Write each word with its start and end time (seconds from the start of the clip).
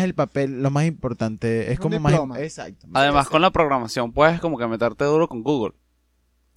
es 0.00 0.04
el 0.04 0.14
papel, 0.14 0.62
lo 0.62 0.70
más 0.70 0.84
importante. 0.86 1.72
Es 1.72 1.78
Un 1.78 1.98
como 1.98 2.26
más. 2.26 2.38
Exacto. 2.38 2.86
Además, 2.92 3.28
con 3.28 3.40
la 3.42 3.50
programación 3.50 4.12
puedes 4.12 4.40
como 4.40 4.58
que 4.58 4.66
meterte 4.66 5.04
duro 5.04 5.28
con 5.28 5.42
Google. 5.42 5.74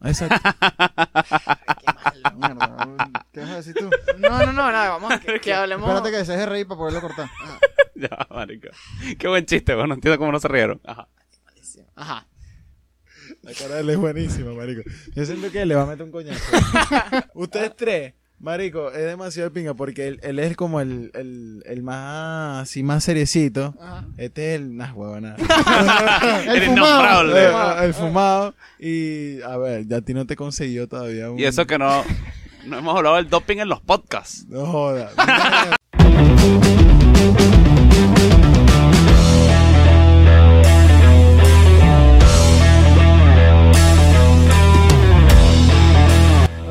Exacto. 0.04 0.36
Mierda, 2.36 3.24
¿Qué 3.32 3.40
vas 3.40 3.50
a 3.50 3.56
decir 3.56 3.74
tú? 3.74 3.90
No, 4.18 4.30
no, 4.46 4.54
no, 4.54 4.72
nada, 4.72 4.90
vamos 4.90 5.12
a 5.12 5.20
que, 5.20 5.40
que 5.40 5.54
hablemos. 5.54 5.88
Espérate 5.88 6.12
que 6.12 6.18
dejes 6.18 6.38
de 6.38 6.46
reír 6.46 6.68
para 6.68 6.78
poderlo 6.78 7.02
cortar. 7.02 7.30
ya, 7.96 8.28
marico. 8.30 8.68
Qué 9.18 9.28
buen 9.28 9.46
chiste, 9.46 9.74
bueno, 9.74 9.88
no 9.88 9.94
entiendo 9.96 10.18
cómo 10.18 10.32
no 10.32 10.40
se 10.40 10.48
rieron. 10.48 10.82
Ajá. 10.86 11.08
Ajá. 11.96 12.28
La 13.42 13.54
cara 13.54 13.76
de 13.76 13.82
él 13.82 13.90
es 13.92 13.98
buenísima, 13.98 14.54
marico. 14.54 14.82
Yo 15.16 15.26
siento 15.26 15.52
que 15.52 15.66
le 15.66 15.76
va 15.76 15.84
a 15.84 15.86
meter 15.86 16.04
un 16.04 16.12
coñazo. 16.12 16.44
Ustedes 17.34 17.76
tres, 17.76 18.14
marico, 18.44 18.92
es 18.92 19.06
demasiado 19.06 19.50
de 19.50 19.54
pinga 19.54 19.74
porque 19.74 20.06
él, 20.08 20.20
él 20.22 20.38
es 20.38 20.56
como 20.58 20.82
el, 20.82 21.12
el, 21.14 21.64
el 21.66 21.82
más, 21.82 22.64
así, 22.64 22.84
más 22.84 23.04
seriecito. 23.04 23.74
Ajá. 23.82 24.06
Este 24.18 24.54
es 24.54 24.60
el, 24.62 24.76
nah, 24.76 24.92
huevona. 24.94 25.36
El 26.46 26.50
Eres 26.50 26.70
fumado. 26.70 27.24
innombrable. 27.24 27.42
Eh, 27.42 27.86
el 27.86 27.94
fumado. 27.94 28.56
Y, 28.80 29.42
a 29.42 29.58
ver, 29.58 29.88
ya 29.88 29.98
a 29.98 30.02
ti 30.02 30.14
no 30.14 30.28
te 30.28 30.36
consiguió 30.36 30.88
todavía 30.88 31.32
un... 31.32 31.40
Y 31.40 31.46
eso 31.46 31.66
que 31.66 31.78
no, 31.78 32.04
no 32.66 32.78
hemos 32.78 32.98
hablado 32.98 33.16
del 33.16 33.30
doping 33.30 33.58
en 33.58 33.70
los 33.70 33.80
podcasts. 33.80 34.46
No 34.50 34.66
joda. 34.66 35.12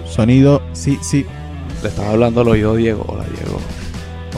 Sonido, 0.07 0.61
sí, 0.75 0.99
sí. 1.01 1.25
Le 1.83 1.89
estaba 1.89 2.11
hablando 2.11 2.43
al 2.43 2.49
oído 2.49 2.77
Diego. 2.77 3.05
Hola, 3.09 3.25
Diego. 3.25 3.61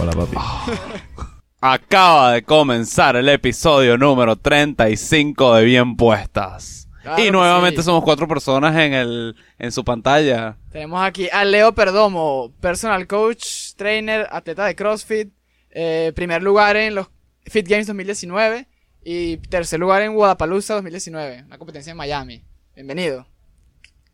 Hola, 0.00 0.12
papi. 0.12 0.34
Acaba 1.60 2.32
de 2.32 2.42
comenzar 2.42 3.16
el 3.16 3.28
episodio 3.28 3.98
número 3.98 4.36
35 4.36 5.56
de 5.56 5.64
Bien 5.64 5.94
Puestas. 5.94 6.88
Claro 7.02 7.22
y 7.22 7.30
nuevamente 7.30 7.82
sí. 7.82 7.84
somos 7.84 8.02
cuatro 8.02 8.26
personas 8.26 8.74
en 8.76 8.94
el 8.94 9.36
en 9.58 9.72
su 9.72 9.84
pantalla. 9.84 10.56
Tenemos 10.70 11.04
aquí 11.04 11.28
a 11.30 11.44
Leo 11.44 11.74
Perdomo, 11.74 12.50
personal 12.62 13.06
coach, 13.06 13.74
trainer, 13.76 14.26
atleta 14.30 14.64
de 14.64 14.74
CrossFit, 14.74 15.30
eh, 15.68 16.12
primer 16.14 16.42
lugar 16.42 16.76
en 16.76 16.94
los 16.94 17.08
Fit 17.44 17.68
Games 17.68 17.86
2019 17.86 18.68
y 19.04 19.36
tercer 19.36 19.78
lugar 19.78 20.00
en 20.00 20.14
Guadalajara 20.14 20.76
2019, 20.76 21.44
una 21.44 21.58
competencia 21.58 21.90
en 21.90 21.98
Miami. 21.98 22.42
Bienvenido. 22.74 23.26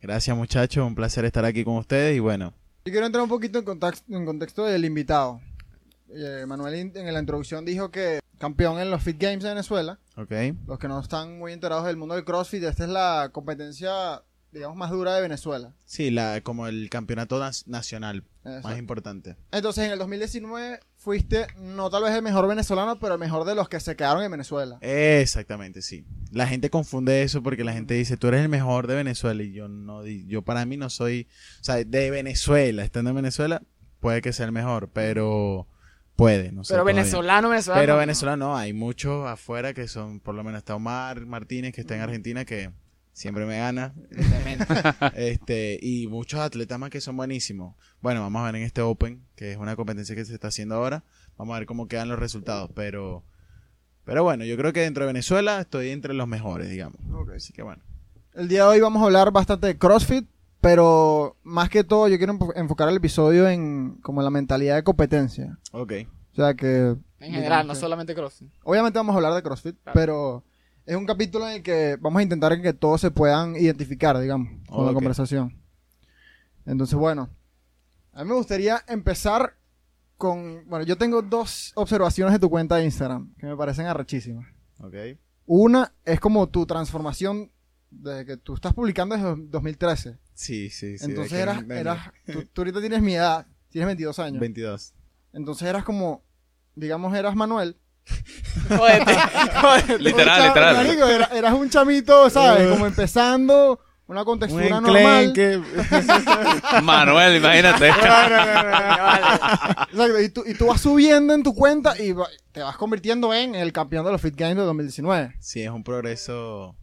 Gracias, 0.03 0.37
muchachos. 0.37 0.85
Un 0.85 0.97
placer 0.97 1.25
estar 1.25 1.45
aquí 1.45 1.63
con 1.63 1.77
ustedes. 1.77 2.17
Y 2.17 2.19
bueno, 2.19 2.55
Yo 2.85 2.93
quiero 2.93 3.07
entrar 3.07 3.23
un 3.23 3.29
poquito 3.29 3.59
en 3.59 3.65
contexto, 3.65 4.15
en 4.15 4.25
contexto 4.25 4.65
del 4.65 4.85
invitado. 4.87 5.41
Eh, 6.09 6.45
Manuel 6.47 6.75
en 6.95 7.13
la 7.13 7.21
introducción 7.21 7.65
dijo 7.65 7.91
que 7.91 8.21
campeón 8.39 8.81
en 8.81 8.91
los 8.91 9.03
Fit 9.03 9.21
Games 9.21 9.43
de 9.43 9.51
Venezuela. 9.51 9.99
ok. 10.17 10.33
Los 10.67 10.79
que 10.79 10.89
no 10.89 10.99
están 10.99 11.39
muy 11.39 11.53
enterados 11.53 11.85
del 11.85 11.99
mundo 11.99 12.15
del 12.15 12.25
CrossFit, 12.25 12.63
esta 12.65 12.85
es 12.85 12.91
la 12.91 13.29
competencia, 13.33 14.23
digamos, 14.51 14.79
más 14.79 14.91
dura 14.91 15.15
de 15.15 15.21
Venezuela. 15.21 15.75
Sí, 15.85 16.11
la, 16.11 16.41
como 16.41 16.67
el 16.67 16.89
campeonato 16.89 17.39
nacional 17.67 18.25
Exacto. 18.45 18.69
más 18.69 18.79
importante. 18.79 19.37
Entonces, 19.53 19.85
en 19.85 19.93
el 19.93 19.99
2019 19.99 20.81
fuiste, 21.01 21.47
no 21.59 21.89
tal 21.91 22.03
vez 22.05 22.15
el 22.15 22.23
mejor 22.23 22.47
venezolano, 22.47 22.99
pero 23.01 23.15
el 23.15 23.21
mejor 23.21 23.45
de 23.47 23.55
los 23.55 23.69
que 23.69 23.81
se 23.81 23.97
quedaron 23.97 24.23
en 24.23 24.31
Venezuela. 24.31 24.79
Exactamente, 24.83 25.81
sí. 25.83 26.05
La 26.31 26.47
gente 26.47 26.69
confunde 26.71 27.23
eso 27.23 27.43
porque 27.43 27.65
la 27.65 27.73
gente 27.73 27.95
dice, 27.95 28.17
tú 28.17 28.29
eres 28.29 28.43
el 28.43 28.49
mejor 28.51 28.87
de 28.87 28.95
Venezuela 28.97 29.43
y 29.43 29.53
yo 29.53 29.67
no, 29.67 30.03
di- 30.03 30.27
yo 30.27 30.43
para 30.43 30.65
mí 30.67 30.77
no 30.77 30.91
soy, 30.91 31.27
o 31.61 31.65
sea, 31.65 31.77
de 31.77 32.11
Venezuela, 32.11 32.85
estando 32.85 33.11
en 33.11 33.17
Venezuela, 33.17 33.63
puede 33.99 34.21
que 34.23 34.33
sea 34.33 34.47
el 34.47 34.53
mejor, 34.53 34.91
pero 34.93 35.67
puede, 36.17 36.53
no 36.53 36.65
sé. 36.65 36.75
Pero 36.75 36.83
todavía. 36.83 37.01
venezolano, 37.03 37.49
venezolano. 37.49 37.81
Pero 37.83 37.93
no. 37.95 37.99
venezolano 37.99 38.47
no, 38.49 38.57
hay 38.57 38.73
muchos 38.75 39.27
afuera 39.27 39.73
que 39.73 39.89
son, 39.89 40.21
por 40.21 40.35
lo 40.35 40.45
menos 40.45 40.59
está 40.59 40.75
Omar 40.75 41.25
Martínez 41.25 41.73
que 41.75 41.81
está 41.81 41.95
en 41.97 42.03
Argentina 42.03 42.45
que 42.45 42.71
siempre 43.21 43.45
me 43.45 43.59
gana, 43.59 43.93
este, 45.15 45.79
y 45.83 46.07
muchos 46.07 46.41
atletas 46.41 46.79
más 46.79 46.91
que 46.91 47.01
son 47.01 47.17
buenísimos. 47.17 47.75
Bueno, 48.01 48.21
vamos 48.23 48.41
a 48.43 48.47
ver 48.47 48.57
en 48.57 48.63
este 48.63 48.81
Open, 48.81 49.23
que 49.37 49.53
es 49.53 49.59
una 49.59 49.77
competencia 49.77 50.15
que 50.15 50.25
se 50.25 50.35
está 50.35 50.49
haciendo 50.49 50.75
ahora, 50.77 51.05
vamos 51.37 51.55
a 51.55 51.59
ver 51.59 51.67
cómo 51.67 51.87
quedan 51.89 52.09
los 52.09 52.19
resultados, 52.19 52.71
pero, 52.75 53.23
pero 54.05 54.23
bueno, 54.25 54.45
yo 54.45 54.57
creo 54.57 54.73
que 54.73 54.81
dentro 54.81 55.05
de 55.05 55.09
Venezuela 55.13 55.61
estoy 55.61 55.91
entre 55.91 56.15
los 56.15 56.27
mejores, 56.27 56.69
digamos. 56.71 56.99
Así 57.37 57.53
que 57.53 57.63
bueno. 57.63 57.83
El 58.35 58.49
día 58.49 58.63
de 58.65 58.69
hoy 58.71 58.81
vamos 58.81 59.03
a 59.03 59.07
hablar 59.07 59.31
bastante 59.33 59.67
de 59.67 59.77
CrossFit, 59.79 60.27
pero 60.61 61.37
más 61.43 61.69
que 61.69 61.85
todo 61.85 62.07
yo 62.09 62.17
quiero 62.19 62.35
enfo- 62.35 62.53
enfocar 62.57 62.89
el 62.89 62.97
episodio 62.97 63.49
en 63.49 63.99
como 64.03 64.23
la 64.23 64.31
mentalidad 64.31 64.77
de 64.77 64.83
competencia. 64.85 65.59
Ok. 65.73 65.93
O 66.33 66.37
sea 66.37 66.55
que... 66.55 66.95
En 67.19 67.33
general, 67.33 67.67
no 67.67 67.75
que- 67.75 67.81
solamente 67.81 68.15
CrossFit. 68.15 68.49
Obviamente 68.63 68.99
vamos 68.99 69.13
a 69.15 69.17
hablar 69.17 69.35
de 69.35 69.43
CrossFit, 69.43 69.77
Claro. 69.83 69.95
pero 69.95 70.45
es 70.91 70.97
un 70.97 71.07
capítulo 71.07 71.47
en 71.47 71.55
el 71.55 71.63
que 71.63 71.97
vamos 72.01 72.19
a 72.19 72.25
intentar 72.25 72.53
en 72.53 72.63
que 72.63 72.73
todos 72.73 73.01
se 73.01 73.13
puedan 73.13 73.55
identificar, 73.55 74.19
digamos, 74.19 74.49
con 74.67 74.85
la 74.85 74.93
conversación. 74.93 75.57
Entonces, 76.67 76.99
bueno, 76.99 77.31
a 78.13 78.25
mí 78.25 78.29
me 78.29 78.35
gustaría 78.35 78.83
empezar 78.89 79.57
con... 80.17 80.69
Bueno, 80.69 80.85
yo 80.85 80.99
tengo 80.99 81.23
dos 81.23 81.71
observaciones 81.77 82.33
de 82.33 82.41
tu 82.41 82.51
cuenta 82.51 82.75
de 82.75 82.87
Instagram 82.87 83.33
que 83.39 83.47
me 83.47 83.57
parecen 83.57 83.87
arrechísimas. 83.87 84.49
Ok. 84.81 84.97
Una 85.47 85.95
es 86.05 86.19
como 86.19 86.49
tu 86.49 86.67
transformación 86.67 87.53
desde 87.89 88.27
que 88.27 88.37
tú 88.37 88.55
estás 88.55 88.75
publicando 88.75 89.15
desde 89.15 89.37
2013. 89.47 90.19
Sí, 90.35 90.71
sí, 90.71 90.99
sí. 90.99 91.05
Entonces 91.05 91.39
eras, 91.39 91.63
eras 91.71 92.11
tú, 92.27 92.47
tú 92.47 92.63
ahorita 92.63 92.81
tienes 92.81 93.01
mi 93.01 93.15
edad, 93.15 93.47
tienes 93.69 93.87
22 93.87 94.19
años. 94.19 94.41
22. 94.41 94.93
Entonces 95.35 95.69
eras 95.69 95.85
como, 95.85 96.25
digamos, 96.75 97.15
eras 97.15 97.37
Manuel. 97.37 97.77
Jódete, 98.69 99.15
jódete. 99.61 99.99
Literal, 99.99 100.49
literal. 100.49 100.77
marico, 100.77 101.07
era- 101.07 101.31
eras 101.33 101.53
un 101.55 101.71
chamito, 101.71 102.29
¿sabes? 102.31 102.69
Como 102.69 102.87
empezando, 102.87 103.81
una 104.07 104.21
Un 104.21 104.27
contextura 104.27 104.81
normal. 104.81 105.25
enclenque. 105.25 105.61
Manuel, 106.83 107.37
imagínate. 107.37 107.89
Exacto, 109.93 110.21
y 110.21 110.29
tú, 110.31 110.43
y 110.47 110.55
tú 110.55 110.67
vas 110.67 110.81
subiendo 110.81 111.35
en 111.35 111.43
tu 111.43 111.55
cuenta 111.55 112.01
y 112.01 112.13
va- 112.13 112.29
te 112.53 112.61
vas 112.63 112.77
convirtiendo 112.77 113.33
en 113.35 113.55
el 113.55 113.73
campeón 113.73 114.05
de 114.05 114.13
los 114.13 114.21
Fit 114.21 114.35
Games 114.37 114.57
de 114.57 114.63
2019. 114.63 115.35
Sí, 115.41 115.63
es 115.63 115.71
un 115.71 115.85
progreso. 115.85 116.77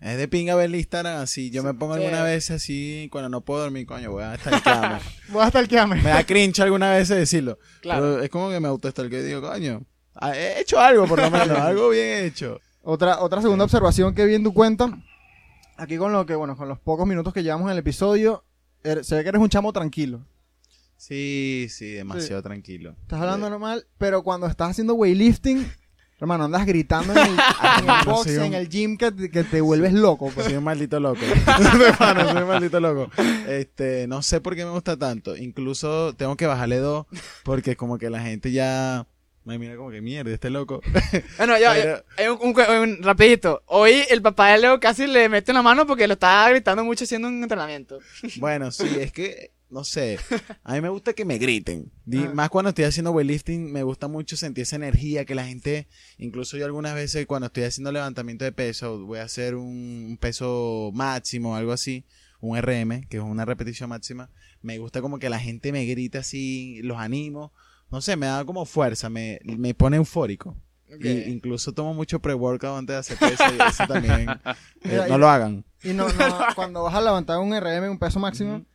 Es 0.00 0.16
de 0.16 0.28
pinga 0.28 0.54
ver 0.54 0.66
el 0.66 0.74
Instagram 0.76 1.20
así. 1.20 1.50
Yo 1.50 1.62
me 1.62 1.74
pongo 1.74 1.94
sí. 1.94 2.02
alguna 2.02 2.22
vez 2.22 2.50
así, 2.50 3.08
cuando 3.12 3.28
no 3.28 3.42
puedo 3.42 3.60
dormir, 3.60 3.84
coño, 3.86 4.10
voy 4.10 4.22
a 4.22 4.34
estalquearme. 4.34 4.98
Voy 5.28 5.42
hasta 5.42 5.60
el 5.60 5.68
que 5.68 5.84
me 5.86 6.02
da 6.02 6.24
cringe 6.24 6.60
alguna 6.60 6.92
vez 6.92 7.08
decirlo. 7.08 7.58
Claro. 7.82 8.00
Pero 8.00 8.22
es 8.22 8.30
como 8.30 8.48
que 8.48 8.60
me 8.60 8.68
autoestalqueo 8.68 9.20
y 9.20 9.24
digo, 9.24 9.42
coño, 9.42 9.82
he 10.34 10.60
hecho 10.60 10.78
algo 10.80 11.06
por 11.06 11.20
lo 11.20 11.30
menos, 11.30 11.58
algo 11.58 11.90
bien 11.90 12.24
hecho. 12.24 12.58
Otra, 12.82 13.20
otra 13.20 13.42
segunda 13.42 13.64
observación 13.64 14.14
que 14.14 14.24
vi 14.24 14.34
en 14.34 14.44
tu 14.44 14.54
cuenta, 14.54 14.90
aquí 15.76 15.96
con 15.98 16.12
lo 16.12 16.24
que, 16.26 16.34
bueno, 16.34 16.56
con 16.56 16.68
los 16.68 16.78
pocos 16.78 17.06
minutos 17.06 17.32
que 17.34 17.42
llevamos 17.42 17.66
en 17.66 17.72
el 17.72 17.78
episodio, 17.78 18.44
er- 18.82 19.02
se 19.02 19.14
ve 19.16 19.22
que 19.22 19.28
eres 19.28 19.40
un 19.42 19.48
chamo 19.48 19.72
tranquilo. 19.72 20.24
Sí, 20.96 21.66
sí, 21.70 21.92
demasiado 21.92 22.42
tranquilo. 22.42 22.94
Estás 23.02 23.20
hablando 23.20 23.48
normal, 23.48 23.86
pero 23.98 24.22
cuando 24.22 24.46
estás 24.46 24.70
haciendo 24.70 24.94
weightlifting, 24.94 25.66
hermano, 26.20 26.44
andas 26.44 26.66
gritando 26.66 27.12
en 27.12 27.18
el, 27.18 27.24
en 27.82 27.88
el 27.90 28.04
box, 28.04 28.30
Sí, 28.30 28.36
un- 28.36 28.44
en 28.44 28.54
el 28.54 28.68
gym 28.68 28.96
que, 28.98 29.10
te- 29.10 29.30
que 29.30 29.44
te 29.44 29.60
vuelves 29.62 29.94
loco. 29.94 30.30
pues. 30.34 30.46
Soy 30.46 30.56
un 30.56 30.64
maldito 30.64 31.00
loco. 31.00 31.20
De 31.24 31.92
pana, 31.98 32.30
soy 32.32 32.42
un 32.42 32.48
maldito 32.48 32.80
loco. 32.80 33.10
Este, 33.48 34.06
no 34.08 34.20
sé 34.20 34.40
por 34.42 34.54
qué 34.54 34.64
me 34.66 34.72
gusta 34.72 34.96
tanto. 34.98 35.36
Incluso 35.36 36.14
tengo 36.14 36.36
que 36.36 36.46
bajarle 36.46 36.76
dos 36.78 37.06
porque 37.44 37.76
como 37.76 37.96
que 37.96 38.10
la 38.10 38.20
gente 38.20 38.52
ya 38.52 39.06
me 39.50 39.58
mira 39.58 39.76
como 39.76 39.90
que 39.90 40.00
mierda, 40.00 40.32
este 40.32 40.50
loco. 40.50 40.80
Bueno, 41.38 41.54
Pero- 41.58 42.04
hay 42.16 42.26
un, 42.28 42.38
un- 42.40 42.80
un- 42.96 43.02
rapidito. 43.02 43.62
Hoy 43.66 44.02
el 44.10 44.22
papá 44.22 44.52
de 44.52 44.58
Leo 44.58 44.80
casi 44.80 45.06
le 45.06 45.28
mete 45.28 45.50
una 45.52 45.62
mano 45.62 45.86
porque 45.86 46.06
lo 46.06 46.14
estaba 46.14 46.48
gritando 46.50 46.84
mucho 46.84 47.04
haciendo 47.04 47.28
un 47.28 47.42
entrenamiento. 47.42 47.98
Bueno, 48.38 48.70
sí, 48.70 48.86
es 48.98 49.12
que, 49.12 49.50
no 49.70 49.84
sé, 49.84 50.18
a 50.64 50.74
mí 50.74 50.80
me 50.80 50.88
gusta 50.88 51.12
que 51.12 51.24
me 51.24 51.38
griten. 51.38 51.90
Di- 52.04 52.24
Ah. 52.24 52.30
Más 52.34 52.48
cuando 52.50 52.70
estoy 52.70 52.84
haciendo 52.84 53.10
weightlifting, 53.12 53.70
me 53.72 53.82
gusta 53.82 54.08
mucho 54.08 54.36
sentir 54.36 54.62
esa 54.62 54.76
energía 54.76 55.24
que 55.24 55.34
la 55.34 55.46
gente, 55.46 55.86
incluso 56.18 56.56
yo 56.56 56.64
algunas 56.64 56.94
veces 56.94 57.26
cuando 57.26 57.46
estoy 57.46 57.64
haciendo 57.64 57.92
levantamiento 57.92 58.44
de 58.44 58.52
peso, 58.52 58.98
voy 59.06 59.18
a 59.18 59.24
hacer 59.24 59.54
un, 59.54 60.06
un 60.10 60.16
peso 60.18 60.90
máximo, 60.94 61.54
algo 61.56 61.72
así, 61.72 62.04
un 62.40 62.56
RM, 62.60 63.06
que 63.08 63.18
es 63.18 63.22
una 63.22 63.44
repetición 63.44 63.90
máxima, 63.90 64.30
me 64.62 64.78
gusta 64.78 65.00
como 65.02 65.18
que 65.18 65.30
la 65.30 65.38
gente 65.38 65.72
me 65.72 65.84
grita 65.86 66.18
así, 66.20 66.80
los 66.82 66.98
animo, 66.98 67.52
no 67.90 68.00
sé, 68.00 68.16
me 68.16 68.26
da 68.26 68.44
como 68.44 68.64
fuerza, 68.64 69.08
me, 69.08 69.38
me 69.44 69.74
pone 69.74 69.96
eufórico. 69.96 70.56
Ok. 70.92 71.04
Y 71.04 71.30
incluso 71.30 71.72
tomo 71.72 71.94
mucho 71.94 72.18
pre-workout 72.20 72.78
antes 72.78 72.94
de 72.94 72.98
hacer 72.98 73.18
peso 73.18 73.44
y 73.54 73.58
eso 73.68 73.86
también, 73.86 74.28
eh, 74.44 74.54
Mira, 74.82 75.06
no 75.08 75.16
y- 75.16 75.18
lo 75.18 75.28
hagan. 75.28 75.64
Y 75.84 75.92
no, 75.92 76.08
no, 76.08 76.38
cuando 76.54 76.82
vas 76.82 76.94
a 76.94 77.00
levantar 77.00 77.38
un 77.38 77.54
RM, 77.58 77.90
un 77.90 77.98
peso 77.98 78.18
máximo, 78.18 78.56
Ujú. 78.56 78.66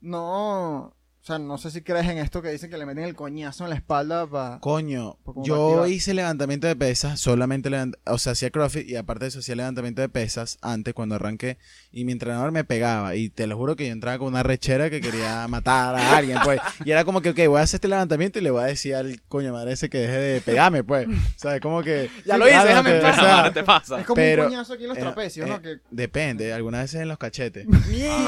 no, 0.00 0.94
O 1.22 1.26
sea, 1.26 1.38
no 1.38 1.58
sé 1.58 1.70
si 1.70 1.82
crees 1.82 2.06
en 2.08 2.16
esto 2.16 2.40
que 2.40 2.48
dicen 2.48 2.70
que 2.70 2.78
le 2.78 2.86
meten 2.86 3.04
el 3.04 3.14
coñazo 3.14 3.64
en 3.64 3.70
la 3.70 3.76
espalda 3.76 4.26
para... 4.26 4.58
Coño, 4.60 5.18
yo 5.44 5.86
hice 5.86 6.14
levantamiento 6.14 6.66
de 6.66 6.74
pesas, 6.76 7.20
solamente 7.20 7.68
levant 7.68 7.94
o 8.06 8.16
sea, 8.16 8.32
hacía 8.32 8.48
CrossFit 8.50 8.88
y 8.88 8.96
aparte 8.96 9.26
de 9.26 9.28
eso 9.28 9.40
hacía 9.40 9.54
levantamiento 9.54 10.00
de 10.00 10.08
pesas 10.08 10.56
antes 10.62 10.94
cuando 10.94 11.16
arranqué 11.16 11.58
y 11.92 12.06
mi 12.06 12.12
entrenador 12.12 12.52
me 12.52 12.64
pegaba 12.64 13.16
y 13.16 13.28
te 13.28 13.46
lo 13.46 13.58
juro 13.58 13.76
que 13.76 13.86
yo 13.86 13.92
entraba 13.92 14.16
con 14.16 14.28
una 14.28 14.42
rechera 14.42 14.88
que 14.88 15.02
quería 15.02 15.46
matar 15.48 15.94
a 15.94 16.16
alguien, 16.16 16.38
pues. 16.42 16.58
Y 16.86 16.90
era 16.90 17.04
como 17.04 17.20
que, 17.20 17.30
ok, 17.30 17.38
voy 17.48 17.60
a 17.60 17.64
hacer 17.64 17.76
este 17.76 17.88
levantamiento 17.88 18.38
y 18.38 18.42
le 18.42 18.50
voy 18.50 18.62
a 18.62 18.66
decir 18.66 18.94
al 18.94 19.20
coño 19.28 19.52
madre 19.52 19.72
ese 19.72 19.90
que 19.90 19.98
deje 19.98 20.16
de 20.18 20.40
pegarme, 20.40 20.82
pues. 20.84 21.06
O 21.06 21.12
sea, 21.36 21.60
como 21.60 21.82
que... 21.82 22.08
Ya 22.24 22.38
lo 22.38 22.46
hice, 22.46 22.54
Claro, 22.54 22.68
déjame 22.70 22.96
en 22.96 23.02
paz. 23.02 23.18
o 23.18 23.20
sea, 23.20 23.36
Ahora 23.36 23.52
te 23.52 23.62
pasa. 23.62 24.00
Es 24.00 24.06
como 24.06 24.14
pero- 24.16 24.44
un 24.44 24.48
coñazo 24.48 24.72
aquí 24.72 24.84
en 24.84 24.88
los 24.88 24.96
eh, 24.98 25.00
trapecios, 25.02 25.46
¿no? 25.46 25.56
eh, 25.56 25.60
Que... 25.60 25.76
Depende, 25.90 26.54
algunas 26.54 26.80
veces 26.80 27.02
en 27.02 27.08
los 27.08 27.18
cachetes. 27.18 27.66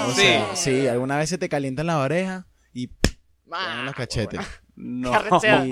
O 0.07 0.11
Sí. 0.15 0.21
sea, 0.21 0.57
sí, 0.57 0.87
algunas 0.89 1.17
veces 1.19 1.39
te 1.39 1.49
calientan 1.49 1.87
la 1.87 1.99
oreja 1.99 2.47
Ah, 3.53 3.77
en 3.81 3.87
los 3.87 3.95
cachetes. 3.95 4.41
No. 4.75 5.13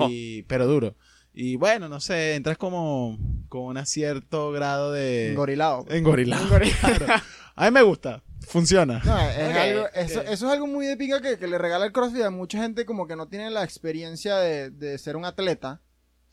Y, 0.09 0.43
pero 0.43 0.67
duro. 0.67 0.95
Y 1.33 1.55
bueno, 1.55 1.89
no 1.89 1.99
sé, 1.99 2.35
entras 2.35 2.57
como 2.57 3.17
con 3.49 3.75
un 3.75 3.85
cierto 3.87 4.51
grado 4.51 4.91
de... 4.91 5.31
Engorilado. 5.31 5.85
Engorilado. 5.89 6.43
Engorilado. 6.43 6.97
Claro. 6.99 7.23
A 7.55 7.65
mí 7.65 7.71
me 7.71 7.81
gusta. 7.81 8.23
Funciona. 8.47 9.01
No, 9.03 9.19
es 9.19 9.57
algo, 9.57 9.87
eso, 9.95 10.21
es 10.21 10.43
algo 10.43 10.67
muy 10.67 10.85
de 10.85 10.97
pinga 10.97 11.19
que, 11.19 11.39
que 11.39 11.47
le 11.47 11.57
regala 11.57 11.85
el 11.85 11.91
CrossFit 11.91 12.21
a 12.21 12.29
mucha 12.29 12.61
gente 12.61 12.85
como 12.85 13.07
que 13.07 13.15
no 13.15 13.27
tiene 13.27 13.49
la 13.49 13.63
experiencia 13.63 14.37
de, 14.37 14.69
de 14.69 14.97
ser 14.99 15.15
un 15.15 15.25
atleta. 15.25 15.81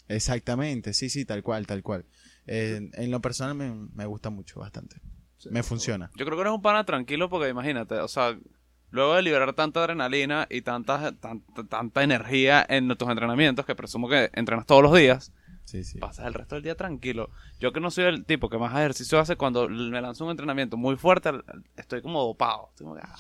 Exactamente. 0.08 0.92
Sí, 0.92 1.08
sí, 1.08 1.24
tal 1.24 1.42
cual, 1.42 1.66
tal 1.66 1.82
cual. 1.82 2.06
Eh, 2.46 2.90
en 2.92 3.10
lo 3.10 3.20
personal 3.20 3.54
me, 3.54 3.72
me 3.94 4.06
gusta 4.06 4.30
mucho, 4.30 4.60
bastante. 4.60 5.00
Me 5.50 5.62
funciona. 5.62 6.10
Yo 6.16 6.24
creo 6.24 6.36
que 6.36 6.42
eres 6.42 6.52
un 6.52 6.62
pana 6.62 6.84
tranquilo 6.84 7.28
porque 7.28 7.48
imagínate, 7.48 7.94
o 7.96 8.08
sea, 8.08 8.36
luego 8.90 9.14
de 9.14 9.23
liberar 9.23 9.52
tanta 9.55 9.81
adrenalina 9.81 10.46
y 10.50 10.62
tanta, 10.62 11.12
tanta, 11.12 11.64
tanta 11.69 12.02
energía 12.02 12.64
en 12.69 12.88
tus 12.96 13.08
entrenamientos, 13.08 13.64
que 13.67 13.75
presumo 13.75 14.08
que 14.08 14.31
entrenas 14.35 14.67
todos 14.67 14.82
los 14.82 14.94
días, 14.94 15.32
Sí, 15.64 15.85
sí. 15.85 15.99
pasas 15.99 16.26
el 16.26 16.32
resto 16.35 16.55
del 16.55 16.64
día 16.64 16.75
tranquilo. 16.76 17.29
Yo 17.61 17.73
que 17.73 17.81
no 17.81 17.90
soy 17.90 18.05
el 18.05 18.25
tipo 18.25 18.49
que 18.49 18.56
más 18.56 18.73
ejercicio 18.73 19.19
hace, 19.19 19.37
cuando 19.37 19.69
me 19.69 20.00
lanzo 20.00 20.25
un 20.25 20.31
entrenamiento 20.31 20.76
muy 20.79 20.96
fuerte, 20.96 21.31
estoy 21.76 22.00
como 22.00 22.23
dopado. 22.23 22.69
Estoy 22.70 22.85
como 22.87 22.96
que, 22.96 23.02
ah, 23.05 23.17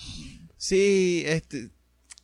Sí, 0.56 1.22
este, 1.26 1.70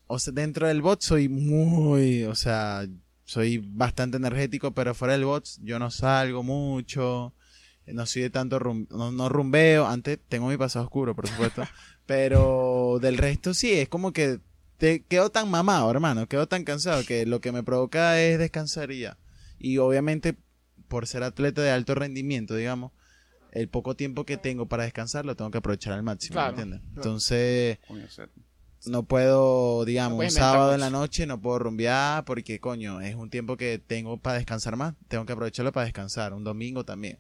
o 0.07 0.19
sea, 0.19 0.33
dentro 0.33 0.67
del 0.67 0.81
bot 0.83 1.03
soy 1.03 1.29
muy, 1.29 2.25
o 2.25 2.35
sea, 2.35 2.87
soy 3.25 3.59
bastante 3.59 4.17
energético, 4.17 4.73
pero 4.73 4.95
fuera 4.95 5.13
del 5.13 5.25
bot 5.27 5.47
yo 5.63 5.79
no 5.79 5.91
salgo 5.91 6.43
mucho, 6.43 7.35
no 7.87 8.07
soy 8.07 8.23
de 8.23 8.31
tanto 8.31 8.59
rum- 8.59 8.87
no, 8.91 9.13
no 9.13 9.29
rumbeo, 9.29 9.87
antes 9.87 10.19
tengo 10.29 10.49
mi 10.49 10.57
pasado 10.57 10.85
oscuro, 10.85 11.15
por 11.15 11.27
supuesto, 11.29 11.63
pero 12.07 12.99
del 13.01 13.19
resto 13.19 13.55
sí, 13.55 13.73
es 13.73 13.89
como 13.89 14.13
que 14.13 14.41
te 14.79 15.03
quedo 15.05 15.31
tan 15.31 15.51
mamado, 15.51 15.91
hermano, 15.91 16.27
quedo 16.29 16.47
tan 16.49 16.65
cansado 16.65 17.05
que 17.05 17.27
lo 17.27 17.41
que 17.41 17.53
me 17.53 17.63
provoca 17.63 18.21
es 18.21 18.39
descansar 18.39 18.91
y 18.91 19.01
ya. 19.01 19.17
Y 19.59 19.79
obviamente, 19.79 20.37
por 20.89 21.07
ser 21.07 21.23
atleta 21.23 21.63
de 21.63 21.71
alto 21.71 21.95
rendimiento, 21.95 22.55
digamos, 22.57 22.93
el 23.53 23.69
poco 23.69 23.95
tiempo 23.95 24.25
que 24.25 24.37
tengo 24.37 24.67
para 24.67 24.83
descansar 24.85 25.25
lo 25.25 25.37
tengo 25.37 25.51
que 25.51 25.59
aprovechar 25.59 25.93
al 25.93 26.03
máximo, 26.03 26.35
Claro. 26.35 26.57
¿me 26.57 26.63
entiendes? 26.63 26.89
Entonces, 26.97 27.79
no 28.87 29.05
puedo, 29.05 29.79
No 29.81 29.85
digamos, 29.87 30.19
un 30.25 30.31
sábado 30.31 30.75
en 30.75 30.81
la 30.81 30.91
noche 30.91 31.27
no 31.27 31.41
puedo 31.41 31.59
rumbear 31.61 32.25
porque, 32.25 32.61
coño, 32.61 33.01
es 33.01 33.15
un 33.15 33.31
tiempo 33.31 33.57
que 33.57 33.79
tengo 33.79 34.19
para 34.19 34.37
descansar 34.37 34.77
más. 34.77 34.95
Tengo 35.09 35.25
que 35.25 35.33
aprovecharlo 35.33 35.73
para 35.73 35.85
descansar. 35.85 36.35
Un 36.35 36.45
domingo 36.45 36.85
también. 36.85 37.19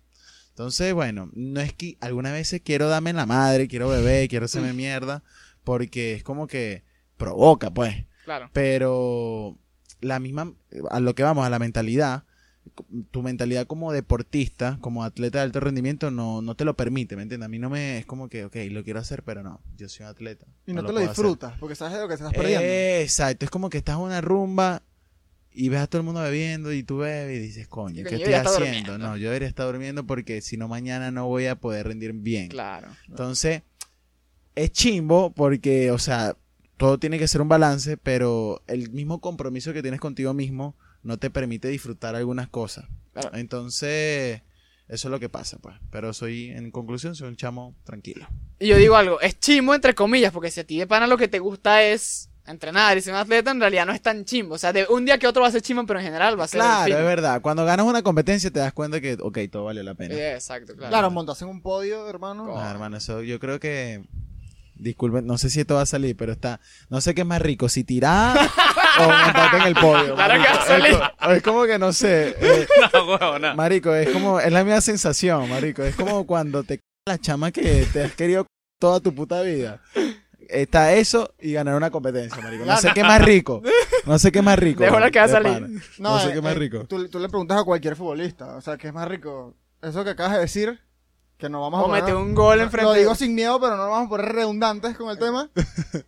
Entonces, 0.54 0.94
bueno, 0.94 1.30
no 1.34 1.60
es 1.60 1.72
que 1.72 1.96
algunas 2.00 2.32
veces 2.32 2.62
quiero 2.64 2.88
darme 2.88 3.10
en 3.10 3.16
la 3.16 3.26
madre, 3.26 3.66
quiero 3.66 3.88
beber, 3.88 4.28
quiero 4.30 4.44
hacerme 4.44 4.72
mierda, 4.72 5.24
porque 5.64 6.14
es 6.14 6.22
como 6.22 6.46
que 6.46 6.84
provoca, 7.16 7.74
pues. 7.74 8.06
Claro. 8.24 8.50
Pero 8.52 9.58
la 10.00 10.20
misma, 10.20 10.52
a 10.90 11.00
lo 11.00 11.16
que 11.16 11.24
vamos, 11.24 11.44
a 11.44 11.50
la 11.50 11.58
mentalidad, 11.58 12.22
tu 13.10 13.22
mentalidad 13.22 13.66
como 13.66 13.92
deportista, 13.92 14.78
como 14.80 15.02
atleta 15.02 15.38
de 15.38 15.44
alto 15.44 15.58
rendimiento, 15.58 16.12
no, 16.12 16.40
no 16.40 16.54
te 16.54 16.64
lo 16.64 16.76
permite, 16.76 17.16
¿me 17.16 17.22
entiendes? 17.22 17.46
A 17.46 17.48
mí 17.48 17.58
no 17.58 17.68
me, 17.68 17.98
es 17.98 18.06
como 18.06 18.28
que, 18.28 18.44
ok, 18.44 18.54
lo 18.70 18.84
quiero 18.84 19.00
hacer, 19.00 19.24
pero 19.24 19.42
no, 19.42 19.60
yo 19.76 19.88
soy 19.88 20.04
un 20.04 20.10
atleta. 20.10 20.46
Y 20.66 20.72
no, 20.72 20.84
te 20.84 20.92
lo 20.92 20.98
hacer. 20.98 21.08
disfrutas, 21.10 21.58
porque 21.58 21.74
sabes 21.74 21.94
de 21.94 22.00
lo 22.00 22.08
que 22.08 22.16
te 22.16 22.22
estás 22.22 22.32
perdiendo. 22.32 22.64
Eh, 22.64 23.02
Exacto, 23.02 23.44
es 23.44 23.50
como 23.50 23.70
que 23.70 23.78
estás 23.78 23.96
en 23.96 24.02
una 24.02 24.20
rumba 24.20 24.82
y 25.54 25.68
ves 25.68 25.80
a 25.80 25.86
todo 25.86 26.00
el 26.00 26.04
mundo 26.04 26.20
bebiendo 26.20 26.72
y 26.72 26.82
tú 26.82 26.98
bebes 26.98 27.36
y 27.36 27.40
dices, 27.40 27.68
coño, 27.68 28.04
¿qué 28.04 28.16
estoy 28.16 28.34
haciendo? 28.34 28.52
durmiendo. 28.52 28.98
No, 28.98 29.16
yo 29.16 29.28
debería 29.28 29.48
estar 29.48 29.66
durmiendo 29.66 30.04
porque 30.04 30.40
si 30.40 30.56
no 30.56 30.66
mañana 30.66 31.12
no 31.12 31.28
voy 31.28 31.46
a 31.46 31.54
poder 31.54 31.86
rendir 31.86 32.12
bien. 32.12 32.48
Claro. 32.48 32.88
Entonces, 33.08 33.62
es 34.56 34.72
chimbo 34.72 35.32
porque, 35.32 35.92
o 35.92 35.98
sea, 35.98 36.36
todo 36.76 36.98
tiene 36.98 37.20
que 37.20 37.28
ser 37.28 37.40
un 37.40 37.48
balance, 37.48 37.96
pero 37.96 38.62
el 38.66 38.90
mismo 38.90 39.20
compromiso 39.20 39.72
que 39.72 39.82
tienes 39.82 40.00
contigo 40.00 40.34
mismo 40.34 40.76
no 41.04 41.18
te 41.18 41.30
permite 41.30 41.68
disfrutar 41.68 42.16
algunas 42.16 42.48
cosas. 42.48 42.86
Claro. 43.12 43.30
Entonces, 43.34 44.42
eso 44.88 45.08
es 45.08 45.10
lo 45.10 45.20
que 45.20 45.28
pasa, 45.28 45.58
pues. 45.58 45.76
Pero 45.90 46.12
soy, 46.12 46.48
en 46.48 46.72
conclusión, 46.72 47.14
soy 47.14 47.28
un 47.28 47.36
chamo 47.36 47.76
tranquilo. 47.84 48.26
Y 48.58 48.66
yo 48.66 48.76
digo 48.76 48.96
algo, 48.96 49.20
es 49.20 49.38
chimbo 49.38 49.72
entre 49.72 49.94
comillas, 49.94 50.32
porque 50.32 50.50
si 50.50 50.58
a 50.58 50.66
ti 50.66 50.78
de 50.78 50.88
pana 50.88 51.06
lo 51.06 51.16
que 51.16 51.28
te 51.28 51.38
gusta 51.38 51.84
es 51.84 52.28
entrenar 52.46 52.96
y 52.98 53.00
ser 53.00 53.12
un 53.14 53.20
atleta, 53.20 53.50
en 53.50 53.60
realidad 53.60 53.86
no 53.86 53.92
es 53.92 54.02
tan 54.02 54.24
chimbo. 54.24 54.54
O 54.54 54.58
sea, 54.58 54.72
de 54.72 54.86
un 54.90 55.04
día 55.04 55.18
que 55.18 55.26
otro 55.26 55.42
va 55.42 55.48
a 55.48 55.50
ser 55.50 55.62
chimbo, 55.62 55.84
pero 55.86 55.98
en 56.00 56.04
general 56.04 56.38
va 56.38 56.44
a 56.44 56.48
ser 56.48 56.60
el 56.60 56.66
Claro, 56.66 56.84
fin. 56.84 56.94
es 56.96 57.04
verdad. 57.04 57.40
Cuando 57.40 57.64
ganas 57.64 57.86
una 57.86 58.02
competencia 58.02 58.50
te 58.50 58.58
das 58.60 58.72
cuenta 58.72 59.00
que, 59.00 59.16
ok, 59.20 59.38
todo 59.50 59.64
vale 59.64 59.82
la 59.82 59.94
pena. 59.94 60.14
Eh, 60.14 60.34
Exacto, 60.34 60.74
claro. 60.74 60.90
Claro, 60.90 61.10
montas 61.10 61.40
en 61.42 61.48
un 61.48 61.62
podio, 61.62 62.08
hermano. 62.08 62.54
Ah, 62.58 62.70
hermano, 62.70 62.96
eso 62.98 63.22
yo 63.22 63.38
creo 63.40 63.58
que. 63.60 64.04
Disculpen, 64.76 65.24
no 65.24 65.38
sé 65.38 65.50
si 65.50 65.60
esto 65.60 65.76
va 65.76 65.82
a 65.82 65.86
salir, 65.86 66.16
pero 66.16 66.32
está. 66.32 66.58
No 66.90 67.00
sé 67.00 67.14
qué 67.14 67.20
es 67.20 67.26
más 67.26 67.40
rico, 67.40 67.68
si 67.68 67.84
tirar 67.84 68.36
o 68.98 69.02
montarte 69.08 69.56
en 69.58 69.62
el 69.62 69.74
podio. 69.74 70.16
Claro 70.16 70.34
que 70.42 70.48
va 70.48 70.62
a 70.62 70.66
salir. 70.66 70.98
Es, 71.30 71.36
es 71.36 71.42
como 71.44 71.64
que 71.64 71.78
no 71.78 71.92
sé. 71.92 72.34
eh, 72.40 72.66
No, 72.92 73.04
huevo, 73.06 73.38
no. 73.38 73.54
marico, 73.54 73.94
es 73.94 74.10
como. 74.10 74.40
Es 74.40 74.52
la 74.52 74.64
misma 74.64 74.80
sensación, 74.80 75.48
marico. 75.48 75.82
Es 75.84 75.94
como 75.94 76.26
cuando 76.26 76.64
te 76.64 76.74
c- 76.76 76.80
la 77.06 77.18
chama 77.18 77.52
que 77.52 77.86
te 77.92 78.02
has 78.02 78.14
querido 78.16 78.46
toda 78.80 78.98
tu 78.98 79.14
puta 79.14 79.42
vida. 79.42 79.80
Está 80.48 80.94
eso 80.94 81.34
y 81.40 81.52
ganar 81.52 81.74
una 81.74 81.90
competencia, 81.90 82.42
marico. 82.42 82.64
No 82.64 82.76
sé 82.76 82.90
qué 82.94 83.00
es 83.00 83.06
más 83.06 83.22
rico. 83.22 83.62
No 84.06 84.18
sé 84.18 84.32
qué 84.32 84.38
es 84.38 84.44
más 84.44 84.58
rico. 84.58 84.82
Dejo 84.82 84.98
la 85.00 85.10
que 85.10 85.18
va 85.18 85.24
a 85.24 85.28
salir. 85.28 85.52
pana. 85.52 85.68
No 85.98 86.18
sé 86.20 86.28
qué 86.32 86.36
es 86.38 86.42
más 86.42 86.52
eh, 86.56 86.58
rico. 86.58 86.84
Tú, 86.86 87.08
tú 87.08 87.18
le 87.18 87.28
preguntas 87.28 87.58
a 87.60 87.64
cualquier 87.64 87.96
futbolista, 87.96 88.56
o 88.56 88.60
sea, 88.60 88.76
¿qué 88.76 88.88
es 88.88 88.94
más 88.94 89.08
rico? 89.08 89.54
Eso 89.82 90.02
que 90.04 90.10
acabas 90.10 90.32
de 90.34 90.38
decir, 90.40 90.80
que 91.38 91.48
no 91.48 91.60
vamos 91.60 91.80
a 91.80 91.82
O 91.82 91.86
poner... 91.86 92.02
mete 92.04 92.14
un 92.14 92.34
gol 92.34 92.60
enfrente. 92.60 92.90
Lo 92.90 92.94
digo 92.94 93.14
sin 93.14 93.34
miedo, 93.34 93.60
pero 93.60 93.76
no 93.76 93.82
nos 93.82 93.90
vamos 93.90 94.06
a 94.06 94.08
poner 94.10 94.26
redundantes 94.32 94.96
con 94.96 95.10
el 95.10 95.18
tema. 95.18 95.50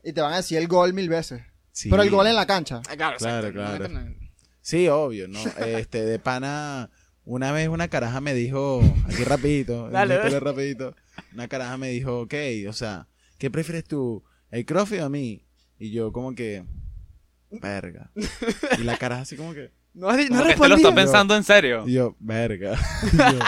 y 0.05 0.13
te 0.13 0.21
van 0.21 0.33
a 0.33 0.37
decir 0.37 0.59
el 0.59 0.69
gol 0.69 0.93
mil 0.95 1.09
veces. 1.09 1.43
Sí. 1.73 1.91
Pero 1.91 2.03
el 2.03 2.11
gol 2.11 2.27
en 2.27 2.37
la 2.37 2.47
cancha. 2.47 2.81
Ah, 2.89 2.97
claro, 2.97 3.17
Claro, 3.19 3.49
exacto. 3.49 3.89
claro. 3.89 4.15
Sí, 4.63 4.89
obvio, 4.89 5.29
¿no? 5.29 5.39
Este, 5.67 6.05
de 6.05 6.19
pana, 6.19 6.91
una 7.25 7.53
vez 7.53 7.69
una 7.69 7.89
caraja 7.89 8.21
me 8.21 8.35
dijo, 8.35 8.81
aquí 9.07 9.25
rapidito, 9.25 9.89
Dale, 9.91 10.15
una 10.17 10.27
historia 10.27 10.41
dale. 10.41 10.51
rapidito, 10.53 10.95
una 11.35 11.49
caraja 11.49 11.77
me 11.77 11.89
dijo, 11.89 12.21
ok, 12.23 12.35
o 12.69 12.73
sea, 12.73 13.07
¿qué 13.39 13.51
prefieres 13.51 13.85
tú, 13.85 14.25
el 14.51 14.65
CrossFit 14.65 15.01
o 15.01 15.05
a 15.07 15.09
mí? 15.09 15.45
Y 15.79 15.91
yo 15.91 16.13
como 16.13 16.35
que, 16.35 16.65
verga. 17.51 18.11
Y 18.79 18.83
la 18.85 18.97
caraja 18.97 19.23
así 19.23 19.37
como 19.37 19.53
que, 19.55 19.71
No, 19.95 20.09
has 20.11 20.17
no 20.31 20.45
este 20.47 20.69
lo 20.69 20.77
está 20.77 20.95
pensando 20.95 21.35
en 21.37 21.43
serio. 21.45 21.85
y 21.87 21.93
yo, 21.95 22.17
verga. 22.21 22.79
Y 23.13 23.17
yo, 23.17 23.39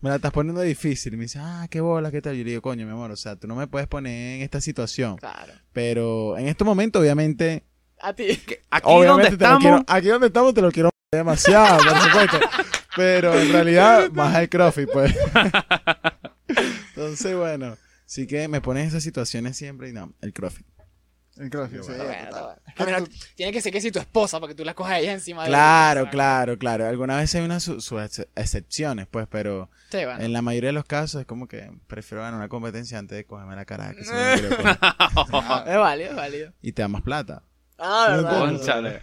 me 0.00 0.08
la 0.08 0.16
estás 0.16 0.32
poniendo 0.32 0.62
difícil. 0.62 1.12
Y 1.12 1.16
me 1.18 1.24
dice, 1.24 1.38
ah, 1.42 1.66
qué 1.70 1.82
bola, 1.82 2.10
qué 2.10 2.22
tal. 2.22 2.34
Yo 2.36 2.42
le 2.42 2.50
digo, 2.50 2.62
coño, 2.62 2.86
mi 2.86 2.92
amor, 2.92 3.10
o 3.10 3.16
sea, 3.16 3.36
tú 3.36 3.46
no 3.46 3.54
me 3.54 3.66
puedes 3.66 3.86
poner 3.86 4.36
en 4.36 4.42
esta 4.42 4.62
situación. 4.62 5.16
Claro. 5.18 5.52
Pero 5.74 6.38
en 6.38 6.48
este 6.48 6.64
momento, 6.64 7.00
obviamente, 7.00 7.64
A 8.00 8.14
ti. 8.14 8.30
Aquí 8.70 8.86
Obviamente 8.86 9.08
donde 9.08 9.24
te 9.24 9.30
lo 9.30 9.34
estamos, 9.36 9.60
quiero- 9.62 9.84
aquí 9.86 10.08
donde 10.08 10.26
estamos 10.28 10.54
te 10.54 10.62
lo 10.62 10.70
quiero 10.72 10.90
demasiado, 11.12 11.84
por 11.84 11.98
supuesto. 12.00 12.38
Pero 12.96 13.34
en 13.38 13.52
realidad 13.52 14.08
baja 14.10 14.40
el 14.42 14.48
CrossFit, 14.48 14.88
pues. 14.90 15.14
Entonces, 16.96 17.36
bueno, 17.36 17.76
sí 18.10 18.26
que 18.26 18.48
me 18.48 18.60
pones 18.60 18.82
en 18.82 18.88
esas 18.88 19.04
situaciones 19.04 19.56
siempre 19.56 19.88
y 19.88 19.92
no, 19.92 20.12
el 20.20 20.32
CrossFit. 20.32 20.66
El 21.36 21.48
CrossFit, 21.48 21.82
sí, 21.82 21.92
Bueno, 21.92 22.02
bueno. 22.02 22.54
Es 22.66 22.74
que 22.74 22.82
A 22.82 22.86
menos- 22.86 23.08
tú- 23.08 23.16
tiene 23.36 23.52
que 23.52 23.60
ser 23.60 23.72
que 23.72 23.80
si 23.80 23.92
tu 23.92 24.00
esposa, 24.00 24.40
para 24.40 24.50
que 24.50 24.54
tú 24.56 24.64
la 24.64 24.74
cojas 24.74 24.94
a 24.94 24.98
ella 24.98 25.12
encima 25.12 25.44
de 25.44 25.48
Claro, 25.48 26.00
ella. 26.02 26.10
claro, 26.10 26.58
claro. 26.58 26.88
Algunas 26.88 27.18
veces 27.20 27.36
hay 27.36 27.44
unas 27.44 27.62
su- 27.62 27.80
sus 27.80 28.00
excepciones, 28.34 29.06
pues, 29.06 29.28
pero 29.30 29.70
Sí, 29.90 30.04
bueno. 30.04 30.20
en 30.24 30.32
la 30.32 30.42
mayoría 30.42 30.70
de 30.70 30.72
los 30.74 30.84
casos 30.84 31.20
es 31.20 31.26
como 31.28 31.46
que 31.46 31.70
prefiero 31.86 32.22
ganar 32.22 32.36
una 32.36 32.48
competencia 32.48 32.98
antes 32.98 33.16
de 33.16 33.24
cogerme 33.24 33.54
la 33.54 33.64
cara 33.64 33.94
que 33.94 34.02
no 34.02 34.12
me. 34.12 34.34
Es 35.70 35.78
válido, 35.78 36.10
es 36.10 36.16
válido. 36.16 36.52
y 36.62 36.72
te 36.72 36.82
da 36.82 36.88
más 36.88 37.02
plata. 37.02 37.44
Ah, 37.80 38.06
verdad. 38.10 38.38
Cónchale. 38.40 39.00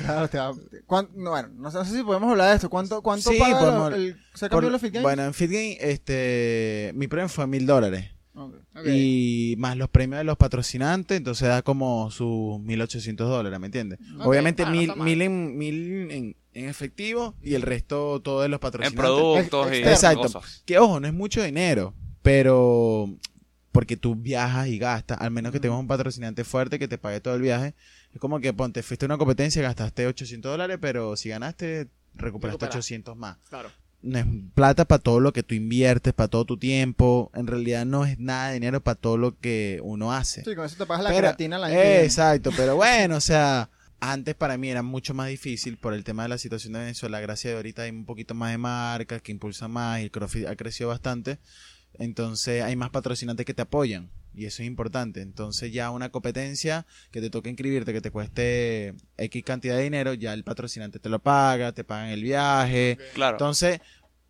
Claro, 0.00 0.28
te 0.28 0.38
va- 0.38 0.54
¿cuán- 0.86 1.08
no, 1.14 1.30
bueno, 1.30 1.48
no 1.56 1.70
sé, 1.70 1.76
no 1.78 1.84
sé 1.84 1.96
si 1.98 2.02
podemos 2.02 2.30
hablar 2.30 2.48
de 2.50 2.54
esto. 2.56 2.70
¿Cuánto, 2.70 3.02
cuánto 3.02 3.30
Sí, 3.30 3.38
paga 3.38 3.58
podemos- 3.58 3.92
el, 3.94 4.16
ser 4.34 4.48
Por- 4.48 4.62
campeón 4.62 4.64
de 4.64 4.70
los 4.70 4.80
Fit 4.80 4.92
Games? 4.94 5.02
bueno, 5.02 5.24
en 5.24 5.34
Fit 5.34 5.50
Game, 5.50 5.76
este, 5.80 6.92
mi 6.94 7.08
premio 7.08 7.28
fue 7.28 7.46
mil 7.46 7.66
dólares. 7.66 8.10
Ok. 8.34 8.54
Ok. 8.76 8.86
Y 8.86 9.56
más 9.58 9.76
los 9.76 9.88
premios 9.90 10.18
de 10.18 10.24
los 10.24 10.36
patrocinantes, 10.36 11.16
entonces 11.18 11.48
da 11.48 11.62
como 11.62 12.10
sus 12.10 12.60
1800 12.60 13.28
dólares, 13.28 13.58
¿me 13.58 13.66
entiendes? 13.66 13.98
Ok, 14.18 14.26
Obviamente 14.26 14.62
ah, 14.62 14.66
no 14.66 14.72
mil, 14.72 14.82
está 14.82 14.94
mal. 14.96 15.04
mil, 15.04 15.22
en, 15.22 15.58
mil 15.58 16.10
en, 16.10 16.36
en 16.54 16.68
efectivo 16.68 17.34
y 17.42 17.54
el 17.54 17.62
resto 17.62 18.20
todo 18.22 18.42
de 18.42 18.48
los 18.48 18.56
En 18.58 18.60
patrocinantes. 18.60 19.00
productos 19.00 19.72
y 19.72 19.76
Exacto. 19.78 20.22
cosas. 20.22 20.62
Que 20.64 20.78
ojo, 20.78 21.00
no 21.00 21.08
es 21.08 21.12
mucho 21.14 21.42
dinero, 21.42 21.94
pero 22.22 23.08
porque 23.78 23.96
tú 23.96 24.16
viajas 24.16 24.66
y 24.66 24.76
gastas, 24.76 25.18
al 25.20 25.30
menos 25.30 25.52
que 25.52 25.60
tengas 25.60 25.78
un 25.78 25.86
patrocinante 25.86 26.42
fuerte 26.42 26.80
que 26.80 26.88
te 26.88 26.98
pague 26.98 27.20
todo 27.20 27.36
el 27.36 27.42
viaje, 27.42 27.74
es 28.12 28.18
como 28.18 28.40
que, 28.40 28.52
ponte, 28.52 28.82
fuiste 28.82 29.04
a 29.04 29.06
una 29.06 29.18
competencia, 29.18 29.62
gastaste 29.62 30.04
800 30.04 30.50
dólares, 30.50 30.78
pero 30.80 31.14
si 31.16 31.28
ganaste, 31.28 31.86
recuperaste 32.16 32.64
Recuperas. 32.66 32.74
800 32.74 33.16
más. 33.16 33.36
Claro. 33.48 33.70
No 34.02 34.18
es 34.18 34.26
plata 34.52 34.84
para 34.84 34.98
todo 35.00 35.20
lo 35.20 35.32
que 35.32 35.44
tú 35.44 35.54
inviertes, 35.54 36.12
para 36.12 36.26
todo 36.26 36.44
tu 36.44 36.56
tiempo. 36.58 37.30
En 37.36 37.46
realidad 37.46 37.86
no 37.86 38.04
es 38.04 38.18
nada 38.18 38.48
de 38.48 38.54
dinero 38.54 38.80
para 38.82 38.96
todo 38.96 39.16
lo 39.16 39.38
que 39.38 39.78
uno 39.84 40.12
hace. 40.12 40.42
Sí, 40.42 40.56
con 40.56 40.64
eso 40.66 40.74
te 40.76 40.84
pagas 40.84 41.04
la 41.04 41.10
Pero- 41.10 41.20
creatina 41.20 41.64
viene. 41.64 42.02
Exacto, 42.02 42.50
pero 42.56 42.74
bueno, 42.74 43.14
o 43.14 43.20
sea, 43.20 43.70
antes 44.00 44.34
para 44.34 44.58
mí 44.58 44.70
era 44.70 44.82
mucho 44.82 45.14
más 45.14 45.28
difícil 45.28 45.76
por 45.76 45.94
el 45.94 46.02
tema 46.02 46.24
de 46.24 46.30
la 46.30 46.38
situación 46.38 46.72
de 46.72 46.80
Venezuela. 46.80 47.20
Gracias 47.20 47.54
a 47.54 47.56
ahorita 47.58 47.82
hay 47.82 47.90
un 47.90 48.06
poquito 48.06 48.34
más 48.34 48.50
de 48.50 48.58
marcas 48.58 49.22
que 49.22 49.30
impulsan 49.30 49.70
más 49.70 50.00
y 50.00 50.02
el 50.02 50.10
CrossFit 50.10 50.46
ha 50.48 50.56
crecido 50.56 50.88
bastante. 50.88 51.38
Entonces 51.98 52.62
hay 52.62 52.76
más 52.76 52.90
patrocinantes 52.90 53.44
que 53.44 53.54
te 53.54 53.62
apoyan 53.62 54.10
y 54.34 54.46
eso 54.46 54.62
es 54.62 54.68
importante. 54.68 55.20
Entonces 55.20 55.72
ya 55.72 55.90
una 55.90 56.10
competencia 56.10 56.86
que 57.10 57.20
te 57.20 57.28
toque 57.28 57.50
inscribirte, 57.50 57.92
que 57.92 58.00
te 58.00 58.10
cueste 58.10 58.94
X 59.16 59.42
cantidad 59.44 59.76
de 59.76 59.82
dinero, 59.82 60.14
ya 60.14 60.32
el 60.32 60.44
patrocinante 60.44 60.98
te 60.98 61.08
lo 61.08 61.18
paga, 61.18 61.72
te 61.72 61.84
pagan 61.84 62.10
el 62.10 62.22
viaje. 62.22 62.98
Claro. 63.14 63.34
Entonces, 63.34 63.80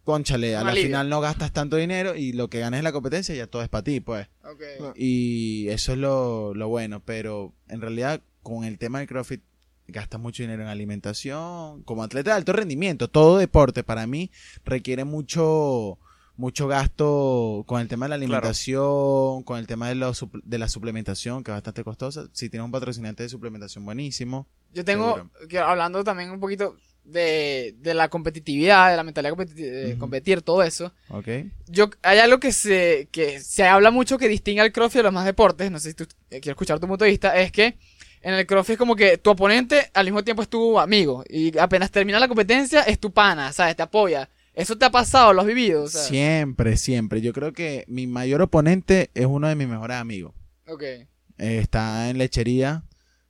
conchale, 0.05 0.57
a 0.57 0.65
la 0.65 0.71
alivio. 0.71 0.89
final 0.89 1.11
no 1.11 1.21
gastas 1.21 1.53
tanto 1.53 1.77
dinero 1.77 2.17
y 2.17 2.33
lo 2.33 2.49
que 2.49 2.61
ganes 2.61 2.79
en 2.79 2.85
la 2.85 2.93
competencia 2.93 3.35
ya 3.35 3.47
todo 3.47 3.63
es 3.63 3.69
para 3.69 3.85
ti, 3.85 4.01
pues. 4.01 4.29
Ok. 4.45 4.63
Claro. 4.79 4.95
Y 4.97 5.69
eso 5.69 5.93
es 5.93 5.99
lo, 5.99 6.55
lo 6.55 6.69
bueno, 6.69 7.03
pero 7.05 7.53
en 7.69 7.83
realidad 7.83 8.23
con 8.43 8.65
el 8.65 8.79
tema 8.79 9.01
del 9.01 9.09
CrossFit 9.09 9.43
gastas 9.89 10.21
mucho 10.21 10.43
dinero 10.43 10.63
en 10.63 10.69
alimentación, 10.69 11.83
como 11.83 12.03
atleta 12.03 12.31
de 12.31 12.37
alto 12.37 12.53
rendimiento, 12.53 13.09
todo 13.09 13.39
deporte 13.39 13.83
para 13.83 14.07
mí 14.07 14.31
requiere 14.65 15.05
mucho 15.05 15.99
mucho 16.39 16.69
gasto 16.69 17.65
con 17.67 17.81
el 17.81 17.89
tema 17.89 18.07
de 18.07 18.11
la 18.11 18.15
alimentación, 18.15 19.43
con 19.43 19.59
el 19.59 19.67
tema 19.67 19.89
de, 19.89 19.97
los 19.97 20.23
suple- 20.23 20.41
de 20.45 20.59
la 20.59 20.69
suplementación, 20.69 21.43
que 21.45 21.51
es 21.51 21.57
bastante 21.57 21.85
costosa. 21.85 22.29
Si 22.33 22.49
tienes 22.49 22.65
un 22.65 22.71
patrocinante 22.71 23.25
de 23.25 23.29
suplementación 23.29 23.85
buenísimo. 23.85 24.47
Yo 24.73 24.85
tengo, 24.85 25.31
que 25.49 25.59
hablando 25.59 26.05
también 26.05 26.31
un 26.31 26.39
poquito 26.41 26.77
de, 27.05 27.75
de 27.81 27.93
la 27.95 28.09
competitividad, 28.09 28.91
de 28.91 28.97
la 28.97 29.03
mentalidad 29.03 29.35
competi- 29.35 29.55
de 29.55 29.99
competir, 29.99 30.43
todo 30.43 30.63
eso. 30.63 30.93
¿Ok? 31.09 31.27
Yo, 31.67 31.91
hay 32.03 32.19
algo 32.19 32.39
que 32.39 32.53
se, 32.53 33.09
que 33.11 33.41
se 33.41 33.65
habla 33.65 33.91
mucho 33.91 34.17
que 34.17 34.29
distingue 34.29 34.61
al 34.61 34.73
CrossFit 34.73 34.99
de 34.99 35.03
los 35.05 35.13
más 35.13 35.25
deportes, 35.25 35.71
no 35.73 35.81
sé 35.81 35.91
si 35.91 35.95
tú 35.95 36.05
eh, 36.31 36.41
quiero 36.41 36.53
escuchar 36.53 36.79
tu 36.79 36.87
punto 36.87 37.05
de 37.05 37.11
vista, 37.11 37.37
es 37.37 37.51
que 37.51 37.79
en 38.23 38.35
el 38.35 38.47
CrossFit 38.47 38.75
es 38.75 38.79
como 38.79 38.95
que 38.95 39.17
tu 39.19 39.31
oponente 39.31 39.91
al 39.95 40.05
mismo 40.07 40.23
tiempo 40.23 40.43
es 40.43 40.49
tu 40.49 40.79
amigo 40.79 41.25
y 41.29 41.57
apenas 41.59 41.91
termina 41.91 42.21
la 42.21 42.29
competencia 42.29 42.83
es 42.83 42.99
tu 43.01 43.13
pana, 43.13 43.53
¿sabes? 43.53 43.75
Te 43.75 43.83
apoya. 43.83 44.29
¿Eso 44.59 44.77
te 44.77 44.85
ha 44.85 44.91
pasado? 44.91 45.33
¿Lo 45.33 45.43
has 45.43 45.47
vivido? 45.47 45.85
O 45.85 45.89
sea, 45.89 46.03
Siempre, 46.03 46.77
siempre. 46.77 47.21
Yo 47.21 47.33
creo 47.33 47.53
que 47.53 47.85
mi 47.87 48.09
mayor 48.09 48.43
oponente 48.43 49.09
es 49.15 49.25
uno 49.25 49.47
de 49.47 49.55
mis 49.55 49.69
mejores 49.69 49.97
amigos. 49.97 50.35
Ok. 50.67 50.83
Eh, 50.83 51.07
está 51.39 52.11
en 52.11 52.19
lechería, 52.19 52.83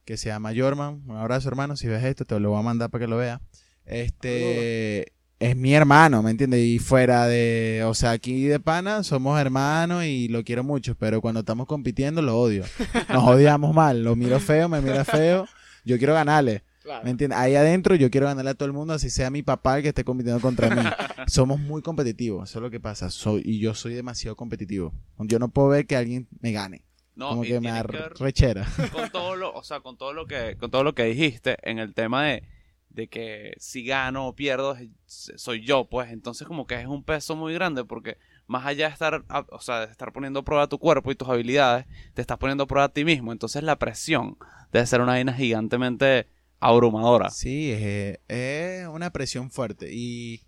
que 0.06 0.16
se 0.16 0.30
llama 0.30 0.52
Jorman. 0.56 1.02
Un 1.06 1.16
abrazo, 1.16 1.48
hermano. 1.48 1.76
Si 1.76 1.86
ves 1.86 2.02
esto, 2.02 2.24
te 2.24 2.40
lo 2.40 2.48
voy 2.48 2.58
a 2.58 2.62
mandar 2.62 2.88
para 2.88 3.04
que 3.04 3.10
lo 3.10 3.18
veas. 3.18 3.42
Este 3.84 5.12
es 5.38 5.54
mi 5.54 5.74
hermano, 5.74 6.22
¿me 6.22 6.30
entiendes? 6.30 6.60
Y 6.60 6.78
fuera 6.78 7.26
de, 7.26 7.84
o 7.86 7.92
sea, 7.92 8.12
aquí 8.12 8.46
de 8.46 8.58
pana 8.58 9.02
somos 9.02 9.38
hermanos 9.38 10.04
y 10.04 10.28
lo 10.28 10.42
quiero 10.44 10.64
mucho, 10.64 10.94
pero 10.94 11.20
cuando 11.20 11.40
estamos 11.40 11.66
compitiendo 11.66 12.22
lo 12.22 12.38
odio. 12.38 12.64
Nos 13.10 13.24
odiamos 13.24 13.74
mal. 13.74 14.02
Lo 14.02 14.16
miro 14.16 14.40
feo, 14.40 14.70
me 14.70 14.80
mira 14.80 15.04
feo. 15.04 15.46
Yo 15.84 15.98
quiero 15.98 16.14
ganarle. 16.14 16.62
Claro. 16.88 17.04
¿Me 17.04 17.10
entiendes? 17.10 17.38
Ahí 17.38 17.54
adentro 17.54 17.94
yo 17.96 18.10
quiero 18.10 18.28
ganarle 18.28 18.52
a 18.52 18.54
todo 18.54 18.64
el 18.64 18.72
mundo, 18.72 18.94
así 18.94 19.10
sea 19.10 19.28
mi 19.28 19.42
papá 19.42 19.76
el 19.76 19.82
que 19.82 19.90
esté 19.90 20.04
compitiendo 20.04 20.40
contra 20.40 20.74
mí. 20.74 20.80
Somos 21.26 21.60
muy 21.60 21.82
competitivos, 21.82 22.48
eso 22.48 22.60
es 22.60 22.62
lo 22.62 22.70
que 22.70 22.80
pasa. 22.80 23.10
Soy, 23.10 23.42
y 23.44 23.58
yo 23.58 23.74
soy 23.74 23.92
demasiado 23.92 24.36
competitivo. 24.36 24.94
Yo 25.18 25.38
no 25.38 25.50
puedo 25.50 25.68
ver 25.68 25.86
que 25.86 25.96
alguien 25.96 26.28
me 26.40 26.50
gane. 26.52 26.86
No, 27.14 27.28
como 27.28 27.42
que 27.42 27.60
me 27.60 27.70
da 27.70 27.84
que 27.84 28.08
rechera. 28.18 28.66
con 28.90 29.10
todo 29.10 29.36
lo, 29.36 29.52
o 29.52 29.62
sea, 29.62 29.80
con 29.80 29.98
todo 29.98 30.14
lo 30.14 30.26
que, 30.26 30.56
con 30.58 30.70
todo 30.70 30.82
lo 30.82 30.94
que 30.94 31.04
dijiste 31.04 31.58
en 31.62 31.78
el 31.78 31.92
tema 31.92 32.24
de, 32.24 32.44
de 32.88 33.08
que 33.08 33.52
si 33.58 33.84
gano 33.84 34.26
o 34.26 34.34
pierdo 34.34 34.74
soy 35.04 35.62
yo, 35.62 35.90
pues 35.90 36.10
entonces 36.10 36.48
como 36.48 36.66
que 36.66 36.80
es 36.80 36.86
un 36.86 37.04
peso 37.04 37.36
muy 37.36 37.52
grande 37.52 37.84
porque 37.84 38.16
más 38.46 38.64
allá 38.64 38.86
de 38.86 38.94
estar, 38.94 39.24
o 39.50 39.60
sea, 39.60 39.84
de 39.84 39.92
estar 39.92 40.10
poniendo 40.10 40.40
a 40.40 40.44
prueba 40.44 40.68
tu 40.68 40.78
cuerpo 40.78 41.12
y 41.12 41.16
tus 41.16 41.28
habilidades, 41.28 41.84
te 42.14 42.22
estás 42.22 42.38
poniendo 42.38 42.64
a 42.64 42.66
prueba 42.66 42.86
a 42.86 42.92
ti 42.94 43.04
mismo, 43.04 43.30
entonces 43.30 43.62
la 43.62 43.78
presión 43.78 44.38
debe 44.72 44.86
ser 44.86 45.02
una 45.02 45.12
vaina 45.12 45.34
gigantemente 45.34 46.28
abrumadora. 46.60 47.30
Sí, 47.30 47.70
es, 47.72 48.18
es 48.28 48.86
una 48.88 49.10
presión 49.10 49.50
fuerte 49.50 49.88
y 49.92 50.42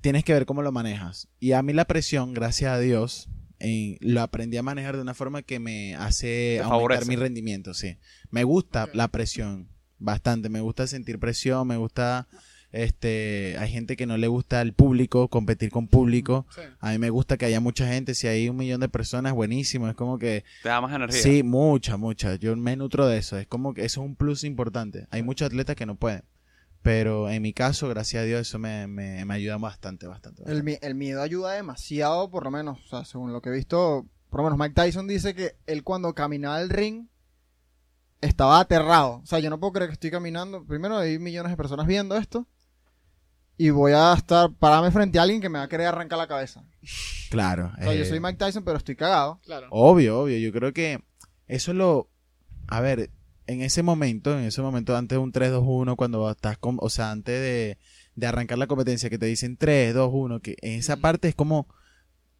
tienes 0.00 0.24
que 0.24 0.32
ver 0.32 0.46
cómo 0.46 0.62
lo 0.62 0.72
manejas. 0.72 1.28
Y 1.40 1.52
a 1.52 1.62
mí 1.62 1.72
la 1.72 1.86
presión, 1.86 2.34
gracias 2.34 2.72
a 2.72 2.78
Dios, 2.78 3.28
lo 4.00 4.20
aprendí 4.20 4.56
a 4.56 4.62
manejar 4.62 4.96
de 4.96 5.02
una 5.02 5.14
forma 5.14 5.42
que 5.42 5.58
me 5.58 5.94
hace 5.94 6.60
aumentar 6.60 7.06
mi 7.06 7.16
rendimiento, 7.16 7.74
sí. 7.74 7.96
Me 8.30 8.44
gusta 8.44 8.88
la 8.92 9.08
presión 9.08 9.68
bastante, 9.98 10.48
me 10.48 10.60
gusta 10.60 10.86
sentir 10.86 11.18
presión, 11.18 11.66
me 11.66 11.76
gusta 11.76 12.28
este 12.74 13.56
hay 13.58 13.70
gente 13.70 13.96
que 13.96 14.06
no 14.06 14.16
le 14.16 14.26
gusta 14.26 14.60
el 14.60 14.72
público, 14.72 15.28
competir 15.28 15.70
con 15.70 15.88
público. 15.88 16.46
Sí. 16.54 16.60
A 16.80 16.90
mí 16.92 16.98
me 16.98 17.10
gusta 17.10 17.36
que 17.36 17.46
haya 17.46 17.60
mucha 17.60 17.86
gente, 17.86 18.14
si 18.14 18.26
hay 18.26 18.48
un 18.48 18.56
millón 18.56 18.80
de 18.80 18.88
personas, 18.88 19.32
buenísimo, 19.32 19.88
es 19.88 19.94
como 19.94 20.18
que 20.18 20.44
Te 20.62 20.68
da 20.68 20.80
más 20.80 20.92
energía. 20.94 21.22
Sí, 21.22 21.42
mucha, 21.42 21.96
mucha. 21.96 22.34
Yo 22.36 22.54
me 22.56 22.76
nutro 22.76 23.06
de 23.06 23.18
eso. 23.18 23.38
Es 23.38 23.46
como 23.46 23.72
que 23.74 23.84
eso 23.84 24.00
es 24.02 24.06
un 24.06 24.16
plus 24.16 24.44
importante. 24.44 25.06
Hay 25.10 25.22
muchos 25.22 25.46
atletas 25.46 25.76
que 25.76 25.86
no 25.86 25.94
pueden. 25.96 26.22
Pero 26.82 27.30
en 27.30 27.40
mi 27.40 27.54
caso, 27.54 27.88
gracias 27.88 28.22
a 28.22 28.26
Dios, 28.26 28.42
eso 28.42 28.58
me, 28.58 28.86
me, 28.86 29.24
me 29.24 29.34
ayuda 29.34 29.56
bastante, 29.56 30.06
bastante. 30.06 30.42
El, 30.46 30.62
mi- 30.64 30.76
el 30.82 30.94
miedo 30.94 31.22
ayuda 31.22 31.52
demasiado, 31.52 32.30
por 32.30 32.44
lo 32.44 32.50
menos, 32.50 32.78
o 32.84 32.88
sea, 32.88 33.04
según 33.06 33.32
lo 33.32 33.40
que 33.40 33.48
he 33.48 33.52
visto, 33.52 34.06
por 34.28 34.40
lo 34.40 34.44
menos 34.44 34.58
Mike 34.58 34.74
Tyson 34.74 35.06
dice 35.08 35.34
que 35.34 35.56
él 35.66 35.82
cuando 35.82 36.12
caminaba 36.14 36.60
el 36.60 36.68
ring 36.68 37.06
estaba 38.20 38.60
aterrado. 38.60 39.20
O 39.22 39.26
sea, 39.26 39.38
yo 39.38 39.50
no 39.50 39.58
puedo 39.60 39.72
creer 39.72 39.88
que 39.90 39.94
estoy 39.94 40.10
caminando. 40.10 40.64
Primero 40.66 40.96
hay 40.98 41.18
millones 41.18 41.50
de 41.52 41.56
personas 41.56 41.86
viendo 41.86 42.16
esto 42.16 42.46
y 43.56 43.70
voy 43.70 43.92
a 43.92 44.14
estar 44.14 44.50
pararme 44.52 44.90
frente 44.90 45.18
a 45.18 45.22
alguien 45.22 45.40
que 45.40 45.48
me 45.48 45.58
va 45.58 45.64
a 45.64 45.68
querer 45.68 45.86
arrancar 45.86 46.18
la 46.18 46.26
cabeza. 46.26 46.64
Claro. 47.30 47.72
O 47.78 47.82
sea, 47.82 47.94
yo 47.94 48.02
eh, 48.02 48.06
soy 48.06 48.20
Mike 48.20 48.36
Tyson, 48.38 48.64
pero 48.64 48.78
estoy 48.78 48.96
cagado. 48.96 49.40
Claro. 49.44 49.68
Obvio, 49.70 50.20
obvio. 50.20 50.38
Yo 50.38 50.52
creo 50.52 50.72
que 50.72 51.02
eso 51.46 51.70
es 51.72 51.76
lo... 51.76 52.08
A 52.68 52.80
ver, 52.80 53.10
en 53.46 53.60
ese 53.62 53.82
momento, 53.82 54.36
en 54.38 54.44
ese 54.44 54.62
momento 54.62 54.96
antes 54.96 55.16
de 55.16 55.22
un 55.22 55.32
3-2-1, 55.32 55.96
cuando 55.96 56.30
estás 56.30 56.58
con... 56.58 56.78
O 56.80 56.88
sea, 56.90 57.10
antes 57.10 57.40
de, 57.40 57.78
de 58.16 58.26
arrancar 58.26 58.58
la 58.58 58.66
competencia, 58.66 59.10
que 59.10 59.18
te 59.18 59.26
dicen 59.26 59.58
3-2-1, 59.58 60.40
que 60.40 60.56
en 60.62 60.78
esa 60.78 60.96
Mm. 60.96 61.00
parte 61.00 61.28
es 61.28 61.34
como... 61.34 61.68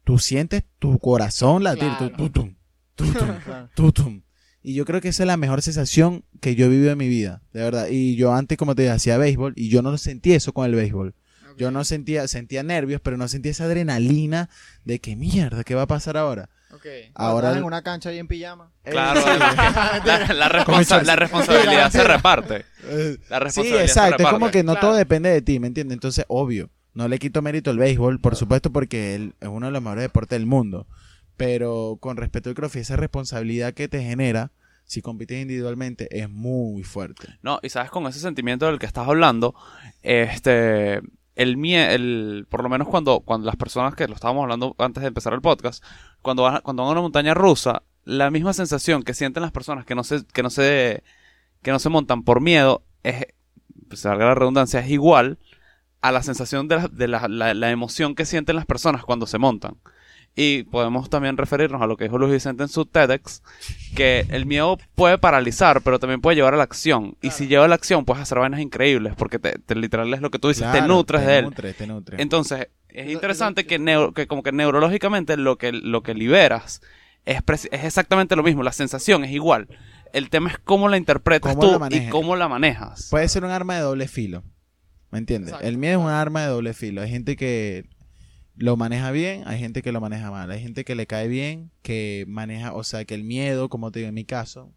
Tú 0.03 0.19
sientes 0.19 0.63
tu 0.79 0.99
corazón 0.99 1.63
latir, 1.63 1.89
tu- 1.97 2.09
Claro. 2.09 2.15
tutum, 2.17 2.55
tutum, 2.95 3.27
Claro. 3.43 3.69
tutum. 3.75 4.21
Y 4.67 4.73
yo 4.73 4.83
creo 4.85 4.99
que 4.99 5.09
esa 5.09 5.21
es 5.23 5.27
la 5.27 5.37
mejor 5.37 5.61
sensación 5.61 6.23
que 6.41 6.55
yo 6.55 6.65
he 6.65 6.69
vivido 6.69 6.91
en 6.91 6.97
mi 6.97 7.07
vida, 7.07 7.43
de 7.53 7.61
verdad. 7.61 7.87
Y 7.91 8.15
yo 8.15 8.33
antes, 8.33 8.57
como 8.57 8.73
te 8.73 8.81
dije, 8.81 8.93
hacía 8.93 9.17
béisbol 9.19 9.53
y 9.55 9.69
yo 9.69 9.83
no 9.83 9.95
sentí 9.99 10.33
eso 10.33 10.53
con 10.53 10.65
el 10.65 10.73
béisbol. 10.73 11.13
Yo 11.57 11.69
no 11.71 11.83
sentía, 11.85 12.27
sentía 12.27 12.63
nervios, 12.63 12.99
pero 13.01 13.15
no 13.15 13.27
sentía 13.27 13.51
esa 13.51 13.65
adrenalina 13.65 14.49
de 14.83 14.99
que 14.99 15.15
mierda, 15.15 15.63
¿qué 15.63 15.75
va 15.75 15.83
a 15.83 15.87
pasar 15.87 16.17
ahora? 16.17 16.49
Ok. 16.73 16.85
Ahora 17.13 17.55
en 17.57 17.63
una 17.63 17.81
cancha 17.83 18.09
ahí 18.09 18.17
en 18.17 18.27
pijama. 18.27 18.71
Claro, 18.83 19.21
Eh, 19.21 19.37
la, 20.05 20.33
la 20.33 20.49
responsa- 20.49 21.01
la 21.03 21.15
responsabilidad 21.15 21.91
se 21.91 22.03
reparte. 22.03 22.65
eh, 22.85 23.17
La 23.29 23.37
sí, 23.37 23.43
responsabilidad 23.43 23.77
se 23.79 23.85
exacto, 23.85 24.13
es 24.15 24.17
reparte. 24.17 24.33
como 24.39 24.51
que 24.51 24.63
no 24.63 24.73
Claro. 24.73 24.87
todo 24.87 24.95
depende 24.97 25.29
de 25.29 25.41
ti, 25.41 25.59
¿me 25.59 25.67
entiendes? 25.67 25.93
Entonces, 25.95 26.25
obvio, 26.27 26.69
no 26.93 27.07
le 27.07 27.19
quito 27.19 27.41
mérito 27.41 27.69
al 27.71 27.77
béisbol, 27.77 28.19
por 28.19 28.35
supuesto, 28.35 28.71
porque 28.71 29.15
él 29.15 29.35
es 29.39 29.47
uno 29.47 29.67
de 29.67 29.71
los 29.71 29.81
mejores 29.81 30.01
deportes 30.01 30.37
del 30.37 30.47
mundo. 30.47 30.87
Pero 31.37 31.97
con 31.99 32.17
respecto 32.17 32.49
al 32.49 32.55
CrossFit, 32.55 32.81
esa 32.81 32.95
responsabilidad 32.95 33.73
que 33.73 33.87
te 33.87 34.01
genera, 34.01 34.51
si 34.85 35.01
compites 35.01 35.41
individualmente, 35.41 36.07
es 36.17 36.29
muy 36.29 36.83
fuerte. 36.83 37.27
No, 37.41 37.59
y 37.63 37.69
sabes, 37.69 37.91
con 37.91 38.05
ese 38.07 38.19
sentimiento 38.19 38.65
del 38.67 38.79
que 38.79 38.85
estás 38.85 39.07
hablando, 39.07 39.55
este, 40.01 41.01
el 41.35 41.65
el, 41.65 42.45
por 42.49 42.63
lo 42.63 42.69
menos 42.69 42.87
cuando, 42.87 43.19
cuando 43.21 43.45
las 43.47 43.55
personas 43.57 43.95
que 43.95 44.07
lo 44.07 44.13
estábamos 44.15 44.43
hablando 44.43 44.75
antes 44.77 45.01
de 45.01 45.07
empezar 45.07 45.33
el 45.33 45.41
podcast, 45.41 45.83
cuando 46.21 46.43
van, 46.43 46.61
cuando 46.61 46.83
van 46.83 46.89
a 46.89 46.91
una 46.93 47.01
montaña 47.01 47.33
rusa, 47.33 47.83
la 48.05 48.29
misma 48.31 48.53
sensación 48.53 49.03
que 49.03 49.13
sienten 49.13 49.41
las 49.43 49.51
personas 49.51 49.85
que 49.85 49.95
no 49.95 50.03
se, 50.03 50.25
que 50.27 50.43
no 50.43 50.49
se, 50.49 51.03
que 51.61 51.71
no 51.71 51.79
se 51.79 51.89
montan 51.89 52.23
por 52.23 52.39
miedo, 52.39 52.83
es, 53.03 53.25
pues, 53.89 54.01
salga 54.01 54.25
la 54.25 54.35
redundancia, 54.35 54.79
es 54.79 54.89
igual 54.89 55.39
a 56.01 56.11
la 56.11 56.21
sensación 56.21 56.67
de, 56.67 56.75
la, 56.77 56.87
de 56.87 57.07
la- 57.07 57.53
la 57.55 57.71
emoción 57.71 58.13
que 58.15 58.25
sienten 58.25 58.55
las 58.55 58.65
personas 58.67 59.03
cuando 59.03 59.25
se 59.25 59.39
montan. 59.39 59.77
Y 60.37 60.63
podemos 60.63 61.09
también 61.09 61.37
referirnos 61.37 61.81
a 61.81 61.87
lo 61.87 61.95
que 61.95 62.03
dijo 62.05 62.17
Luis 62.17 62.33
Vicente 62.33 62.63
en 62.63 62.67
su 62.69 62.85
TEDx, 62.85 63.41
que 63.95 64.25
el 64.29 64.45
miedo 64.45 64.77
puede 64.93 65.17
paralizar, 65.17 65.81
pero 65.81 65.97
también 65.97 66.19
puede 66.19 66.35
llevar 66.35 66.53
a 66.53 66.57
la 66.57 66.63
acción. 66.63 67.15
Y 67.21 67.31
si 67.31 67.47
lleva 67.47 67.63
a 67.65 67.67
la 67.69 67.75
acción, 67.75 68.03
puedes 68.03 68.21
hacer 68.21 68.39
vainas 68.39 68.59
increíbles, 68.59 69.13
porque 69.15 69.39
te, 69.39 69.57
te- 69.59 69.75
literal 69.75 70.13
es 70.13 70.19
lo 70.21 70.31
que 70.31 70.39
tú 70.39 70.49
dices, 70.49 70.69
te 70.73 70.81
nutres 70.81 71.21
te 71.21 71.27
de 71.27 71.37
él. 71.37 71.45
te 71.73 71.87
nutre. 71.87 72.21
Entonces, 72.21 72.67
es 72.89 73.09
interesante 73.09 73.65
que, 73.65 73.77
como 74.27 74.43
que 74.43 74.51
neurológicamente 74.51 75.37
lo 75.37 75.57
que, 75.57 75.71
lo 75.71 76.03
que 76.03 76.13
liberas 76.13 76.81
es, 77.23 77.41
es 77.71 77.83
exactamente 77.85 78.35
lo 78.35 78.43
mismo, 78.43 78.61
la 78.61 78.73
sensación 78.73 79.23
es 79.23 79.31
igual. 79.31 79.69
El 80.11 80.29
tema 80.29 80.49
es 80.49 80.57
cómo 80.57 80.89
la 80.89 80.97
interpretas 80.97 81.55
Cómo 81.55 81.79
la 81.79 81.89
tú 81.89 81.95
y 81.95 82.09
cómo 82.09 82.35
la 82.35 82.49
manejas. 82.49 83.07
Puede 83.09 83.27
ser 83.29 83.45
un 83.45 83.51
arma 83.51 83.75
de 83.75 83.81
doble 83.81 84.07
filo. 84.09 84.43
¿Me 85.11 85.19
entiendes? 85.19 85.49
Exacto, 85.51 85.67
el 85.67 85.77
miedo 85.77 85.99
es 85.99 86.05
un 86.05 86.11
arma 86.11 86.41
de 86.41 86.47
doble 86.47 86.73
filo. 86.73 87.01
Hay 87.01 87.09
gente 87.09 87.37
que 87.37 87.85
lo 88.57 88.77
maneja 88.77 89.11
bien, 89.11 89.43
hay 89.45 89.59
gente 89.59 89.81
que 89.81 89.91
lo 89.91 90.01
maneja 90.01 90.31
mal. 90.31 90.49
Hay 90.51 90.61
gente 90.61 90.85
que 90.85 90.95
le 90.95 91.07
cae 91.07 91.27
bien, 91.27 91.71
que 91.81 92.25
maneja, 92.27 92.73
o 92.73 92.83
sea, 92.83 93.03
que 93.05 93.13
el 93.15 93.23
miedo, 93.23 93.69
como 93.69 93.91
te 93.91 93.99
digo 93.99 94.09
en 94.09 94.15
mi 94.15 94.25
caso, 94.25 94.71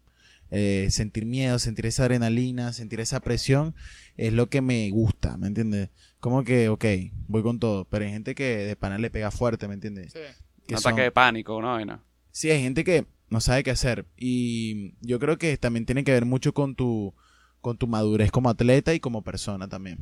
eh, 0.51 0.87
sentir 0.89 1.25
miedo, 1.25 1.59
sentir 1.59 1.85
esa 1.85 2.03
adrenalina, 2.03 2.73
sentir 2.73 2.99
esa 2.99 3.19
presión, 3.19 3.75
es 4.17 4.33
lo 4.33 4.49
que 4.49 4.61
me 4.61 4.89
gusta, 4.89 5.37
¿me 5.37 5.47
entiendes? 5.47 5.89
Como 6.19 6.43
que, 6.43 6.67
ok, 6.69 6.85
voy 7.27 7.43
con 7.43 7.59
todo, 7.59 7.85
pero 7.85 8.03
hay 8.05 8.11
gente 8.11 8.35
que 8.35 8.43
de 8.57 8.75
pana 8.75 8.97
le 8.97 9.09
pega 9.11 9.31
fuerte, 9.31 9.67
¿me 9.67 9.75
entiendes? 9.75 10.11
Sí. 10.11 10.19
Que 10.67 10.75
Un 10.75 10.81
son- 10.81 10.91
ataque 10.93 11.03
de 11.03 11.11
pánico, 11.11 11.55
una 11.55 11.69
vaina. 11.73 12.03
Sí, 12.31 12.49
hay 12.51 12.61
gente 12.61 12.83
que 12.83 13.05
no 13.29 13.39
sabe 13.41 13.63
qué 13.63 13.71
hacer 13.71 14.05
y 14.17 14.93
yo 15.01 15.19
creo 15.19 15.37
que 15.37 15.55
también 15.57 15.85
tiene 15.85 16.03
que 16.03 16.11
ver 16.11 16.25
mucho 16.25 16.53
con 16.53 16.75
tu 16.75 17.13
con 17.61 17.77
tu 17.77 17.87
madurez 17.87 18.31
como 18.31 18.49
atleta 18.49 18.93
y 18.93 18.99
como 18.99 19.21
persona 19.23 19.67
también. 19.67 19.97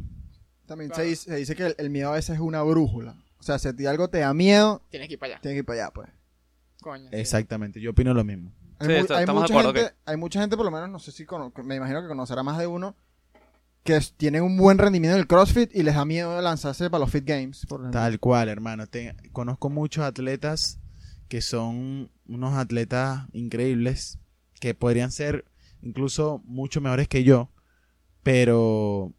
También 0.66 0.90
Claro. 0.90 1.04
se, 1.04 1.10
dice, 1.10 1.24
se 1.32 1.36
dice 1.38 1.56
que 1.56 1.66
el, 1.68 1.76
el 1.78 1.90
miedo 1.90 2.10
a 2.10 2.16
veces 2.16 2.36
es 2.36 2.42
una 2.42 2.62
brújula. 2.64 3.16
O 3.40 3.44
sea, 3.44 3.60
si 3.60 3.68
a 3.68 3.74
ti 3.76 3.86
algo 3.86 4.10
te 4.10 4.20
da 4.20 4.34
miedo, 4.34 4.82
Tienes 4.90 5.08
que 5.08 5.14
ir 5.14 5.20
para 5.20 5.34
allá. 5.34 5.42
tienes 5.42 5.56
que 5.56 5.60
ir 5.60 5.66
para 5.66 5.84
allá, 5.84 5.92
pues. 5.94 6.10
Coño. 6.82 7.10
sí. 7.10 7.16
Exactamente, 7.16 7.80
yo 7.82 7.92
opino 7.92 8.14
lo 8.14 8.24
mismo. 8.24 8.52
Hay, 8.80 8.88
Sí, 8.88 8.94
mu- 8.94 9.00
est- 9.00 9.12
hay 9.12 9.20
estamos 9.22 9.42
de 9.44 9.44
mucha 9.54 9.54
acuerdo 9.60 9.74
gente, 9.80 9.96
hay 10.06 10.18
mucha 10.18 10.40
gente, 10.42 10.56
por 10.58 10.66
lo 10.66 10.72
menos, 10.72 10.90
no 10.90 11.00
sé 11.00 11.12
si 11.12 11.26
cono- 11.26 11.52
me 11.64 11.76
imagino 11.76 12.02
que 12.02 12.08
conocerá 12.08 12.44
más 12.44 12.58
de 12.60 12.68
uno, 12.68 12.96
que 13.84 13.96
es- 13.96 14.14
tienen 14.14 14.44
un 14.44 14.58
buen 14.58 14.78
rendimiento 14.78 15.16
en 15.16 15.22
el 15.22 15.28
CrossFit 15.28 15.74
y 15.76 15.82
les 15.84 15.96
da 15.96 16.06
miedo 16.06 16.40
lanzarse 16.42 16.90
para 16.90 17.00
los 17.00 17.10
Fit 17.12 17.26
Games. 17.26 17.66
Por 17.68 17.80
ejemplo. 17.82 18.00
Tal 18.00 18.20
cual, 18.20 18.50
hermano. 18.50 18.86
Te- 18.88 19.16
conozco 19.32 19.70
muchos 19.70 20.04
atletas 20.04 20.80
que 21.30 21.42
son 21.42 22.12
unos 22.28 22.54
atletas 22.56 23.28
increíbles 23.34 24.20
que 24.60 24.74
podrían 24.76 25.12
ser 25.12 25.46
incluso 25.82 26.42
mucho 26.46 26.80
mejores 26.82 27.08
que 27.08 27.24
yo, 27.24 27.50
pero 28.24 29.14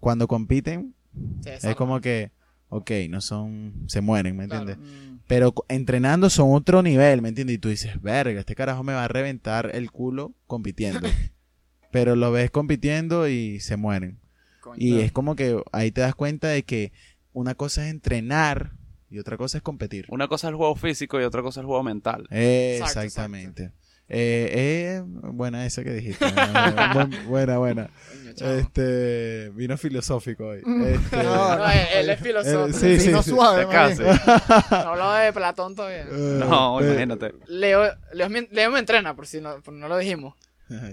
cuando 0.00 0.26
compiten 0.28 0.94
Se 1.42 1.50
es 1.50 1.62
desarma. 1.62 1.76
como 1.76 2.00
que, 2.00 2.32
ok, 2.68 2.90
no 3.08 3.20
son, 3.20 3.84
se 3.86 4.00
mueren, 4.00 4.36
¿me 4.36 4.44
entiendes? 4.44 4.78
Mm, 4.78 5.18
Pero 5.26 5.54
entrenando 5.68 6.30
son 6.30 6.54
otro 6.54 6.82
nivel, 6.82 7.22
¿me 7.22 7.28
entiendes? 7.28 7.56
Y 7.56 7.58
tú 7.58 7.68
dices, 7.68 8.00
verga, 8.02 8.40
este 8.40 8.54
carajo 8.54 8.82
me 8.82 8.92
va 8.92 9.04
a 9.04 9.08
reventar 9.08 9.70
el 9.74 9.90
culo 9.90 10.34
compitiendo. 10.46 11.08
Pero 11.92 12.16
lo 12.16 12.32
ves 12.32 12.50
compitiendo 12.50 13.28
y 13.28 13.60
se 13.60 13.76
mueren. 13.76 14.18
Coño. 14.60 14.76
Y 14.78 15.00
es 15.00 15.12
como 15.12 15.36
que 15.36 15.62
ahí 15.72 15.92
te 15.92 16.00
das 16.00 16.14
cuenta 16.14 16.48
de 16.48 16.64
que 16.64 16.92
una 17.32 17.54
cosa 17.54 17.84
es 17.84 17.90
entrenar 17.90 18.72
y 19.08 19.18
otra 19.18 19.36
cosa 19.36 19.58
es 19.58 19.62
competir. 19.62 20.06
Una 20.08 20.28
cosa 20.28 20.48
es 20.48 20.50
el 20.50 20.56
juego 20.56 20.74
físico 20.74 21.20
y 21.20 21.24
otra 21.24 21.42
cosa 21.42 21.60
es 21.60 21.62
el 21.62 21.66
juego 21.66 21.82
mental. 21.82 22.26
Exacto, 22.30 23.00
Exactamente. 23.02 23.72
Eh, 24.08 24.48
eh, 24.52 25.02
buena 25.04 25.66
esa 25.66 25.82
que 25.82 25.90
dijiste. 25.92 26.24
Buen- 26.94 27.26
buena, 27.26 27.58
buena. 27.58 27.90
Coño. 28.38 28.50
Este, 28.52 29.50
vino 29.54 29.76
filosófico 29.78 30.48
hoy. 30.48 30.60
Mm. 30.64 30.82
Este, 30.84 31.16
No, 31.22 31.56
No, 31.58 31.70
él, 31.70 31.80
él 31.94 32.10
es 32.10 32.20
filósofo. 32.20 32.66
Eh, 32.66 32.72
sí, 32.72 33.00
sí, 33.00 33.06
vino 33.08 33.22
sí. 33.22 33.30
suave, 33.30 33.66
casi. 33.66 34.02
No 34.70 34.76
hablaba 34.76 35.20
de 35.20 35.32
Platón 35.32 35.74
todavía. 35.74 36.02
eh, 36.02 36.08
No, 36.38 36.80
eh, 36.80 36.84
imagínate. 36.90 37.34
Leo, 37.48 37.90
Leo, 38.12 38.28
Leo 38.50 38.70
me 38.70 38.78
entrena, 38.78 39.14
por 39.16 39.26
si 39.26 39.40
no, 39.40 39.60
por 39.62 39.74
no 39.74 39.88
lo 39.88 39.96
dijimos. 39.98 40.34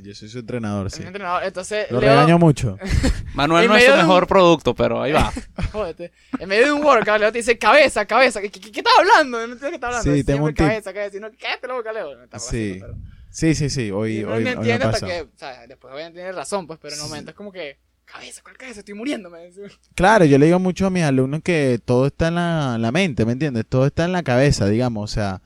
Yo 0.04 0.14
soy 0.14 0.30
su 0.30 0.40
entrenador, 0.40 0.88
Es 0.88 0.94
sí. 0.94 1.02
mi 1.02 1.08
entrenador. 1.08 1.44
Entonces, 1.44 1.90
Lo 1.92 2.00
Leo, 2.00 2.12
regaño 2.12 2.38
mucho. 2.38 2.78
Manuel 3.34 3.64
En 3.66 3.70
no 3.72 3.76
es 3.78 3.84
su 3.86 3.92
de 3.92 3.98
un- 3.98 4.04
mejor 4.04 4.28
producto, 4.28 4.76
pero 4.76 5.02
ahí 5.02 5.12
va. 5.12 5.32
jódete, 5.72 6.12
en 6.40 6.48
medio 6.50 6.66
de 6.66 6.72
un 6.74 6.84
workout, 6.86 7.20
Leo 7.20 7.32
te 7.32 7.40
dice 7.40 7.58
cabeza, 7.58 8.06
cabeza. 8.06 8.40
¿Qué, 8.42 8.52
qué, 8.52 8.60
qué 8.72 8.80
estás 8.82 8.94
hablando? 9.00 9.38
No 9.40 9.44
entiendo 9.54 9.70
qué 9.70 9.76
estás 9.76 9.88
hablando. 9.96 10.14
Sí, 10.16 10.24
tengo 10.24 10.46
un 10.46 10.54
tip. 10.54 10.66
cabeza, 10.68 10.94
cabeza. 10.94 11.18
Y 11.18 11.20
no, 11.20 11.30
cállate 11.40 11.68
la 11.68 11.74
boca, 11.74 11.92
Leo. 11.92 12.24
Está 12.24 12.38
Sí. 12.40 12.76
pasando, 12.80 12.98
pero- 13.02 13.14
Sí, 13.32 13.56
sí, 13.56 13.70
sí. 13.72 13.90
Hoy, 13.90 14.18
Y 14.20 14.24
uno 14.24 14.34
hoy, 14.34 14.44
no 14.44 14.50
hoy 14.50 14.56
me 14.56 14.62
entiende 14.62 14.86
hasta 14.86 14.92
pasa. 14.92 15.08
que, 15.08 15.22
o 15.22 15.30
sea, 15.36 15.66
después 15.68 15.92
obviamente 15.92 16.20
tiene 16.20 16.32
razón, 16.34 16.68
pues, 16.68 16.78
pero 16.80 16.94
en 16.94 17.02
el 17.02 17.08
momento 17.08 17.32
es 17.32 17.36
como 17.36 17.52
que, 17.52 17.80
cabeza, 18.06 18.42
¿cuál 18.44 18.58
cabeza? 18.58 18.82
Estoy 18.82 18.94
muriéndome. 18.94 19.50
Claro, 19.96 20.26
yo 20.26 20.38
le 20.38 20.46
digo 20.46 20.60
mucho 20.60 20.86
a 20.86 20.92
mis 20.92 21.02
alumnos 21.04 21.42
que 21.44 21.80
todo 21.84 22.06
está 22.06 22.28
en 22.28 22.36
la, 22.36 22.78
la 22.78 22.92
mente, 22.92 23.26
¿me 23.26 23.32
entiendes? 23.32 23.66
Todo 23.68 23.88
está 23.88 24.06
en 24.06 24.12
la 24.12 24.22
cabeza, 24.22 24.68
digamos. 24.68 25.10
O 25.10 25.12
sea, 25.12 25.42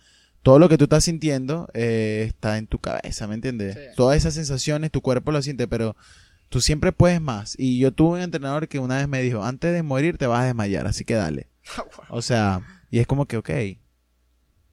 todo 0.48 0.60
lo 0.60 0.70
que 0.70 0.78
tú 0.78 0.86
estás 0.86 1.04
sintiendo 1.04 1.68
eh, 1.74 2.24
está 2.26 2.58
en 2.58 2.68
tu 2.68 2.80
cabeza, 2.80 3.28
¿me 3.28 3.36
entiendes? 3.36 3.76
Sí. 3.76 3.82
Todas 3.98 4.16
esas 4.16 4.34
sensaciones, 4.34 4.92
tu 4.92 5.02
cuerpo 5.02 5.34
lo 5.34 5.42
siente, 5.42 5.68
pero 5.68 5.98
tú 6.48 6.62
siempre 6.62 6.94
puedes 6.94 7.20
más. 7.20 7.56
Y 7.60 7.80
yo 7.80 7.92
tuve 7.92 8.20
un 8.20 8.24
entrenador 8.24 8.70
que 8.70 8.80
una 8.80 8.96
vez 8.96 9.10
me 9.10 9.22
dijo, 9.22 9.44
antes 9.44 9.74
de 9.74 9.84
morir 9.84 10.18
te 10.18 10.26
vas 10.26 10.44
a 10.44 10.46
desmayar, 10.46 10.88
así 10.88 11.04
que 11.04 11.16
dale. 11.16 11.50
O 12.10 12.22
sea, 12.22 12.62
y 12.90 13.00
es 13.00 13.08
como 13.08 13.26
que, 13.26 13.36
ok, 13.36 13.50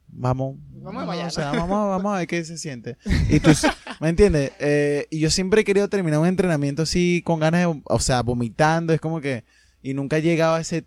vamos, 0.07 0.55
Vamos 0.75 0.95
a 0.95 0.99
desmayar. 1.01 1.27
o 1.27 1.31
sea, 1.31 1.51
vamos, 1.51 1.89
vamos 1.89 2.15
a 2.15 2.19
ver 2.19 2.27
qué 2.27 2.45
se 2.45 2.57
siente. 2.57 2.95
Y 3.29 3.41
tú, 3.41 3.49
¿me 3.99 4.07
entiendes? 4.07 4.53
Eh, 4.59 5.07
y 5.09 5.19
yo 5.19 5.29
siempre 5.29 5.59
he 5.59 5.63
querido 5.65 5.89
terminar 5.89 6.21
un 6.21 6.27
entrenamiento 6.27 6.83
así 6.83 7.21
con 7.25 7.41
ganas 7.41 7.67
de, 7.67 7.81
o 7.83 7.99
sea, 7.99 8.21
vomitando, 8.21 8.93
es 8.93 9.01
como 9.01 9.19
que, 9.19 9.43
y 9.83 9.93
nunca 9.93 10.19
he 10.19 10.21
llegado 10.21 10.55
a 10.55 10.61
ese, 10.61 10.85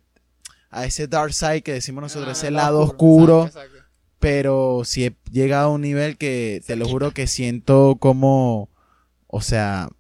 a 0.71 0.87
ese 0.87 1.09
dark 1.09 1.35
side 1.35 1.61
que 1.61 1.75
decimos 1.75 2.01
nosotros, 2.01 2.31
Ah, 2.31 2.33
ese 2.33 2.47
el 2.47 2.55
lado 2.55 2.81
oscuro, 2.81 3.45
Exacto, 3.45 3.61
exacto. 3.61 3.78
Pero 4.19 4.83
sí 4.85 5.05
he 5.05 5.17
llegado 5.31 5.69
a 5.69 5.73
un 5.73 5.83
nivel 5.83 6.17
que, 6.17 6.63
te 6.67 6.77
lo 6.77 6.89
juro 6.89 7.13
que 7.13 7.27
siento 7.27 7.97
como, 8.01 8.71
o 9.27 9.41
sea, 9.41 9.91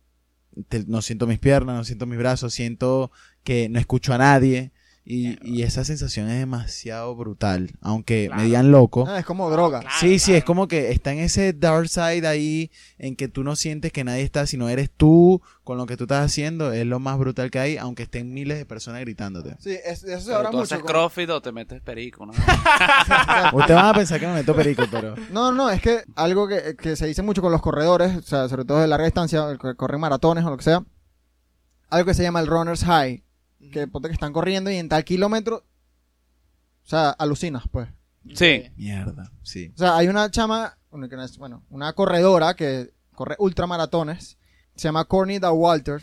no 0.87 1.03
siento 1.03 1.27
mis 1.27 1.39
piernas, 1.39 1.77
no 1.77 1.85
siento 1.85 2.07
mis 2.07 2.19
brazos, 2.19 2.53
siento 2.53 3.11
que 3.45 3.69
no 3.69 3.79
escucho 3.79 4.13
a 4.13 4.19
nadie. 4.19 4.73
Y, 5.11 5.39
y 5.43 5.63
esa 5.63 5.87
sensación 5.87 6.29
es 6.29 6.39
demasiado 6.39 7.17
brutal. 7.17 7.71
Aunque 7.81 8.27
Claro. 8.27 8.43
me 8.43 8.47
digan 8.47 8.71
loco. 8.71 9.07
Ah, 9.09 9.19
es 9.19 9.25
como 9.25 9.49
droga. 9.49 9.81
Claro, 9.81 9.97
sí, 10.01 10.19
sí, 10.19 10.35
es 10.35 10.45
como 10.45 10.69
que 10.69 10.91
está 10.93 11.13
en 11.15 11.21
ese 11.21 11.55
dark 11.55 11.89
side 11.89 12.27
ahí 12.27 12.71
en 12.99 13.17
que 13.17 13.27
tú 13.27 13.43
no 13.43 13.57
sientes 13.57 13.91
que 13.91 14.05
nadie 14.05 14.21
está, 14.21 14.47
sino 14.47 14.69
eres 14.69 14.91
tú 14.95 15.41
con 15.65 15.79
lo 15.79 15.87
que 15.87 15.97
tú 15.97 16.05
estás 16.05 16.27
haciendo. 16.27 16.75
Es 16.75 16.85
lo 16.85 16.99
más 17.01 17.19
brutal 17.19 17.51
que 17.51 17.59
hay, 17.59 17.79
aunque 17.79 18.03
estén 18.03 18.35
miles 18.35 18.59
de 18.59 18.67
personas 18.67 19.01
gritándote. 19.01 19.57
Sí, 19.61 19.71
es- 19.83 20.05
eso 20.05 20.27
se 20.27 20.35
habla 20.35 20.51
mucho. 20.51 20.65
haces 20.65 20.79
como- 20.81 20.89
crossfit 20.89 21.31
o 21.31 21.41
te 21.41 21.53
metes 21.53 21.81
perico, 21.81 22.27
¿no? 22.27 22.33
Ustedes 23.55 23.77
van 23.77 23.87
a 23.87 23.95
pensar 23.95 24.21
que 24.21 24.27
me 24.27 24.35
meto 24.35 24.55
perico, 24.55 24.83
pero... 24.91 25.15
No, 25.31 25.53
no, 25.53 25.71
es 25.71 25.81
que 25.81 26.03
algo 26.17 26.47
que, 26.47 26.77
que 26.77 26.97
se 26.97 27.07
dice 27.07 27.23
mucho 27.23 27.41
con 27.41 27.51
los 27.51 27.63
corredores, 27.63 28.15
o 28.15 28.21
sea, 28.21 28.47
sobre 28.51 28.67
todo 28.67 28.81
de 28.81 28.89
larga 28.89 29.07
distancia, 29.07 29.49
el 29.51 29.59
que 29.59 29.75
corren 29.75 30.01
maratones 30.03 30.45
o 30.45 30.51
lo 30.51 30.59
que 30.59 30.65
sea, 30.65 30.85
algo 31.89 32.07
que 32.07 32.13
se 32.15 32.23
llama 32.23 32.41
el 32.41 32.47
runner's 32.47 32.85
high, 32.85 33.25
que 33.73 33.87
ponte 33.89 34.09
que 34.09 34.15
están 34.15 34.33
corriendo 34.33 34.71
y 34.71 34.77
en 34.77 34.89
tal 34.89 35.05
kilómetro, 35.05 35.65
o 36.85 36.89
sea, 36.89 37.11
alucinas, 37.11 37.65
pues. 37.71 37.89
Sí. 38.35 38.65
Mierda, 38.77 39.33
sí. 39.43 39.73
O 39.75 39.79
sea, 39.79 39.97
hay 39.97 40.09
una 40.09 40.31
chama, 40.31 40.77
que 40.91 41.17
bueno, 41.39 41.65
una 41.71 41.93
corredora 41.95 42.55
que 42.55 42.93
corre 43.15 43.37
ultramaratones, 43.39 44.39
se 44.75 44.83
llama 44.89 45.05
Courtney 45.05 45.39
Walter, 45.39 46.03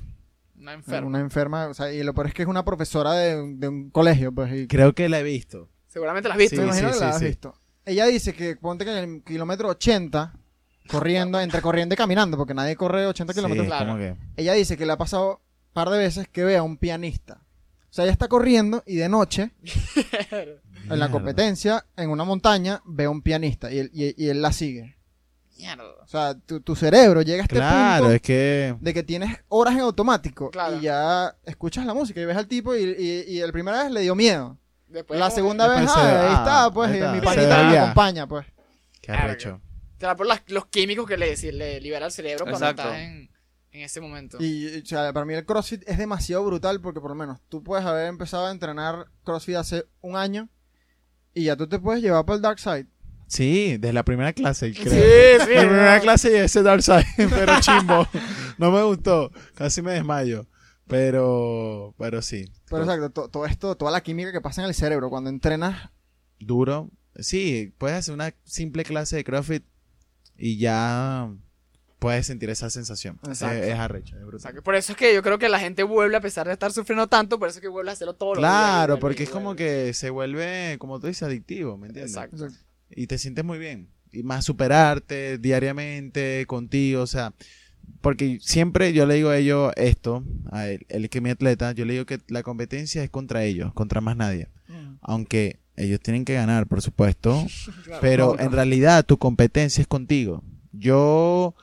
Una 0.57 0.73
enferma. 0.73 1.07
una 1.07 1.19
enferma, 1.19 1.67
o 1.67 1.73
sea, 1.73 1.91
y 1.93 2.03
lo 2.03 2.13
peor 2.13 2.27
es 2.27 2.33
que 2.33 2.41
es 2.43 2.47
una 2.47 2.65
profesora 2.65 3.13
de, 3.13 3.41
un- 3.41 3.59
de 3.59 3.67
un 3.67 3.89
colegio, 3.89 4.31
pues, 4.33 4.53
y 4.53 4.67
Creo 4.67 4.93
que 4.93 5.07
la 5.09 5.19
he 5.19 5.23
visto. 5.23 5.69
Seguramente 5.87 6.27
la 6.27 6.35
has 6.35 6.39
visto. 6.39 6.57
Sí, 6.57 6.61
imagino 6.63 6.87
que 6.89 6.93
sí, 6.95 6.99
la 6.99 7.09
has 7.09 7.19
sí. 7.19 7.25
visto. 7.25 7.55
Ella 7.85 8.05
dice 8.07 8.33
que 8.33 8.55
ponte 8.55 8.83
que 8.83 8.97
en 8.97 9.13
el 9.15 9.23
kilómetro 9.23 9.69
80, 9.69 10.33
corriendo, 10.89 11.39
entre 11.39 11.61
corriendo 11.61 11.93
y 11.93 11.97
caminando, 11.97 12.35
porque 12.37 12.53
nadie 12.53 12.75
corre 12.75 13.05
80 13.05 13.31
Sí, 13.33 13.37
kilómetros. 13.39 13.67
Claro. 13.67 13.95
que... 13.97 14.15
Ella 14.35 14.53
dice 14.53 14.75
que 14.75 14.85
le 14.85 14.91
ha 14.93 14.97
pasado 14.97 15.41
un 15.67 15.73
par 15.73 15.89
de 15.89 15.97
veces 15.99 16.27
que 16.27 16.43
ve 16.43 16.57
a 16.57 16.63
un 16.63 16.77
pianista. 16.77 17.44
O 17.95 17.97
sea, 17.97 18.03
ella 18.03 18.11
está 18.11 18.27
corriendo 18.27 18.83
y 18.85 18.97
de 18.97 19.07
noche, 19.07 19.51
en 20.31 20.99
la 20.99 21.09
competencia, 21.09 21.85
en 21.95 22.09
una 22.09 22.25
montaña, 22.25 22.81
ve 22.85 23.05
a 23.05 23.09
un 23.09 23.21
pianista 23.21 23.71
y 23.71 23.79
él, 23.79 23.89
y- 23.93 24.21
y 24.21 24.27
él 24.27 24.41
la 24.41 24.51
sigue. 24.51 24.97
Mierda. 25.57 25.85
O 26.03 26.07
sea, 26.07 26.37
tu, 26.37 26.59
tu 26.59 26.75
cerebro 26.75 27.21
llega 27.21 27.39
a 27.41 27.43
este 27.43 27.55
Claro, 27.55 28.03
punto 28.03 28.15
es 28.15 28.21
que... 28.21 28.75
de 28.81 28.93
que 28.93 29.03
tienes 29.03 29.37
horas 29.47 29.75
en 29.75 29.79
automático 29.79 30.51
Claro. 30.51 30.75
y 30.77 30.81
ya 30.81 31.33
escuchas 31.45 31.85
la 31.85 31.93
música 31.93 32.19
y 32.19 32.25
ves 32.25 32.35
al 32.35 32.47
tipo 32.47 32.75
y, 32.75 32.83
y, 32.83 33.33
y 33.35 33.39
el 33.39 33.53
primera 33.53 33.83
vez 33.83 33.91
le 33.93 34.01
dio 34.01 34.13
miedo. 34.13 34.57
Después 34.89 35.17
la 35.17 35.31
segunda 35.31 35.65
vez, 35.69 35.89
ah, 35.89 36.01
ahí 36.21 36.27
ah, 36.31 36.35
está, 36.39 36.71
pues, 36.73 36.89
ahí 36.91 36.95
y 36.97 36.99
está, 36.99 37.13
mi 37.13 37.21
panita 37.21 37.63
me 37.69 37.77
acompaña, 37.77 38.27
pues. 38.27 38.45
Qué 39.01 39.13
arrecho. 39.13 39.61
Será 39.97 40.17
por 40.17 40.27
las- 40.27 40.41
los 40.47 40.65
químicos 40.65 41.07
que 41.07 41.15
le, 41.15 41.33
le 41.53 41.79
libera 41.79 42.07
el 42.07 42.11
cerebro 42.11 42.43
cuando 42.43 42.59
Exacto. 42.69 42.81
estás 42.91 42.99
en, 42.99 43.29
en 43.75 43.81
ese 43.81 44.01
momento. 44.01 44.37
Y, 44.39 44.81
o 44.81 44.85
sea, 44.85 45.11
para 45.13 45.25
mí 45.25 45.33
el 45.33 45.45
CrossFit 45.45 45.83
es 45.87 45.97
demasiado 45.97 46.43
brutal 46.45 46.81
porque 46.81 46.99
por 47.01 47.09
lo 47.11 47.15
menos 47.15 47.39
tú 47.49 47.63
puedes 47.63 47.85
haber 47.85 48.07
empezado 48.07 48.47
a 48.47 48.51
entrenar 48.51 49.07
CrossFit 49.23 49.55
hace 49.55 49.85
un 50.01 50.15
año 50.15 50.49
y 51.33 51.45
ya 51.45 51.55
tú 51.55 51.67
te 51.67 51.79
puedes 51.79 52.01
llevar 52.01 52.25
para 52.25 52.37
el 52.37 52.41
dark 52.41 52.59
side. 52.59 52.87
Sí, 53.27 53.77
desde 53.77 53.93
la 53.93 54.03
primera 54.05 54.33
clase, 54.33 54.71
creo. 54.73 54.93
Sí, 54.93 55.45
sí. 55.45 55.53
La 55.55 55.61
primera 55.61 55.95
no. 55.97 56.01
clase 56.03 56.31
y 56.31 56.35
ese 56.35 56.61
Dark 56.61 56.83
Side, 56.83 57.05
pero 57.29 57.59
chimbo. 57.59 58.07
No 58.59 58.69
me 58.71 58.83
gustó. 58.83 59.31
Casi 59.55 59.81
me 59.81 59.93
desmayo. 59.93 60.47
Pero, 60.87 61.95
pero 61.97 62.21
sí. 62.21 62.45
Pero 62.69 62.83
exacto, 62.83 63.09
to- 63.09 63.29
todo 63.29 63.45
esto, 63.47 63.75
toda 63.75 63.91
la 63.91 64.01
química 64.03 64.31
que 64.31 64.41
pasa 64.41 64.61
en 64.61 64.67
el 64.67 64.75
cerebro 64.75 65.09
cuando 65.09 65.29
entrenas, 65.31 65.89
Duro. 66.39 66.91
Sí, 67.17 67.73
puedes 67.79 67.97
hacer 67.97 68.13
una 68.13 68.35
simple 68.43 68.83
clase 68.83 69.15
de 69.15 69.23
CrossFit 69.23 69.65
y 70.37 70.57
ya 70.59 71.33
puedes 71.99 72.25
sentir 72.27 72.49
esa 72.49 72.69
sensación. 72.69 73.19
Exacto. 73.27 73.63
es 73.63 73.73
arrecho, 73.73 74.17
es 74.17 74.25
brutal. 74.25 74.61
por 74.63 74.75
eso 74.75 74.91
es 74.91 74.97
que 74.97 75.13
yo 75.13 75.23
creo 75.23 75.39
que 75.39 75.49
la 75.49 75.59
gente 75.59 75.83
vuelve 75.83 76.15
a 76.17 76.21
pesar 76.21 76.47
de 76.47 76.53
estar 76.53 76.71
sufriendo 76.71 77.07
tanto, 77.07 77.39
por 77.39 77.49
eso 77.49 77.59
es 77.59 77.61
que 77.61 77.67
vuelve 77.67 77.89
a 77.89 77.93
hacerlo 77.93 78.15
todos 78.15 78.37
los 78.37 78.41
días. 78.43 78.51
Claro, 78.51 78.93
vuelve, 78.93 79.01
porque 79.01 79.23
es 79.23 79.29
como 79.29 79.53
vuelve. 79.55 79.85
que 79.87 79.93
se 79.93 80.09
vuelve, 80.09 80.77
como 80.79 80.99
tú 80.99 81.07
dices, 81.07 81.23
adictivo, 81.23 81.77
¿me 81.77 81.87
entiendes? 81.87 82.15
Exacto. 82.15 82.47
y 82.89 83.07
te 83.07 83.17
sientes 83.17 83.43
muy 83.43 83.57
bien. 83.59 83.89
Y 84.11 84.23
más 84.23 84.45
superarte 84.45 85.37
diariamente 85.39 86.45
contigo, 86.47 87.01
o 87.01 87.07
sea, 87.07 87.33
porque 88.01 88.37
siempre 88.41 88.93
yo 88.93 89.05
le 89.05 89.15
digo 89.15 89.29
a 89.29 89.37
ellos 89.37 89.71
esto, 89.75 90.23
a 90.51 90.67
él, 90.67 90.85
él 90.89 91.09
que 91.09 91.17
es 91.17 91.21
mi 91.23 91.31
atleta, 91.31 91.71
yo 91.71 91.85
le 91.85 91.93
digo 91.93 92.05
que 92.05 92.19
la 92.27 92.43
competencia 92.43 93.03
es 93.03 93.09
contra 93.09 93.43
ellos, 93.43 93.73
contra 93.73 94.01
más 94.01 94.15
nadie. 94.15 94.47
Aunque 95.01 95.59
ellos 95.75 95.99
tienen 95.99 96.23
que 96.25 96.33
ganar, 96.33 96.67
por 96.67 96.81
supuesto, 96.81 97.45
Claro. 97.83 97.99
pero 98.01 98.27
no, 98.27 98.35
no. 98.35 98.41
en 98.41 98.51
realidad 98.51 99.05
tu 99.05 99.17
competencia 99.17 99.81
es 99.81 99.87
contigo. 99.87 100.43
Yo 100.71 101.55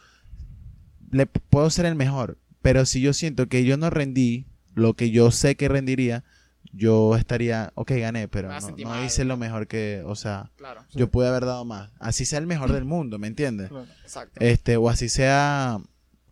le 1.13 1.27
puedo 1.27 1.71
ser 1.71 1.87
el 1.87 1.95
mejor, 1.95 2.39
pero 2.63 2.85
si 2.87 3.01
yo 3.01 3.13
siento 3.13 3.47
que 3.49 3.65
yo 3.65 3.77
no 3.77 3.89
rendí 3.91 4.47
lo 4.75 4.95
que 4.95 5.11
yo 5.11 5.31
sé 5.31 5.55
que 5.55 5.69
rendiría, 5.69 6.25
yo 6.73 7.15
estaría, 7.17 7.71
ok, 7.75 7.91
gané, 7.99 8.29
pero 8.29 8.49
no, 8.51 8.61
sentir 8.61 8.87
no 8.87 8.93
mal. 8.95 9.05
hice 9.05 9.25
lo 9.25 9.37
mejor 9.37 9.67
que, 9.67 10.03
o 10.07 10.15
sea, 10.17 10.51
Claro, 10.57 10.85
yo 10.93 11.11
pude 11.11 11.29
haber 11.29 11.45
dado 11.45 11.65
más. 11.65 11.91
Así 12.01 12.25
sea 12.25 12.39
el 12.39 12.47
mejor 12.47 12.73
del 12.73 12.85
mundo, 12.85 13.19
¿me 13.19 13.27
entiendes? 13.29 13.69
Claro. 13.69 13.87
exacto. 14.03 14.41
Este, 14.41 14.77
o 14.79 14.89
así 14.89 15.09
sea 15.11 15.79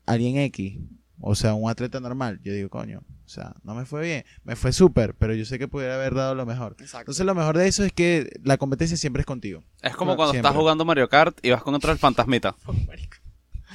alguien 0.07 0.38
X, 0.38 0.79
o 1.21 1.35
sea, 1.35 1.53
un 1.55 1.69
atleta 1.71 2.01
normal. 2.01 2.40
Yo 2.43 2.55
digo, 2.55 2.71
coño, 2.71 3.03
o 3.27 3.29
sea, 3.29 3.55
no 3.64 3.75
me 3.75 3.85
fue 3.85 4.03
bien, 4.03 4.25
me 4.45 4.57
fue 4.57 4.73
súper, 4.73 5.14
pero 5.14 5.35
yo 5.35 5.45
sé 5.45 5.59
que 5.59 5.69
pudiera 5.69 5.97
haber 5.97 6.14
dado 6.14 6.35
lo 6.35 6.47
mejor. 6.47 6.73
Exacto. 6.81 7.01
Entonces 7.01 7.27
lo 7.27 7.35
mejor 7.35 7.59
de 7.59 7.69
eso 7.69 7.85
es 7.85 7.93
que 7.93 8.31
la 8.43 8.57
competencia 8.57 8.97
siempre 8.97 9.21
es 9.21 9.27
contigo. 9.27 9.62
Es 9.83 9.95
como 9.95 10.12
Claro, 10.12 10.16
cuando 10.16 10.33
siempre. 10.33 10.49
estás 10.49 10.59
jugando 10.59 10.85
Mario 10.87 11.09
Kart 11.11 11.37
y 11.43 11.51
vas 11.51 11.62
contra 11.62 11.93
el 11.93 11.99
fantasmita. 11.99 12.57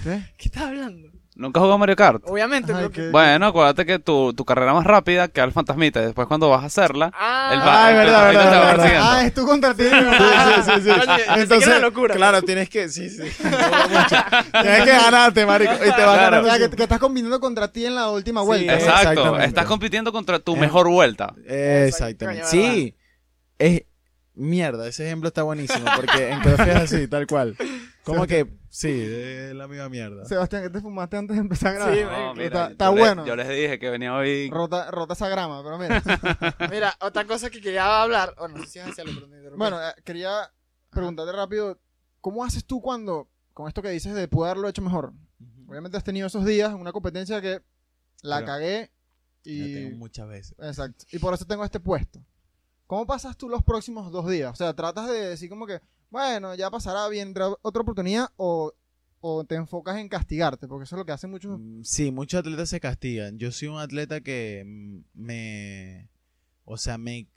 ¿Qué? 0.06 0.22
¿Qué 0.38 0.46
estás 0.50 0.64
hablando? 0.64 1.10
¿Nunca 1.38 1.60
has 1.60 1.64
jugado 1.64 1.78
Mario 1.80 1.98
Kart? 1.98 2.24
Obviamente. 2.28 2.72
Ay, 2.72 2.78
pero 2.78 2.92
qué- 2.92 3.10
Bueno, 3.10 3.48
acuérdate 3.48 3.86
que 3.86 4.00
tu, 4.00 4.34
tu 4.34 4.46
carrera 4.46 4.74
más 4.74 4.86
rápida 4.86 5.28
queda 5.28 5.44
el 5.44 5.52
fantasmita 5.52 6.02
y 6.02 6.06
después 6.06 6.28
cuando 6.30 6.48
vas 6.48 6.64
a 6.64 6.68
hacerla, 6.68 7.12
Ah, 7.14 7.50
el, 7.54 7.60
fa- 7.60 7.86
Ay, 7.88 7.92
el 7.94 7.98
verdad, 8.00 8.24
fantasmita 8.26 8.50
verdad, 8.50 8.52
te 8.52 8.58
va 8.58 8.66
verdad. 8.66 8.76
persiguiendo. 8.84 9.10
Ah, 9.12 9.26
es 9.26 9.34
tú 9.34 9.46
contra 9.46 9.74
ti. 9.74 9.84
sí, 9.84 10.72
sí, 10.82 11.48
sí. 11.48 11.48
Que 11.60 11.66
era 11.66 11.80
locura. 11.80 12.16
claro, 12.16 12.42
tienes 12.42 12.70
que, 12.70 12.88
sí, 12.88 13.10
sí. 13.10 13.18
tienes 14.62 14.84
que 14.84 14.92
ganarte, 14.92 15.46
marico. 15.46 15.74
Y 15.74 15.78
te 15.80 15.88
vas 15.90 15.96
Claro. 15.96 16.22
ganando. 16.22 16.48
O 16.48 16.52
sea, 16.56 16.70
que, 16.70 16.76
que 16.76 16.84
estás 16.84 17.00
combinando 17.00 17.40
contra 17.42 17.68
ti 17.68 17.86
en 17.86 17.96
la 17.96 18.10
última 18.12 18.40
Sí, 18.42 18.46
vuelta. 18.48 18.74
Exacto, 18.76 19.10
Exactamente. 19.10 19.46
estás 19.48 19.66
compitiendo 19.66 20.12
contra 20.14 20.40
tu 20.40 20.56
Eh. 20.56 20.60
mejor 20.60 20.88
vuelta. 20.90 21.34
Exactamente. 21.46 22.44
Coño, 22.44 22.50
Sí. 22.50 22.96
Es 23.60 23.82
mierda, 24.36 24.88
ese 24.88 25.06
ejemplo 25.06 25.28
está 25.28 25.44
buenísimo 25.44 25.86
porque 25.96 26.30
en 26.30 26.40
CrossFit 26.42 26.68
es 26.68 26.76
así, 26.76 27.08
tal 27.08 27.26
cual. 27.28 27.56
Como 28.06 28.28
que 28.28 28.58
sí, 28.70 28.90
es 28.92 29.54
la 29.56 29.68
misma 29.68 29.90
mierda. 29.90 30.26
Sebastián, 30.26 30.64
¿qué 30.64 30.70
te 30.70 30.80
fumaste 30.82 31.18
antes 31.18 31.36
de 31.36 31.42
empezar 31.42 31.72
a 31.72 31.74
grabar? 31.74 31.96
Sí, 31.96 32.04
No, 32.04 32.34
mira, 32.34 32.46
está- 32.46 32.66
yo 32.68 32.72
está 32.72 32.92
le- 32.92 33.00
bueno. 33.00 33.26
yo 33.26 33.36
les 33.36 33.48
dije 33.50 33.80
que 33.80 33.90
venía 33.90 34.14
hoy. 34.16 34.50
Rota, 34.52 34.92
rota 34.92 35.14
esa 35.14 35.28
grama, 35.30 35.64
pero 35.64 35.78
mira. 35.78 36.02
Mira, 36.72 36.94
otra 37.02 37.26
cosa 37.26 37.50
que 37.50 37.60
quería 37.62 38.02
hablar. 38.04 38.34
Oh, 38.38 38.48
no 38.48 38.58
sé 38.64 38.68
si 38.68 38.80
es 38.80 38.86
hacia 38.88 39.04
lo 39.04 39.14
pero 39.14 39.28
me 39.28 39.38
interrumpí. 39.38 39.58
bueno, 39.58 39.82
eh, 39.82 39.94
quería 40.04 40.52
preguntarte 40.90 41.32
rápido, 41.32 41.80
¿cómo 42.22 42.44
haces 42.46 42.64
tú 42.66 42.82
cuando, 42.82 43.30
con 43.54 43.68
esto 43.68 43.82
que 43.82 43.90
dices 43.90 44.14
de 44.14 44.28
pude 44.28 44.50
haberlo 44.50 44.70
hecho 44.70 44.82
mejor? 44.82 45.14
Obviamente 45.68 45.98
has 45.98 46.04
tenido 46.04 46.28
esos 46.28 46.46
días 46.46 46.70
en 46.72 46.78
una 46.80 46.92
competencia 46.92 47.42
que 47.42 47.62
la 48.22 48.38
Pero- 48.38 48.46
cagué 48.48 48.92
y... 49.44 49.74
tengo 49.74 49.98
muchas 49.98 50.28
veces. 50.28 50.56
Exacto. 50.60 51.06
Y 51.12 51.20
por 51.20 51.34
eso 51.34 51.46
tengo 51.46 51.64
este 51.66 51.80
puesto. 51.80 52.20
¿Cómo 52.88 53.06
pasas 53.08 53.36
tú 53.36 53.50
los 53.50 53.64
próximos 53.64 54.12
dos 54.12 54.30
días? 54.30 54.52
O 54.52 54.56
sea, 54.56 54.74
tratas 54.76 55.08
de 55.10 55.30
decir 55.30 55.50
como 55.50 55.66
que, 55.66 55.82
bueno, 56.16 56.56
ya 56.56 56.72
pasará, 56.72 57.10
vendrá 57.10 57.50
otra 57.62 57.82
oportunidad 57.82 58.28
o, 58.38 58.72
o 59.20 59.44
te 59.44 59.56
enfocas 59.56 59.98
en 59.98 60.08
castigarte, 60.08 60.66
porque 60.66 60.86
eso 60.86 60.96
es 60.96 61.00
lo 61.00 61.06
que 61.06 61.12
hacen 61.12 61.30
muchos. 61.30 61.60
Mm, 61.60 61.82
Sí, 61.84 62.10
muchos 62.12 62.40
atletas 62.40 62.70
se 62.70 62.80
castigan. 62.80 63.38
Yo 63.38 63.52
soy 63.52 63.68
un 63.68 63.80
atleta 63.80 64.22
que 64.22 64.64
mm, 64.66 65.00
me, 65.14 66.10
o 66.64 66.78
sea, 66.78 66.98
me, 66.98 67.28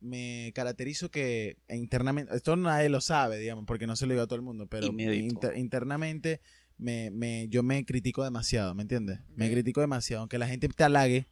me 0.00 0.50
caracterizo 0.54 1.10
que 1.10 1.58
internamente, 1.68 2.34
esto 2.34 2.56
nadie 2.56 2.88
lo 2.88 3.02
sabe, 3.02 3.38
digamos, 3.38 3.64
porque 3.66 3.86
no 3.86 3.96
se 3.96 4.06
lo 4.06 4.14
digo 4.14 4.22
a 4.22 4.26
todo 4.26 4.36
el 4.36 4.42
mundo, 4.42 4.66
pero 4.66 4.86
inter- 5.18 5.56
internamente 5.58 6.40
me, 6.78 7.10
me, 7.10 7.48
yo 7.50 7.62
me 7.62 7.84
critico 7.84 8.24
demasiado, 8.24 8.74
¿me 8.74 8.80
entiendes? 8.82 9.20
Me 9.36 9.50
critico 9.52 9.82
demasiado, 9.82 10.20
aunque 10.22 10.38
la 10.38 10.48
gente 10.48 10.68
te 10.68 10.84
halague, 10.84 11.28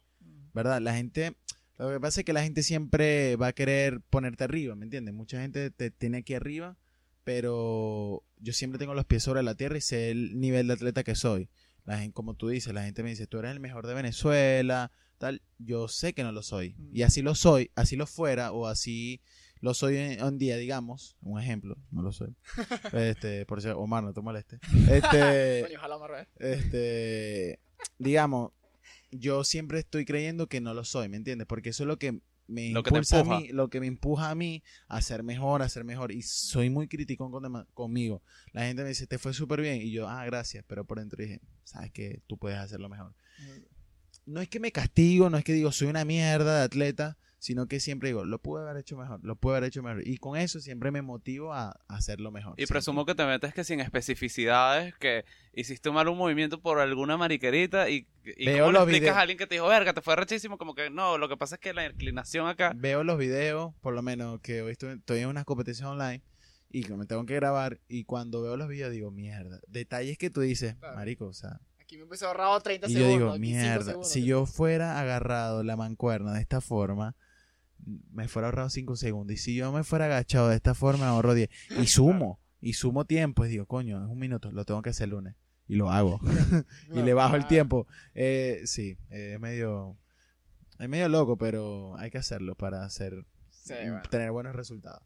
¿verdad? 0.53 0.79
La 0.81 0.93
gente, 0.95 1.35
lo 1.79 1.89
que 1.89 1.99
pasa 1.99 2.21
es 2.21 2.25
que 2.25 2.33
la 2.33 2.43
gente 2.43 2.61
siempre 2.61 3.35
va 3.37 3.47
a 3.47 3.53
querer 3.53 4.01
ponerte 4.01 4.43
arriba, 4.43 4.75
¿me 4.75 4.85
entiendes? 4.85 5.15
Mucha 5.15 5.41
gente 5.41 5.71
te 5.71 5.89
tiene 5.89 6.19
aquí 6.19 6.35
arriba, 6.35 6.77
pero 7.23 8.23
yo 8.37 8.53
siempre 8.53 8.79
tengo 8.79 8.93
los 8.93 9.05
pies 9.05 9.23
sobre 9.23 9.43
la 9.43 9.55
tierra 9.55 9.77
y 9.77 9.81
sé 9.81 10.11
el 10.11 10.39
nivel 10.39 10.67
de 10.67 10.73
atleta 10.73 11.03
que 11.03 11.15
soy. 11.15 11.49
La 11.85 11.97
gente, 11.97 12.13
como 12.13 12.35
tú 12.35 12.49
dices, 12.49 12.73
la 12.73 12.83
gente 12.83 13.03
me 13.03 13.09
dice, 13.09 13.27
tú 13.27 13.39
eres 13.39 13.51
el 13.51 13.59
mejor 13.59 13.87
de 13.87 13.93
Venezuela, 13.95 14.91
tal. 15.17 15.41
Yo 15.57 15.87
sé 15.87 16.13
que 16.13 16.23
no 16.23 16.31
lo 16.31 16.43
soy. 16.43 16.75
Y 16.93 17.01
así 17.01 17.21
lo 17.21 17.33
soy, 17.35 17.71
así 17.75 17.95
lo 17.95 18.05
fuera, 18.07 18.51
o 18.51 18.67
así 18.67 19.21
lo 19.61 19.73
soy 19.73 19.97
en- 19.97 20.23
un 20.23 20.37
día, 20.37 20.57
digamos, 20.57 21.15
un 21.21 21.39
ejemplo, 21.41 21.77
no 21.91 22.01
lo 22.01 22.11
soy. 22.11 22.35
Este, 22.93 23.45
por 23.45 23.61
si 23.61 23.67
Omar, 23.69 24.03
no 24.03 24.13
te 24.13 24.21
moleste. 24.21 24.59
Este, 24.89 25.63
Coño, 25.65 25.77
ojalá 25.79 25.97
me 25.97 26.27
este, 26.53 27.59
digamos, 27.97 28.51
yo 29.11 29.43
siempre 29.43 29.79
estoy 29.79 30.05
creyendo 30.05 30.47
que 30.47 30.61
no 30.61 30.73
lo 30.73 30.83
soy, 30.83 31.09
¿me 31.09 31.17
entiendes? 31.17 31.47
Porque 31.47 31.69
eso 31.69 31.83
es 31.83 31.87
lo 31.87 31.97
que 31.97 32.21
me 32.51 32.71
Lo 32.71 32.83
que 32.83 32.91
te 32.91 33.17
a 33.17 33.23
mí, 33.23 33.49
lo 33.49 33.69
que 33.69 33.79
me 33.79 33.87
empuja 33.87 34.29
a 34.29 34.35
mí 34.35 34.63
a 34.87 35.01
ser 35.01 35.23
mejor, 35.23 35.61
a 35.61 35.69
ser 35.69 35.83
mejor. 35.83 36.11
Y 36.11 36.21
soy 36.21 36.69
muy 36.69 36.87
crítico 36.87 37.29
con, 37.31 37.67
conmigo. 37.73 38.21
La 38.51 38.65
gente 38.65 38.83
me 38.83 38.89
dice, 38.89 39.07
te 39.07 39.17
fue 39.17 39.33
súper 39.33 39.61
bien. 39.61 39.81
Y 39.81 39.91
yo, 39.91 40.07
ah, 40.07 40.25
gracias. 40.25 40.63
Pero 40.67 40.85
por 40.85 40.99
dentro 40.99 41.21
dije, 41.21 41.41
sabes 41.63 41.91
que 41.91 42.21
tú 42.27 42.37
puedes 42.37 42.59
hacerlo 42.59 42.89
mejor. 42.89 43.15
No 44.25 44.41
es 44.41 44.49
que 44.49 44.59
me 44.59 44.71
castigo, 44.71 45.29
no 45.29 45.37
es 45.37 45.43
que 45.43 45.53
digo, 45.53 45.71
soy 45.71 45.87
una 45.87 46.05
mierda 46.05 46.59
de 46.59 46.63
atleta, 46.63 47.17
sino 47.43 47.65
que 47.65 47.79
siempre 47.79 48.09
digo, 48.09 48.23
lo 48.23 48.37
pude 48.39 48.61
haber 48.61 48.77
hecho 48.77 48.95
mejor, 48.95 49.19
lo 49.23 49.35
pude 49.35 49.57
haber 49.57 49.69
hecho 49.69 49.81
mejor. 49.81 50.07
Y 50.07 50.17
con 50.17 50.37
eso 50.37 50.59
siempre 50.59 50.91
me 50.91 51.01
motivo 51.01 51.53
a, 51.53 51.69
a 51.87 51.95
hacerlo 51.95 52.29
mejor. 52.29 52.53
Y 52.53 52.57
siempre. 52.57 52.73
presumo 52.75 53.03
que 53.03 53.15
te 53.15 53.25
metes 53.25 53.51
que 53.55 53.63
sin 53.63 53.79
especificidades, 53.79 54.93
que 54.97 55.25
hiciste 55.53 55.89
mal 55.89 56.07
un 56.07 56.19
movimiento 56.19 56.61
por 56.61 56.79
alguna 56.79 57.17
mariquerita 57.17 57.89
y, 57.89 58.07
y 58.37 58.45
Veo 58.45 58.65
¿cómo 58.65 58.71
le 58.71 58.73
los 58.73 58.81
explicas 58.83 59.01
videos. 59.01 59.17
a 59.17 59.21
alguien 59.21 59.37
que 59.39 59.47
te 59.47 59.55
dijo, 59.55 59.67
verga, 59.67 59.93
te 59.93 60.01
fue 60.01 60.15
rechísimo, 60.15 60.59
como 60.59 60.75
que 60.75 60.91
no, 60.91 61.17
lo 61.17 61.27
que 61.27 61.35
pasa 61.35 61.55
es 61.55 61.61
que 61.61 61.73
la 61.73 61.87
inclinación 61.87 62.47
acá... 62.47 62.73
veo 62.75 63.03
los 63.03 63.17
videos, 63.17 63.73
por 63.81 63.95
lo 63.95 64.03
menos 64.03 64.39
que 64.41 64.61
hoy 64.61 64.73
estoy, 64.73 64.93
estoy 64.97 65.19
en 65.21 65.29
unas 65.29 65.43
competencias 65.45 65.89
online 65.89 66.21
y 66.69 66.83
que 66.83 66.93
me 66.95 67.07
tengo 67.07 67.25
que 67.25 67.35
grabar 67.35 67.79
y 67.87 68.03
cuando 68.03 68.43
veo 68.43 68.55
los 68.55 68.67
videos 68.67 68.91
digo, 68.91 69.09
mierda, 69.09 69.59
detalles 69.67 70.17
que 70.19 70.29
tú 70.29 70.41
dices, 70.41 70.75
Claro. 70.75 70.95
marico, 70.95 71.25
o 71.25 71.33
sea, 71.33 71.59
Aquí 71.79 71.97
me 71.97 72.03
empezó 72.03 72.27
ahorrado 72.27 72.57
30 72.61 72.87
y 72.87 72.93
yo 72.93 72.99
segundos. 72.99 73.17
digo, 73.19 73.31
25 73.31 73.39
mierda, 73.65 73.83
segundos. 73.85 74.11
si 74.11 74.23
yo 74.23 74.45
fuera 74.45 74.99
agarrado 75.01 75.63
la 75.63 75.75
mancuerna 75.75 76.33
de 76.33 76.39
esta 76.41 76.61
forma, 76.61 77.15
me 78.11 78.27
fuera 78.27 78.47
ahorrado 78.47 78.69
5 78.69 78.95
segundos 78.95 79.33
y 79.33 79.37
si 79.37 79.55
yo 79.55 79.71
me 79.71 79.83
fuera 79.83 80.05
agachado 80.05 80.49
de 80.49 80.55
esta 80.55 80.73
forma, 80.73 81.07
ahorro 81.09 81.33
10 81.33 81.49
y 81.79 81.87
sumo, 81.87 82.39
y 82.59 82.73
sumo 82.73 83.05
tiempo 83.05 83.45
y 83.45 83.49
digo, 83.49 83.65
coño, 83.65 84.03
es 84.03 84.09
un 84.09 84.19
minuto, 84.19 84.51
lo 84.51 84.65
tengo 84.65 84.81
que 84.81 84.91
hacer 84.91 85.05
el 85.05 85.11
lunes 85.11 85.35
y 85.67 85.75
lo 85.75 85.89
hago 85.89 86.19
y 86.93 87.01
le 87.01 87.13
bajo 87.13 87.35
el 87.35 87.47
tiempo. 87.47 87.87
Eh, 88.13 88.61
sí, 88.65 88.97
eh, 89.09 89.33
es 89.35 89.39
medio, 89.39 89.97
es 90.79 90.89
medio 90.89 91.09
loco, 91.09 91.37
pero 91.37 91.95
hay 91.97 92.11
que 92.11 92.17
hacerlo 92.17 92.55
para 92.55 92.83
hacer 92.83 93.25
Sí, 93.49 93.73
bueno. 93.73 94.01
tener 94.09 94.31
buenos 94.31 94.55
resultados. 94.55 95.03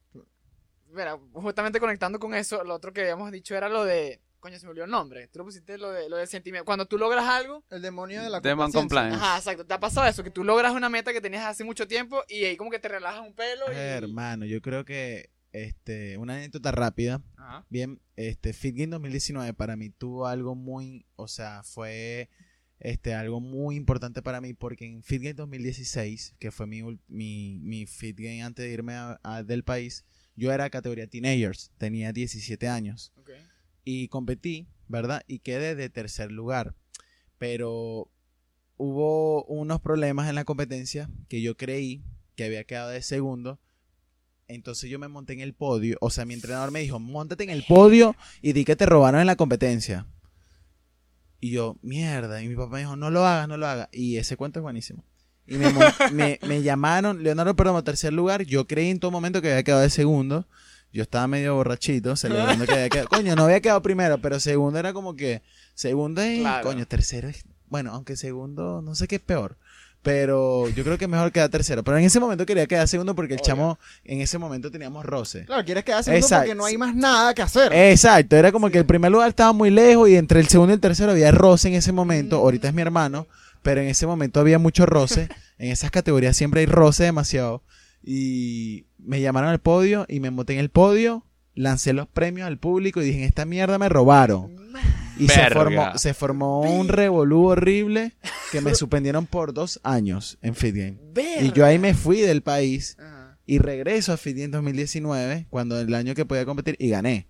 Mira, 0.91 1.19
justamente 1.33 1.79
conectando 1.79 2.19
con 2.19 2.33
eso, 2.33 2.63
lo 2.63 2.73
otro 2.73 2.93
que 2.93 3.01
habíamos 3.01 3.31
dicho 3.31 3.55
era 3.55 3.67
lo 3.67 3.83
de. 3.83 4.21
Coño, 4.39 4.59
se 4.59 4.65
me 4.65 4.69
olvidó 4.71 4.85
el 4.85 4.91
nombre. 4.91 5.27
Tú 5.29 5.39
lo 5.39 5.45
pusiste 5.45 5.77
lo 5.77 5.91
de 5.91 6.07
lo 6.09 6.17
del 6.17 6.27
sentimiento. 6.27 6.65
Cuando 6.65 6.85
tú 6.85 6.97
logras 6.97 7.25
algo. 7.25 7.63
El 7.69 7.81
demonio 7.81 8.21
de 8.21 8.29
la 8.29 8.39
Demon. 8.41 8.71
Compliance. 8.71 9.15
Ajá, 9.15 9.37
exacto. 9.37 9.65
¿Te 9.65 9.73
ha 9.73 9.79
pasado 9.79 10.07
eso? 10.07 10.23
Que 10.23 10.31
tú 10.31 10.43
logras 10.43 10.73
una 10.73 10.89
meta 10.89 11.11
que 11.13 11.21
tenías 11.21 11.45
hace 11.45 11.63
mucho 11.63 11.87
tiempo 11.87 12.23
y 12.27 12.43
ahí 12.45 12.55
como 12.57 12.69
que 12.69 12.79
te 12.79 12.87
relajas 12.87 13.21
un 13.25 13.33
pelo 13.33 13.65
y. 13.71 13.75
Hermano, 13.75 14.45
yo 14.45 14.61
creo 14.61 14.85
que 14.85 15.29
este 15.51 16.17
una 16.17 16.35
anécdota 16.35 16.71
rápida. 16.71 17.21
Ajá. 17.37 17.65
Bien, 17.69 17.99
este 18.15 18.53
Fit 18.53 18.75
Game 18.75 18.87
2019 18.91 19.53
para 19.53 19.75
mí 19.75 19.89
tuvo 19.89 20.27
algo 20.27 20.53
muy, 20.53 21.05
o 21.15 21.27
sea, 21.27 21.63
fue 21.63 22.29
este 22.79 23.13
algo 23.13 23.39
muy 23.39 23.77
importante 23.77 24.21
para 24.21 24.41
mí 24.41 24.53
porque 24.53 24.85
en 24.85 25.01
Fit 25.01 25.21
Game 25.21 25.33
2016, 25.33 26.35
que 26.39 26.51
fue 26.51 26.67
mi, 26.67 26.83
mi, 27.07 27.57
mi 27.61 27.85
Fit 27.87 28.17
Game 28.19 28.43
antes 28.43 28.65
de 28.65 28.71
irme 28.71 28.93
a- 28.95 29.19
a- 29.23 29.43
del 29.43 29.63
país, 29.63 30.05
yo 30.35 30.51
era 30.51 30.69
categoría 30.69 31.07
teenagers, 31.07 31.71
tenía 31.77 32.11
17 32.11 32.67
años 32.67 33.13
Ok. 33.17 33.29
Y 33.85 34.09
competí, 34.09 34.67
¿verdad? 34.89 35.23
Y 35.27 35.39
quedé 35.39 35.75
de 35.75 35.89
tercer 35.89 36.31
lugar. 36.31 36.75
Pero 37.37 38.09
hubo 38.77 39.45
unos 39.45 39.79
problemas 39.79 40.27
en 40.27 40.35
la 40.35 40.43
competencia 40.43 41.09
que 41.29 41.41
yo 41.41 41.55
creí 41.55 42.03
que 42.35 42.43
había 42.43 42.65
quedado 42.65 42.89
de 42.89 43.01
segundo. 43.01 43.59
Entonces 44.47 44.89
yo 44.89 44.99
me 44.99 45.07
monté 45.07 45.33
en 45.33 45.39
el 45.39 45.53
podio. 45.53 45.97
O 46.01 46.09
sea, 46.09 46.25
mi 46.25 46.33
entrenador 46.33 46.71
me 46.71 46.81
dijo, 46.81 46.99
montate 46.99 47.45
en 47.45 47.49
el 47.49 47.63
podio 47.63 48.15
y 48.41 48.53
di 48.53 48.65
que 48.65 48.75
te 48.75 48.85
robaron 48.85 49.21
en 49.21 49.27
la 49.27 49.37
competencia. 49.37 50.05
Y 51.39 51.51
yo, 51.51 51.77
mierda. 51.81 52.41
Y 52.41 52.47
mi 52.47 52.55
papá 52.55 52.73
me 52.73 52.79
dijo, 52.79 52.95
no 52.95 53.09
lo 53.09 53.25
hagas, 53.25 53.47
no 53.47 53.57
lo 53.57 53.67
hagas. 53.67 53.89
Y 53.91 54.17
ese 54.17 54.37
cuento 54.37 54.59
es 54.59 54.63
buenísimo. 54.63 55.03
Y 55.47 55.57
me, 56.47 56.63
llamaron, 56.63 57.21
Leonardo 57.21 57.55
Perdomo, 57.55 57.83
tercer 57.83 58.13
lugar. 58.13 58.43
Yo 58.43 58.65
creí 58.65 58.89
en 58.89 58.99
todo 58.99 59.11
momento 59.11 59.41
que 59.41 59.51
había 59.51 59.63
quedado 59.63 59.81
de 59.81 59.89
segundo. 59.89 60.47
Yo 60.95 61.03
estaba 61.03 61.27
medio 61.27 61.55
borrachito, 61.55 62.15
celebrando 62.15 62.65
que 62.65 62.71
había 62.71 62.89
quedado. 62.89 63.09
Coño, 63.09 63.35
no 63.35 63.43
había 63.43 63.59
quedado 63.59 63.81
primero, 63.81 64.17
pero 64.19 64.39
segundo 64.39 64.79
era 64.79 64.93
como 64.93 65.13
que. 65.13 65.41
Segundo 65.73 66.21
es. 66.21 66.39
Claro. 66.39 66.63
Coño, 66.65 66.87
tercero 66.87 67.27
es. 67.27 67.43
Bueno, 67.67 67.91
aunque 67.91 68.15
segundo, 68.15 68.81
no 68.81 68.95
sé 68.95 69.05
qué 69.05 69.15
es 69.15 69.21
peor. 69.21 69.57
Pero 70.03 70.69
yo 70.69 70.85
creo 70.85 70.97
que 70.97 71.05
es 71.05 71.11
mejor 71.11 71.33
quedar 71.33 71.49
tercero. 71.49 71.83
Pero 71.83 71.97
en 71.97 72.05
ese 72.05 72.19
momento 72.21 72.45
quería 72.45 72.65
quedar 72.65 72.87
segundo 72.87 73.13
porque 73.13 73.33
el 73.33 73.39
Obvio. 73.41 73.45
chamo, 73.45 73.79
en 74.05 74.21
ese 74.21 74.37
momento 74.37 74.71
teníamos 74.71 75.03
roce. 75.03 75.43
Claro, 75.45 75.65
quieres 75.65 75.83
quedar 75.83 76.01
segundo 76.01 76.25
Exacto. 76.25 76.43
porque 76.43 76.55
no 76.55 76.63
hay 76.63 76.77
más 76.77 76.95
nada 76.95 77.33
que 77.33 77.41
hacer. 77.41 77.73
Exacto, 77.73 78.37
era 78.37 78.53
como 78.53 78.69
que 78.69 78.77
el 78.77 78.85
primer 78.85 79.11
lugar 79.11 79.27
estaba 79.27 79.51
muy 79.51 79.71
lejos 79.71 80.07
y 80.07 80.15
entre 80.15 80.39
el 80.39 80.47
segundo 80.47 80.71
y 80.71 80.75
el 80.75 80.79
tercero 80.79 81.11
había 81.11 81.31
roce 81.31 81.67
en 81.67 81.73
ese 81.73 81.91
momento. 81.91 82.37
Ahorita 82.37 82.69
es 82.69 82.73
mi 82.73 82.83
hermano, 82.83 83.27
pero 83.63 83.81
en 83.81 83.87
ese 83.87 84.07
momento 84.07 84.39
había 84.39 84.59
mucho 84.59 84.85
roce. 84.85 85.27
en 85.57 85.71
esas 85.71 85.91
categorías 85.91 86.37
siempre 86.37 86.61
hay 86.61 86.67
roce 86.67 87.03
demasiado. 87.03 87.63
Y 88.07 88.85
me 88.99 89.19
llamaron 89.19 89.49
al 89.49 89.59
podio 89.59 90.05
y 90.07 90.19
me 90.19 90.29
monté 90.29 90.53
en 90.53 90.59
el 90.59 90.69
podio, 90.69 91.25
lancé 91.55 91.91
los 91.93 92.07
premios 92.07 92.45
al 92.45 92.59
público 92.59 93.01
y 93.01 93.05
dije, 93.05 93.25
esta 93.25 93.45
mierda 93.45 93.79
me 93.79 93.89
robaron. 93.89 94.55
Y 95.17 95.27
se 95.27 95.49
formó, 95.49 95.97
se 95.97 96.13
formó 96.13 96.61
un 96.61 96.87
revolú 96.87 97.47
horrible 97.47 98.13
que 98.51 98.61
me 98.61 98.75
suspendieron 98.75 99.25
por 99.25 99.53
dos 99.53 99.79
años 99.83 100.37
en 100.41 100.53
Fit 100.55 100.75
Game. 100.75 100.97
Y 101.41 101.51
yo 101.53 101.65
ahí 101.65 101.79
me 101.79 101.93
fui 101.93 102.19
del 102.21 102.43
país 102.43 102.97
Ajá. 102.99 103.37
y 103.45 103.57
regreso 103.57 104.13
a 104.13 104.17
Fit 104.17 104.37
Game 104.37 104.49
2019, 104.49 105.47
cuando 105.49 105.79
el 105.79 105.93
año 105.95 106.13
que 106.13 106.25
podía 106.25 106.45
competir, 106.45 106.75
y 106.77 106.89
gané. 106.89 107.27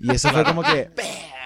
Y 0.00 0.10
eso 0.10 0.28
fue 0.30 0.44
como 0.44 0.62
que... 0.62 0.90
Verga. 0.96 1.39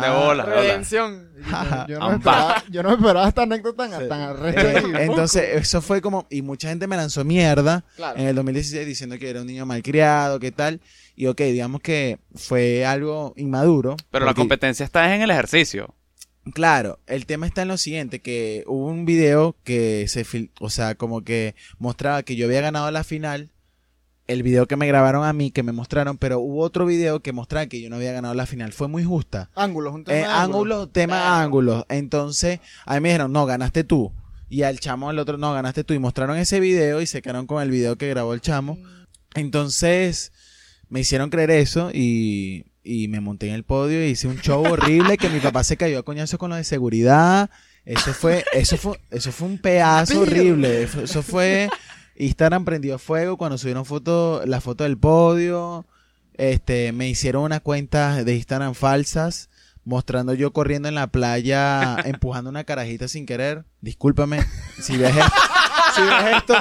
De 0.00 0.06
ah, 0.06 0.34
de. 0.34 0.42
Redención. 0.42 1.28
Yo, 1.42 1.86
yo 1.88 1.98
no 1.98 2.08
me 2.10 2.14
esperaba, 2.16 2.64
yo 2.70 2.82
no 2.82 2.88
me 2.90 2.94
esperaba 2.96 3.28
esta 3.28 3.42
anécdota 3.42 3.88
tan, 3.88 4.00
Sí. 4.02 4.08
tan 4.08 4.20
Eh, 4.20 4.24
arrecha. 4.24 5.02
entonces, 5.02 5.44
eso 5.54 5.82
fue 5.82 6.00
como... 6.00 6.26
Y 6.30 6.42
mucha 6.42 6.68
gente 6.68 6.86
me 6.86 6.96
lanzó 6.96 7.24
mierda 7.24 7.84
Claro. 7.96 8.18
en 8.18 8.26
el 8.28 8.34
2016 8.36 8.86
diciendo 8.86 9.18
que 9.18 9.28
era 9.28 9.40
un 9.40 9.46
niño 9.46 9.66
malcriado, 9.66 10.38
que 10.40 10.52
tal. 10.52 10.80
Y 11.16 11.26
ok, 11.26 11.40
digamos 11.42 11.80
que 11.80 12.18
fue 12.34 12.86
algo 12.86 13.34
inmaduro. 13.36 13.96
Pero 14.10 14.24
la 14.24 14.34
competencia 14.34 14.84
está 14.84 15.14
en 15.14 15.22
el 15.22 15.30
ejercicio. 15.30 15.94
Claro, 16.54 16.98
el 17.06 17.26
tema 17.26 17.46
está 17.46 17.62
en 17.62 17.68
lo 17.68 17.76
siguiente, 17.76 18.20
que 18.20 18.64
hubo 18.66 18.86
un 18.86 19.04
video 19.04 19.54
que 19.62 20.06
se 20.08 20.26
o 20.58 20.70
sea, 20.70 20.96
como 20.96 21.22
que 21.22 21.54
mostraba 21.78 22.24
que 22.24 22.34
yo 22.34 22.46
había 22.46 22.60
ganado 22.60 22.90
la 22.90 23.04
final, 23.04 23.51
el 24.28 24.42
video 24.42 24.66
que 24.66 24.76
me 24.76 24.86
grabaron 24.86 25.24
a 25.24 25.32
mí, 25.32 25.50
que 25.50 25.62
me 25.62 25.72
mostraron, 25.72 26.16
pero 26.16 26.38
hubo 26.40 26.60
otro 26.62 26.86
video 26.86 27.20
que 27.20 27.32
mostraba 27.32 27.66
que 27.66 27.80
yo 27.80 27.90
no 27.90 27.96
había 27.96 28.12
ganado 28.12 28.34
la 28.34 28.46
final. 28.46 28.72
Fue 28.72 28.88
muy 28.88 29.04
justa. 29.04 29.50
Ángulos, 29.54 29.94
un 29.94 30.04
tema 30.04 30.18
Eh, 30.18 30.24
ángulos. 30.24 30.42
ángulos, 30.44 30.92
tema 30.92 31.42
ángulos. 31.42 31.84
Entonces, 31.88 32.60
a 32.86 32.94
mí 32.94 33.00
me 33.00 33.08
dijeron, 33.10 33.32
no, 33.32 33.46
ganaste 33.46 33.84
tú. 33.84 34.12
Y 34.48 34.62
al 34.62 34.78
chamo, 34.80 35.10
el 35.10 35.18
otro, 35.18 35.38
no, 35.38 35.52
ganaste 35.52 35.82
tú. 35.84 35.94
Y 35.94 35.98
mostraron 35.98 36.36
ese 36.36 36.60
video 36.60 37.00
y 37.00 37.06
se 37.06 37.20
quedaron 37.22 37.46
con 37.46 37.62
el 37.62 37.70
video 37.70 37.96
que 37.96 38.08
grabó 38.08 38.34
el 38.34 38.40
chamo. 38.40 38.78
Entonces, 39.34 40.32
me 40.88 41.00
hicieron 41.00 41.30
creer 41.30 41.50
eso 41.50 41.90
y, 41.92 42.66
y 42.84 43.08
me 43.08 43.20
monté 43.20 43.48
en 43.48 43.54
el 43.54 43.64
podio 43.64 44.06
y 44.06 44.10
hice 44.10 44.28
un 44.28 44.38
show 44.40 44.62
horrible 44.64 45.16
que 45.16 45.30
mi 45.30 45.40
papá 45.40 45.64
se 45.64 45.76
cayó 45.76 45.98
a 45.98 46.02
coñazo 46.04 46.38
con 46.38 46.50
lo 46.50 46.56
de 46.56 46.64
seguridad. 46.64 47.50
Eso 47.84 48.12
fue, 48.14 48.44
eso 48.52 48.76
fue, 48.76 49.00
eso 49.10 49.32
fue 49.32 49.48
un 49.48 49.58
pedazo 49.58 50.20
horrible. 50.20 50.84
Eso 50.84 51.22
fue, 51.22 51.68
Instagram 52.16 52.64
prendió 52.64 52.98
fuego 52.98 53.36
cuando 53.36 53.58
subieron 53.58 53.84
foto, 53.84 54.42
la 54.46 54.60
foto 54.60 54.84
del 54.84 54.98
podio. 54.98 55.86
Este, 56.34 56.92
me 56.92 57.08
hicieron 57.08 57.42
unas 57.42 57.60
cuentas 57.60 58.24
de 58.24 58.34
Instagram 58.34 58.74
falsas, 58.74 59.50
mostrando 59.84 60.32
yo 60.34 60.52
corriendo 60.52 60.88
en 60.88 60.94
la 60.94 61.06
playa, 61.08 61.96
empujando 62.04 62.50
una 62.50 62.64
carajita 62.64 63.08
sin 63.08 63.26
querer. 63.26 63.64
Discúlpame 63.80 64.44
si 64.80 64.96
ves 64.96 65.14
esto. 65.16 65.32
Si 65.94 66.00
ves 66.00 66.36
esto, 66.38 66.54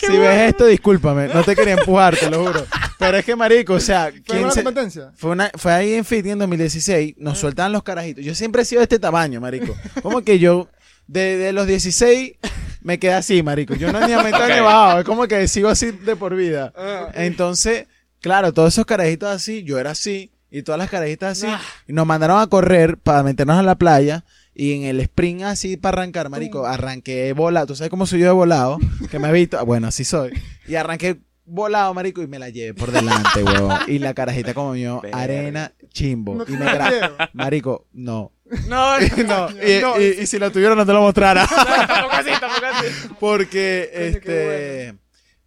si- 0.00 0.16
ves 0.16 0.48
esto, 0.48 0.64
discúlpame. 0.64 1.28
No 1.28 1.44
te 1.44 1.54
quería 1.54 1.74
empujar, 1.74 2.16
te 2.16 2.30
lo 2.30 2.42
juro. 2.46 2.64
Pero 2.98 3.18
es 3.18 3.24
que, 3.26 3.36
marico, 3.36 3.74
o 3.74 3.80
sea, 3.80 4.10
¿Fue 4.10 4.22
¿quién 4.22 4.44
una 4.44 4.50
se- 4.50 4.64
competencia? 4.64 5.12
fue, 5.14 5.32
una, 5.32 5.50
fue 5.54 5.72
ahí 5.74 5.92
en 5.92 6.06
Fit 6.06 6.24
en 6.24 6.38
2016, 6.38 7.16
nos 7.18 7.36
sueltaban 7.38 7.70
los 7.70 7.82
carajitos. 7.82 8.24
Yo 8.24 8.34
siempre 8.34 8.62
he 8.62 8.64
sido 8.64 8.78
de 8.80 8.84
este 8.84 8.98
tamaño, 8.98 9.42
marico. 9.42 9.76
Como 10.00 10.22
que 10.22 10.38
yo, 10.38 10.70
de, 11.06 11.36
de 11.36 11.52
los 11.52 11.66
16, 11.66 12.32
me 12.88 12.98
quedé 12.98 13.12
así, 13.12 13.42
marico. 13.42 13.74
Yo 13.74 13.92
no 13.92 14.04
ni 14.06 14.12
aumentado 14.14 14.44
Ok. 14.48 14.50
ni 14.54 14.60
bajado. 14.60 14.98
Es 15.00 15.04
como 15.04 15.28
que 15.28 15.46
sigo 15.46 15.68
así 15.68 15.90
de 15.92 16.16
por 16.16 16.34
vida. 16.34 16.72
Ah. 16.76 17.08
Entonces, 17.14 17.86
claro, 18.20 18.52
todos 18.54 18.72
esos 18.74 18.86
carajitos 18.86 19.28
así, 19.28 19.62
yo 19.62 19.78
era 19.78 19.90
así, 19.90 20.32
y 20.50 20.62
todas 20.62 20.78
las 20.78 20.88
carajitas 20.88 21.32
así, 21.38 21.46
Nah. 21.46 21.58
y 21.86 21.92
nos 21.92 22.06
mandaron 22.06 22.40
a 22.40 22.46
correr 22.46 22.96
para 22.96 23.22
meternos 23.22 23.58
a 23.58 23.62
la 23.62 23.74
playa. 23.76 24.24
Y 24.54 24.72
en 24.72 24.82
el 24.84 24.98
sprint 25.00 25.42
así 25.42 25.76
para 25.76 26.00
arrancar, 26.02 26.30
marico, 26.30 26.66
arranqué 26.66 27.32
volado. 27.32 27.66
¿Tú 27.68 27.76
sabes 27.76 27.90
cómo 27.90 28.06
soy 28.06 28.20
yo 28.20 28.26
de 28.26 28.32
volado? 28.32 28.78
Que 29.10 29.18
me 29.20 29.28
has 29.28 29.32
visto. 29.34 29.56
Ah, 29.58 29.62
Bueno, 29.62 29.86
así 29.86 30.04
soy. 30.04 30.32
Y 30.66 30.74
arranqué 30.74 31.18
volado, 31.48 31.92
marico, 31.94 32.22
y 32.22 32.26
me 32.26 32.38
la 32.38 32.50
llevé 32.50 32.74
por 32.74 32.90
delante, 32.92 33.42
huevón. 33.42 33.78
Y 33.86 33.98
la 33.98 34.14
carajita 34.14 34.54
como 34.54 34.74
Verga. 35.00 35.00
arena, 35.12 35.72
chimbo. 35.90 36.34
No 36.34 36.44
y 36.46 36.52
me 36.52 36.66
gra-. 36.66 37.30
Marico, 37.32 37.86
no. 37.92 38.32
No, 38.68 38.98
no, 39.16 39.24
no. 39.26 39.50
Y, 39.66 39.80
No. 39.80 40.00
y- 40.00 40.20
y 40.22 40.26
si 40.26 40.38
lo 40.38 40.50
tuviera 40.52 40.74
no 40.74 40.84
te 40.86 40.92
lo 40.92 41.00
mostrara. 41.02 41.46
tampoco 41.46 42.14
así, 42.16 42.30
tampoco 42.40 42.66
así. 42.72 42.86
Porque, 43.18 43.90
Coño, 43.92 44.06
este... 44.06 44.94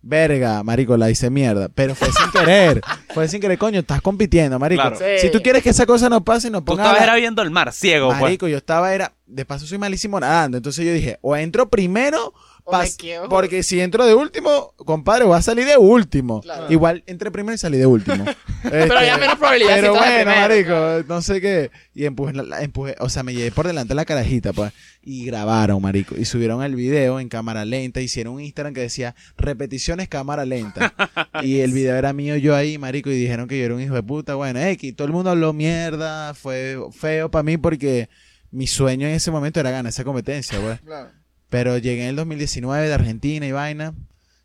Verga, 0.04 0.64
marico, 0.64 0.98
la 0.98 1.12
hice 1.12 1.30
mierda. 1.30 1.70
Pero 1.70 1.94
fue 1.94 2.08
sin 2.12 2.32
querer. 2.32 2.82
Fue 3.14 3.28
sin 3.28 3.40
querer, 3.40 3.60
coño, 3.60 3.80
estás 3.82 4.02
compitiendo, 4.02 4.58
marico. 4.58 4.82
Claro. 4.82 4.98
Sí. 4.98 5.20
Si 5.28 5.32
tú 5.32 5.42
quieres 5.44 5.62
que 5.62 5.70
esa 5.70 5.86
cosa 5.86 6.10
no 6.10 6.24
pase, 6.24 6.50
no 6.50 6.60
Tú 6.62 6.66
pongas... 6.66 6.88
estabas 6.88 7.02
la- 7.02 7.06
era 7.14 7.16
viendo 7.18 7.44
el 7.44 7.52
mar, 7.52 7.72
ciego, 7.72 8.08
pues. 8.10 8.20
Marico, 8.22 8.48
yo 8.48 8.58
estaba, 8.58 8.94
era... 8.96 9.14
De 9.28 9.46
paso 9.46 9.68
soy 9.68 9.78
malísimo 9.78 10.20
nadando. 10.20 10.58
Entonces 10.58 10.84
yo 10.86 10.92
dije, 10.94 11.20
o 11.22 11.36
entro 11.36 11.70
primero... 11.70 12.34
Pas- 12.65 13.30
porque 13.30 13.63
si 13.63 13.80
entro 13.82 14.06
de 14.06 14.13
último, 14.13 14.74
compadre, 14.78 15.26
voy 15.26 15.38
a 15.38 15.41
salir 15.41 15.65
de 15.65 15.78
último. 15.78 16.41
Claro. 16.41 16.71
Igual 16.71 17.04
entré 17.08 17.32
primero 17.32 17.56
y 17.56 17.58
salí 17.58 17.78
de 17.78 17.86
último. 17.86 18.24
Pero 18.63 18.76
Este, 18.76 19.06
ya 19.06 19.17
menos 19.17 19.36
probabilidad 19.38 19.76
Pero 19.76 19.93
si 19.93 20.00
bueno, 20.00 20.32
marico, 20.32 21.04
no 21.08 21.21
sé 21.21 21.41
qué. 21.41 21.71
Y 21.95 22.06
empujé, 22.06 22.34
la- 22.34 22.62
empujé, 22.62 22.95
o 23.00 23.10
sea, 23.10 23.24
me 23.24 23.34
llevé 23.34 23.52
por 23.52 23.67
delante 23.67 23.95
la 23.95 24.06
carajita, 24.06 24.54
pues. 24.54 24.71
Y 25.04 25.26
grabaron, 25.26 25.82
marico. 25.82 26.15
Y 26.15 26.26
subieron 26.26 26.62
el 26.63 26.76
video 26.76 27.19
en 27.19 27.28
cámara 27.28 27.65
lenta. 27.65 28.02
Hicieron 28.02 28.36
un 28.36 28.41
Instagram 28.41 28.74
que 28.74 28.82
decía 28.82 29.15
repeticiones 29.38 30.08
cámara 30.08 30.45
lenta. 30.45 30.93
y 31.41 31.60
el 31.62 31.71
video 31.74 31.95
era 31.95 32.13
mío 32.13 32.36
yo 32.38 32.56
ahí, 32.56 32.78
marico. 32.78 33.10
Y 33.10 33.15
dijeron 33.15 33.47
que 33.47 33.58
yo 33.58 33.65
era 33.65 33.74
un 33.76 33.82
hijo 33.82 33.95
de 33.95 34.04
puta. 34.04 34.36
Bueno, 34.36 34.60
X, 34.60 34.95
todo 34.95 35.08
el 35.08 35.13
mundo 35.13 35.32
habló 35.32 35.54
mierda. 35.54 36.34
Fue 36.36 36.78
feo 36.91 37.32
para 37.32 37.43
mí 37.43 37.58
porque 37.58 38.10
mi 38.52 38.67
sueño 38.67 39.08
en 39.08 39.13
ese 39.15 39.32
momento 39.32 39.60
era 39.60 39.71
ganar 39.71 39.89
esa 39.89 40.04
competencia, 40.04 40.60
pues. 40.60 40.80
Claro. 40.82 41.10
Pero 41.52 41.78
llegué 41.78 42.04
en 42.06 42.10
el 42.10 42.16
2019 42.16 42.88
de 42.88 42.94
Argentina 42.96 43.46
y 43.46 43.52
vaina. 43.52 43.94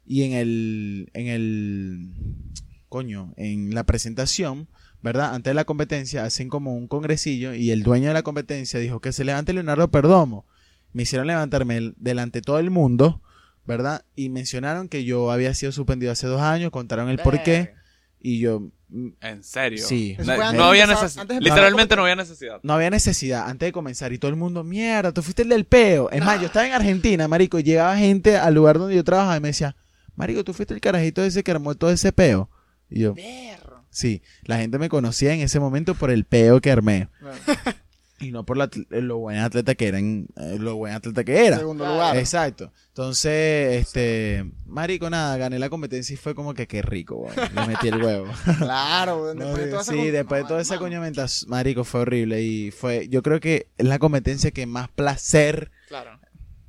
Y 0.05 0.25
en 0.25 0.33
el. 0.33 1.11
En 1.14 1.27
el. 1.29 2.09
Coño, 2.90 3.33
en 3.37 3.75
la 3.75 3.85
presentación, 3.85 4.69
¿verdad? 5.03 5.35
Antes 5.35 5.51
de 5.51 5.55
la 5.55 5.64
competencia, 5.64 6.25
hacen 6.25 6.49
como 6.49 6.77
un 6.77 6.88
congresillo. 6.88 7.55
Y 7.55 7.71
el 7.71 7.83
dueño 7.83 8.09
de 8.09 8.14
la 8.14 8.23
competencia 8.23 8.79
dijo 8.81 9.01
que 9.01 9.12
se 9.12 9.25
levante 9.25 9.53
Leonardo 9.53 9.88
Perdomo. 9.90 10.45
Me 10.92 11.05
hicieron 11.05 11.27
levantarme 11.27 11.77
el- 11.77 11.95
delante 11.97 12.38
de 12.40 12.42
todo 12.42 12.59
el 12.59 12.71
mundo, 12.71 13.23
¿verdad? 13.66 14.05
Y 14.16 14.29
mencionaron 14.29 14.88
que 14.88 15.05
yo 15.05 15.31
había 15.31 15.55
sido 15.55 15.73
suspendido 15.73 16.12
hace 16.12 16.27
dos 16.27 16.40
años. 16.40 16.71
Contaron 16.71 17.09
el 17.09 17.19
por 17.19 17.42
qué. 17.42 17.75
Y 18.28 18.40
yo. 18.40 18.58
mm, 18.88 19.08
En 19.20 19.44
serio. 19.44 19.86
Sí. 19.86 20.16
No, 20.18 20.64
había 20.64 20.84
necesidad. 20.88 21.28
Literalmente 21.38 21.94
no 21.94 22.02
había 22.02 22.16
necesidad. 22.16 22.58
No 22.64 22.72
había 22.72 22.90
necesidad 22.90 23.48
antes 23.48 23.68
de 23.68 23.72
comenzar 23.72 24.12
y 24.12 24.18
todo 24.18 24.30
el 24.32 24.36
mundo, 24.36 24.64
mierda, 24.64 25.12
tú 25.12 25.22
fuiste 25.22 25.42
el 25.42 25.48
del 25.48 25.64
peo. 25.64 26.10
Es 26.10 26.24
más, 26.24 26.40
yo 26.40 26.46
estaba 26.46 26.66
en 26.66 26.72
Argentina, 26.72 27.28
marico, 27.28 27.56
y 27.60 27.62
llegaba 27.62 27.96
gente 27.96 28.36
al 28.36 28.54
lugar 28.54 28.78
donde 28.80 28.96
yo 28.96 29.04
trabajaba 29.04 29.36
y 29.36 29.40
me 29.40 29.48
decía, 29.48 29.76
marico, 30.16 30.42
tú 30.42 30.52
fuiste 30.52 30.74
el 30.74 30.80
carajito 30.80 31.22
ese 31.22 31.44
que 31.44 31.52
armó 31.52 31.76
todo 31.76 31.90
ese 31.90 32.10
peo. 32.10 32.50
Y 32.90 33.00
yo, 33.00 33.14
Perro. 33.14 33.84
sí, 33.90 34.22
la 34.42 34.56
gente 34.58 34.78
me 34.78 34.88
conocía 34.88 35.32
en 35.32 35.40
ese 35.40 35.60
momento 35.60 35.94
por 35.94 36.10
el 36.10 36.24
peo 36.24 36.60
que 36.60 36.72
armé 36.72 37.08
Claro. 37.20 37.36
Y 38.18 38.31
no 38.33 38.44
por 38.44 38.57
la 38.57 38.70
atl- 38.70 38.87
lo 39.00 39.18
buen 39.18 39.38
atleta 39.38 39.74
que 39.74 39.88
era, 39.88 39.98
en- 39.98 40.26
eh, 40.37 40.57
lo 40.59 40.76
buen 40.76 40.94
atleta 40.94 41.22
que 41.24 41.46
era. 41.46 41.59
Segundo 41.59 41.87
lugar. 41.87 42.16
Exacto. 42.16 42.72
Entonces, 42.88 43.83
este, 43.83 44.50
marico, 44.66 45.11
nada, 45.11 45.37
gané 45.37 45.59
la 45.59 45.68
competencia 45.68 46.14
y 46.14 46.16
fue 46.16 46.35
como 46.35 46.55
que 46.55 46.66
qué 46.66 46.81
rico, 46.83 47.16
weón. 47.16 47.35
Le 47.55 47.66
metí 47.66 47.88
el 47.88 48.02
huevo. 48.02 48.26
Claro, 48.59 49.35
No, 49.35 49.44
después 49.44 49.64
de 49.64 49.70
toda 49.70 49.83
esa 49.83 49.92
sí, 49.92 50.11
después 50.11 50.42
de 50.42 50.48
toda 50.48 50.61
esa 50.62 50.74
hermano. 50.74 50.87
coñamenta, 50.90 51.26
marico, 51.48 51.85
fue 51.85 52.00
horrible 52.00 52.40
y 52.42 52.70
fue, 52.70 53.07
yo 53.09 53.22
creo 53.22 53.38
que 53.40 53.68
es 53.76 53.87
la 53.87 53.98
competencia 53.98 54.50
que 54.50 54.66
más 54.66 54.88
placer 54.88 55.70
Claro. 55.88 56.18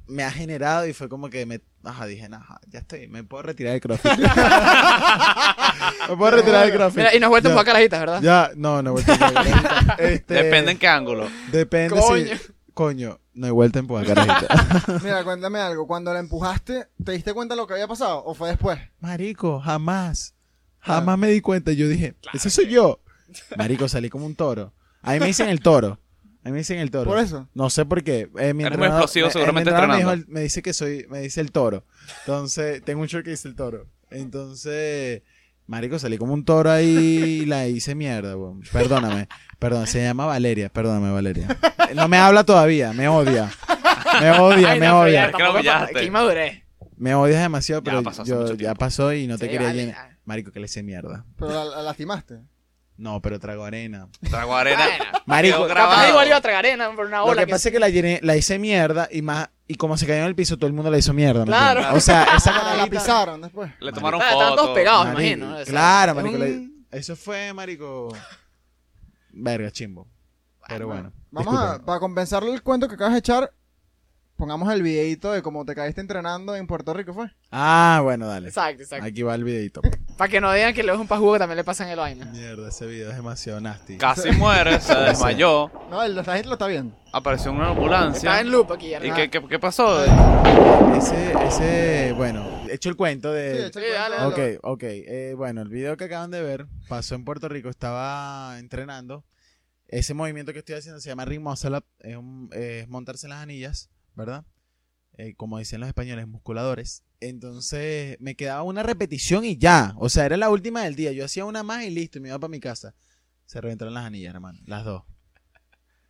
Me 0.08 0.24
ha 0.24 0.32
generado 0.32 0.88
y 0.88 0.94
fue 0.94 1.10
como 1.10 1.30
que 1.30 1.46
me, 1.46 1.62
ajá, 1.84 2.06
dije, 2.06 2.28
ajá, 2.32 2.60
ya 2.70 2.80
estoy, 2.80 3.08
me 3.08 3.24
puedo 3.24 3.44
retirar 3.44 3.74
del 3.74 3.82
crossfit. 3.82 4.12
me 6.10 6.18
puedo 6.18 6.32
retirar 6.32 6.66
del 6.66 6.74
crossfit. 6.76 6.98
Mira, 6.98 7.16
y 7.16 7.20
nos 7.20 7.30
vuelto 7.30 7.50
a 7.50 7.52
Ya, 7.52 7.54
jugar 7.56 7.66
carajitas, 7.66 8.00
¿verdad? 8.00 8.22
Ya, 8.22 8.52
no, 8.56 8.82
no 8.82 8.90
he 8.90 8.94
vuelto 8.94 9.12
a. 9.12 9.96
Este, 10.00 10.34
Depende 10.34 10.72
en 10.72 10.78
qué 10.78 10.88
ángulo. 10.88 11.28
Depende 11.52 12.00
Coño. 12.00 12.26
si, 12.26 12.54
coño, 12.74 13.20
no 13.34 13.48
he 13.48 13.52
vuelto 13.52 13.80
a 13.80 13.82
empujar 13.82 14.06
carajita. 14.06 15.00
Mira, 15.04 15.24
cuéntame 15.24 15.60
algo. 15.60 15.88
Cuando 15.88 16.14
la 16.14 16.20
empujaste, 16.20 16.88
¿te 17.04 17.12
diste 17.14 17.34
cuenta 17.34 17.56
de 17.56 17.62
lo 17.62 17.68
que 17.68 17.74
había 17.74 17.88
pasado? 17.88 18.24
¿O 18.26 18.34
fue 18.34 18.50
después? 18.50 18.80
Marico, 19.00 19.60
jamás, 19.60 20.36
jamás 20.80 21.18
me 21.18 21.28
di 21.30 21.42
cuenta. 21.42 21.72
Yo 21.72 21.88
dije, 21.88 22.16
ese 22.34 22.50
soy 22.50 22.68
yo. 22.68 23.02
Marico, 23.58 23.88
salí 23.88 24.10
como 24.10 24.26
un 24.26 24.36
toro. 24.36 24.74
A 25.02 25.14
mí 25.14 25.20
me 25.20 25.28
dicen 25.28 25.50
el 25.50 25.62
toro. 25.62 26.00
A 26.48 26.50
mí 26.50 26.54
me 26.54 26.60
dicen 26.60 26.80
el 26.80 26.92
toro. 26.92 27.12
Por 27.12 27.20
eso. 27.20 27.50
No 27.54 27.70
sé 27.70 27.84
por 27.84 28.02
qué. 28.06 28.30
Eh, 28.40 28.54
mi 28.54 28.64
Eres 28.64 28.78
muy 28.78 28.88
explosivo, 28.88 29.28
eh, 29.28 29.32
seguramente 29.32 29.70
mi 29.70 29.86
me, 29.86 29.98
dijo 29.98 30.14
me 30.30 30.40
dice 30.40 30.62
que 30.62 30.72
soy, 30.72 31.06
me 31.10 31.20
dice 31.20 31.42
el 31.42 31.52
toro. 31.52 31.84
Entonces, 32.22 32.82
tengo 32.86 33.02
un 33.02 33.08
short 33.08 33.26
que 33.26 33.32
dice 33.32 33.50
el 33.50 33.56
toro. 33.58 33.88
Entonces, 34.12 35.24
marico, 35.66 36.00
salí 36.00 36.18
como 36.18 36.34
un 36.34 36.46
toro 36.46 36.72
ahí 36.72 37.42
y 37.42 37.46
la 37.48 37.68
hice 37.68 37.96
mierda, 37.96 38.38
weón. 38.38 38.62
Perdóname. 38.72 39.28
Perdón, 39.60 39.88
se 39.88 40.02
llama 40.02 40.26
Valeria. 40.26 40.70
Perdóname, 40.70 41.12
Valeria. 41.12 41.50
No 41.94 42.08
me 42.08 42.18
habla 42.18 42.46
todavía, 42.46 42.94
me 42.94 43.10
odia. 43.10 43.52
Me 44.22 44.32
odia, 44.40 44.72
Ay, 44.72 44.80
me 44.80 44.88
no, 44.88 45.10
ya 45.10 45.28
odia. 45.30 45.88
Que 45.94 46.06
inmadurez. 46.06 46.64
Me 46.96 47.14
odias 47.14 47.42
demasiado, 47.42 47.82
Ya 47.82 47.92
pero 47.92 48.04
pasó 48.04 48.22
hace 48.22 48.32
yo, 48.32 48.54
ya 48.54 48.74
pasó 48.74 49.12
y 49.12 49.28
no 49.28 49.38
te 49.38 49.50
quería 49.50 49.68
vale, 49.68 49.86
llenar. 49.88 50.12
ya. 50.12 50.18
Marico, 50.24 50.54
que 50.54 50.62
le 50.62 50.68
hice 50.68 50.82
mierda. 50.82 51.26
Pero 51.38 51.52
la, 51.52 51.66
la 51.66 51.82
lastimaste. 51.82 52.40
No, 52.98 53.22
pero 53.22 53.40
trago 53.40 53.64
arena. 53.64 54.08
Trago 54.30 54.56
arena. 54.56 54.84
Marico, 55.28 55.68
Capaz 55.68 56.10
igual 56.10 56.28
iba 56.28 56.38
a 56.38 56.42
tragar 56.42 56.66
arena 56.66 56.90
por 56.96 57.06
una 57.06 57.20
Lo 57.20 57.26
ola. 57.26 57.46
que 57.46 57.52
pasa 57.52 57.70
es 57.70 57.74
que 57.74 57.80
la, 57.80 57.90
llené, 57.90 58.20
la 58.24 58.36
hice 58.36 58.58
mierda 58.58 59.08
y 59.12 59.22
más 59.22 59.50
y 59.68 59.76
como 59.76 59.98
se 59.98 60.08
cayó 60.08 60.22
en 60.22 60.28
el 60.28 60.36
piso, 60.36 60.58
todo 60.58 60.68
el 60.68 60.74
mundo 60.74 60.90
la 60.90 60.98
hizo 60.98 61.14
mierda. 61.14 61.42
¿me 61.42 61.46
Claro. 61.48 61.80
entiendes? 61.82 62.04
O 62.04 62.06
sea, 62.06 62.24
esa 62.36 62.50
Ah, 62.52 62.54
la 62.54 62.62
carajita- 62.86 62.90
pisaron 62.90 63.42
después. 63.42 63.72
Le 63.80 63.92
tomaron 63.92 64.22
Ah, 64.22 64.26
estaban 64.32 64.48
todos 64.56 64.60
fotos. 64.62 64.76
pegados, 64.76 65.06
Marico, 65.08 65.22
imagino. 65.22 65.46
¿no? 65.48 65.54
O 65.54 65.58
sea, 65.58 65.66
claro, 65.66 66.12
es 66.12 66.16
marico. 66.24 66.38
un- 66.44 66.86
Eso 66.92 67.16
fue, 67.16 67.54
marico. 67.54 68.16
Verga, 69.32 69.72
chimbo. 69.72 70.08
Pero 70.68 70.88
bueno. 70.88 71.12
Vamos 71.32 71.54
a, 71.56 71.60
disculpen. 71.62 71.86
para 71.86 72.00
compensarle 72.00 72.54
el 72.54 72.64
cuento 72.64 72.88
que 72.88 72.96
acabas 72.96 73.14
de 73.14 73.20
echar, 73.20 73.54
pongamos 74.38 74.72
el 74.72 74.82
videito 74.84 75.32
de 75.32 75.42
cómo 75.42 75.66
te 75.66 75.76
caíste 75.76 76.00
entrenando 76.02 76.56
en 76.56 76.68
Puerto 76.68 76.94
Rico, 76.94 77.14
¿fue? 77.14 77.32
Ah, 77.52 78.00
bueno, 78.04 78.28
dale. 78.28 78.48
Exacto, 78.48 78.84
exacto. 78.84 79.06
Aquí 79.06 79.24
va 79.24 79.36
el 79.36 79.44
videito. 79.44 79.82
Para 80.18 80.30
que 80.32 80.40
no 80.40 80.52
digan 80.54 80.74
que 80.74 80.84
luego 80.84 80.96
es 80.98 81.02
un 81.02 81.08
pajugo 81.08 81.34
que 81.34 81.40
también 81.40 81.58
le 81.58 81.64
pasan 81.64 81.90
el 81.90 81.98
vaina. 82.00 82.26
Mierda, 82.26 82.70
ese 82.70 82.86
video 82.88 83.10
es 83.10 83.16
demasiado 83.18 83.60
nasty. 83.60 83.98
Casi 83.98 84.32
muere, 84.32 84.80
se 84.80 84.96
desmayó, 85.00 85.70
No, 85.90 86.02
el, 86.04 86.16
la 86.16 86.24
gente 86.24 86.48
lo 86.48 86.54
está 86.54 86.68
viendo. 86.68 86.96
apareció 87.12 87.52
en 87.52 87.58
una 87.58 87.66
Está 87.68 87.78
ambulancia. 87.78 88.40
en 88.40 88.52
loop 88.52 88.72
aquí. 88.72 88.96
¿Y 88.96 89.12
qué, 89.12 89.30
qué, 89.30 89.46
qué 89.48 89.60
pasó? 89.60 90.04
Ese, 90.96 91.34
ese, 91.48 92.14
bueno, 92.14 92.48
he 92.70 92.74
hecho 92.76 92.90
el 92.90 92.96
cuento 92.96 93.30
Sí, 93.32 93.36
de... 93.36 93.66
el 93.66 93.74
Sí, 93.74 93.80
cuento 93.80 93.94
dale, 93.94 94.42
de 94.42 94.58
Ok, 94.58 94.64
ok. 94.64 94.84
Eh, 94.84 95.34
bueno, 95.38 95.62
el 95.62 95.70
video 95.70 95.96
que 95.98 96.06
acaban 96.06 96.32
de 96.32 96.42
ver 96.42 96.66
pasó 96.88 97.16
en 97.16 97.24
Puerto 97.26 97.48
Rico. 97.50 97.70
Estaba 97.70 98.58
entrenando. 98.60 99.24
Ese 99.88 100.14
movimiento 100.14 100.52
que 100.54 100.60
estoy 100.60 100.76
haciendo 100.76 101.00
se 101.00 101.10
llama 101.10 101.24
ring 101.26 101.42
muscle 101.42 101.78
up. 101.78 101.86
Es, 102.00 102.16
un- 102.18 102.50
es 102.52 102.88
montarse 102.90 103.28
en 103.28 103.30
las 103.32 103.40
anillas, 103.44 103.90
¿verdad? 104.18 104.46
Eh, 105.14 105.36
como 105.36 105.58
dicen 105.58 105.80
los 105.80 105.88
españoles, 105.88 106.28
musculadores. 106.28 107.04
Entonces 107.22 108.18
me 108.20 108.36
quedaba 108.36 108.64
una 108.64 108.84
repetición 108.84 109.46
y 109.46 109.58
ya. 109.58 109.94
O 109.98 110.10
sea, 110.10 110.26
era 110.26 110.36
la 110.36 110.50
última 110.50 110.84
del 110.84 110.96
día. 110.96 111.14
Yo 111.14 111.24
hacía 111.24 111.46
una 111.46 111.64
más 111.64 111.86
y 111.86 111.90
listo. 111.90 112.18
Y 112.18 112.22
me 112.22 112.28
iba 112.28 112.38
para 112.38 112.52
mi 112.52 112.60
casa. 112.60 112.94
Se 113.46 113.62
reventaron 113.62 113.94
las 113.94 114.06
anillas, 114.06 114.34
hermano. 114.34 114.60
Las 114.66 114.84
dos. 114.84 115.04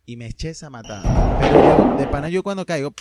Y 0.04 0.16
me 0.16 0.26
eché 0.26 0.50
esa 0.50 0.68
matada. 0.68 1.38
Pero 1.40 1.96
de 1.96 2.06
pana, 2.08 2.28
yo 2.28 2.42
cuando 2.42 2.66
caigo, 2.66 2.92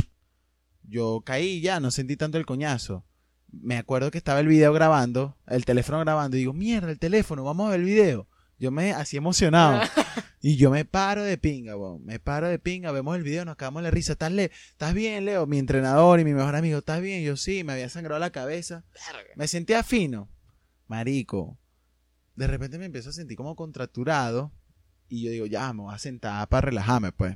yo 0.83 1.21
caí 1.25 1.59
ya. 1.61 1.79
No 1.79 1.89
sentí 1.89 2.15
tanto 2.15 2.37
el 2.37 2.45
coñazo 2.45 3.03
me 3.51 3.77
acuerdo 3.77 4.11
que 4.11 4.17
estaba 4.17 4.39
el 4.39 4.47
video 4.47 4.73
grabando, 4.73 5.37
el 5.47 5.65
teléfono 5.65 5.99
grabando, 5.99 6.37
y 6.37 6.41
digo, 6.41 6.53
mierda, 6.53 6.91
el 6.91 6.99
teléfono, 6.99 7.43
vamos 7.43 7.67
a 7.67 7.71
ver 7.71 7.79
el 7.79 7.85
video. 7.85 8.27
Yo 8.59 8.71
me 8.71 8.91
así 8.93 9.17
emocionado. 9.17 9.81
y 10.47 10.55
yo 10.55 10.71
me 10.71 10.85
paro 10.85 11.23
de 11.23 11.37
pinga, 11.37 11.75
weón. 11.75 12.05
Me 12.05 12.19
paro 12.19 12.47
de 12.47 12.57
pinga, 12.57 12.93
vemos 12.93 13.17
el 13.17 13.23
video, 13.23 13.43
nos 13.43 13.51
acabamos 13.51 13.83
de 13.83 13.91
risa. 13.91 14.13
¿Estás, 14.13 14.31
Le 14.31 14.45
¿Estás 14.45 14.93
bien, 14.93 15.25
Leo? 15.25 15.45
Mi 15.45 15.57
entrenador 15.57 16.21
y 16.21 16.23
mi 16.23 16.33
mejor 16.33 16.55
amigo, 16.55 16.77
¿estás 16.77 17.01
bien? 17.01 17.21
Yo 17.21 17.35
sí, 17.35 17.65
me 17.65 17.73
había 17.73 17.89
sangrado 17.89 18.17
la 18.17 18.29
cabeza. 18.29 18.85
Verga. 19.11 19.29
Me 19.35 19.49
sentía 19.49 19.83
fino. 19.83 20.29
Marico. 20.87 21.59
De 22.35 22.47
repente 22.47 22.77
me 22.77 22.85
empiezo 22.85 23.09
a 23.09 23.11
sentir 23.11 23.35
como 23.35 23.57
contracturado. 23.57 24.53
Y 25.09 25.25
yo 25.25 25.31
digo, 25.31 25.45
ya, 25.47 25.73
me 25.73 25.81
voy 25.81 25.93
a 25.93 25.97
sentar 25.97 26.47
para 26.47 26.61
relajarme, 26.61 27.11
pues. 27.11 27.35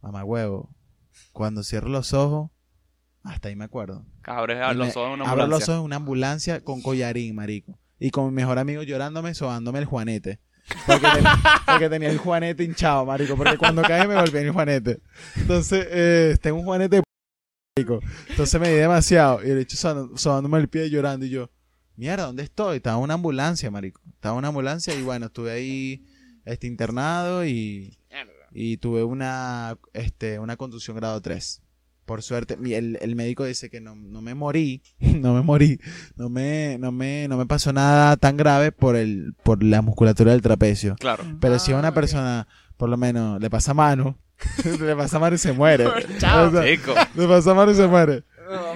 Mamá 0.00 0.22
huevo. 0.22 0.72
Cuando 1.32 1.64
cierro 1.64 1.88
los 1.88 2.12
ojos, 2.12 2.52
hasta 3.24 3.48
ahí 3.48 3.56
me 3.56 3.64
acuerdo. 3.64 4.06
Cabres 4.22 4.58
los 4.76 4.96
ojos 4.96 5.08
en 5.08 5.14
una 5.14 5.24
abro 5.24 5.48
los 5.48 5.62
ambulancia. 5.62 5.74
ojos 5.74 5.80
en 5.80 5.84
una 5.84 5.96
ambulancia 5.96 6.60
con 6.62 6.80
collarín, 6.80 7.34
marico. 7.34 7.76
Y 7.98 8.10
con 8.10 8.26
mi 8.26 8.30
mejor 8.30 8.60
amigo 8.60 8.84
llorándome, 8.84 9.34
sobándome 9.34 9.80
el 9.80 9.86
juanete. 9.86 10.38
Porque, 10.86 11.06
ten- 11.06 11.24
porque 11.66 11.88
tenía 11.88 12.10
el 12.10 12.18
juanete 12.18 12.64
hinchado, 12.64 13.04
marico. 13.04 13.36
Porque 13.36 13.58
cuando 13.58 13.82
caí 13.82 14.06
me 14.08 14.14
golpeé 14.14 14.40
en 14.40 14.46
el 14.48 14.52
juanete. 14.52 15.00
Entonces, 15.36 15.86
eh, 15.90 16.36
tengo 16.40 16.58
un 16.58 16.64
juanete 16.64 16.96
de 16.96 17.02
p- 17.02 17.08
marico. 17.76 18.00
Entonces 18.28 18.60
me 18.60 18.68
di 18.70 18.76
demasiado. 18.76 19.44
Y 19.46 19.50
el 19.50 19.58
hecho 19.58 19.76
sobándome 20.16 20.58
el 20.58 20.68
pie 20.68 20.88
llorando. 20.90 21.26
Y 21.26 21.30
yo, 21.30 21.50
mierda, 21.96 22.26
¿dónde 22.26 22.42
estoy? 22.44 22.76
Estaba 22.78 22.96
en 22.98 23.02
una 23.04 23.14
ambulancia, 23.14 23.70
marico. 23.70 24.00
Estaba 24.14 24.34
en 24.34 24.38
una 24.38 24.48
ambulancia 24.48 24.94
y 24.94 25.02
bueno, 25.02 25.26
estuve 25.26 25.50
ahí 25.52 26.04
este, 26.44 26.66
internado 26.66 27.44
y, 27.44 27.98
y 28.52 28.76
tuve 28.78 29.04
una, 29.04 29.76
este, 29.92 30.38
una 30.38 30.56
contusión 30.56 30.96
grado 30.96 31.20
3. 31.20 31.60
Por 32.04 32.22
suerte, 32.22 32.58
el, 32.62 32.98
el 33.00 33.16
médico 33.16 33.44
dice 33.44 33.70
que 33.70 33.80
no, 33.80 33.94
no 33.96 34.20
me 34.20 34.34
morí, 34.34 34.82
no 35.00 35.32
me 35.34 35.40
morí, 35.42 35.80
no 36.16 36.28
me, 36.28 36.76
no 36.78 36.92
me, 36.92 37.26
no 37.28 37.36
me 37.38 37.46
pasó 37.46 37.72
nada 37.72 38.16
tan 38.16 38.36
grave 38.36 38.72
por 38.72 38.94
el, 38.96 39.34
por 39.42 39.62
la 39.62 39.80
musculatura 39.82 40.32
del 40.32 40.42
trapecio. 40.42 40.96
Claro. 41.00 41.24
Pero 41.40 41.58
si 41.58 41.72
a 41.72 41.76
Ah, 41.76 41.78
una 41.78 41.88
ok. 41.88 41.94
persona, 41.94 42.46
por 42.76 42.88
lo 42.90 42.96
menos, 42.96 43.40
le 43.40 43.48
pasa 43.48 43.72
mano, 43.72 44.18
le 44.80 44.94
pasa 44.96 45.18
mano 45.18 45.34
y 45.36 45.38
se 45.38 45.52
muere. 45.52 45.86
Chao. 46.18 46.48
O 46.48 46.50
sea, 46.50 46.64
Chico. 46.64 46.92
le 47.14 47.26
pasa 47.26 47.54
mano 47.54 47.72
y 47.72 47.74
se 47.74 47.86
muere. 47.86 48.24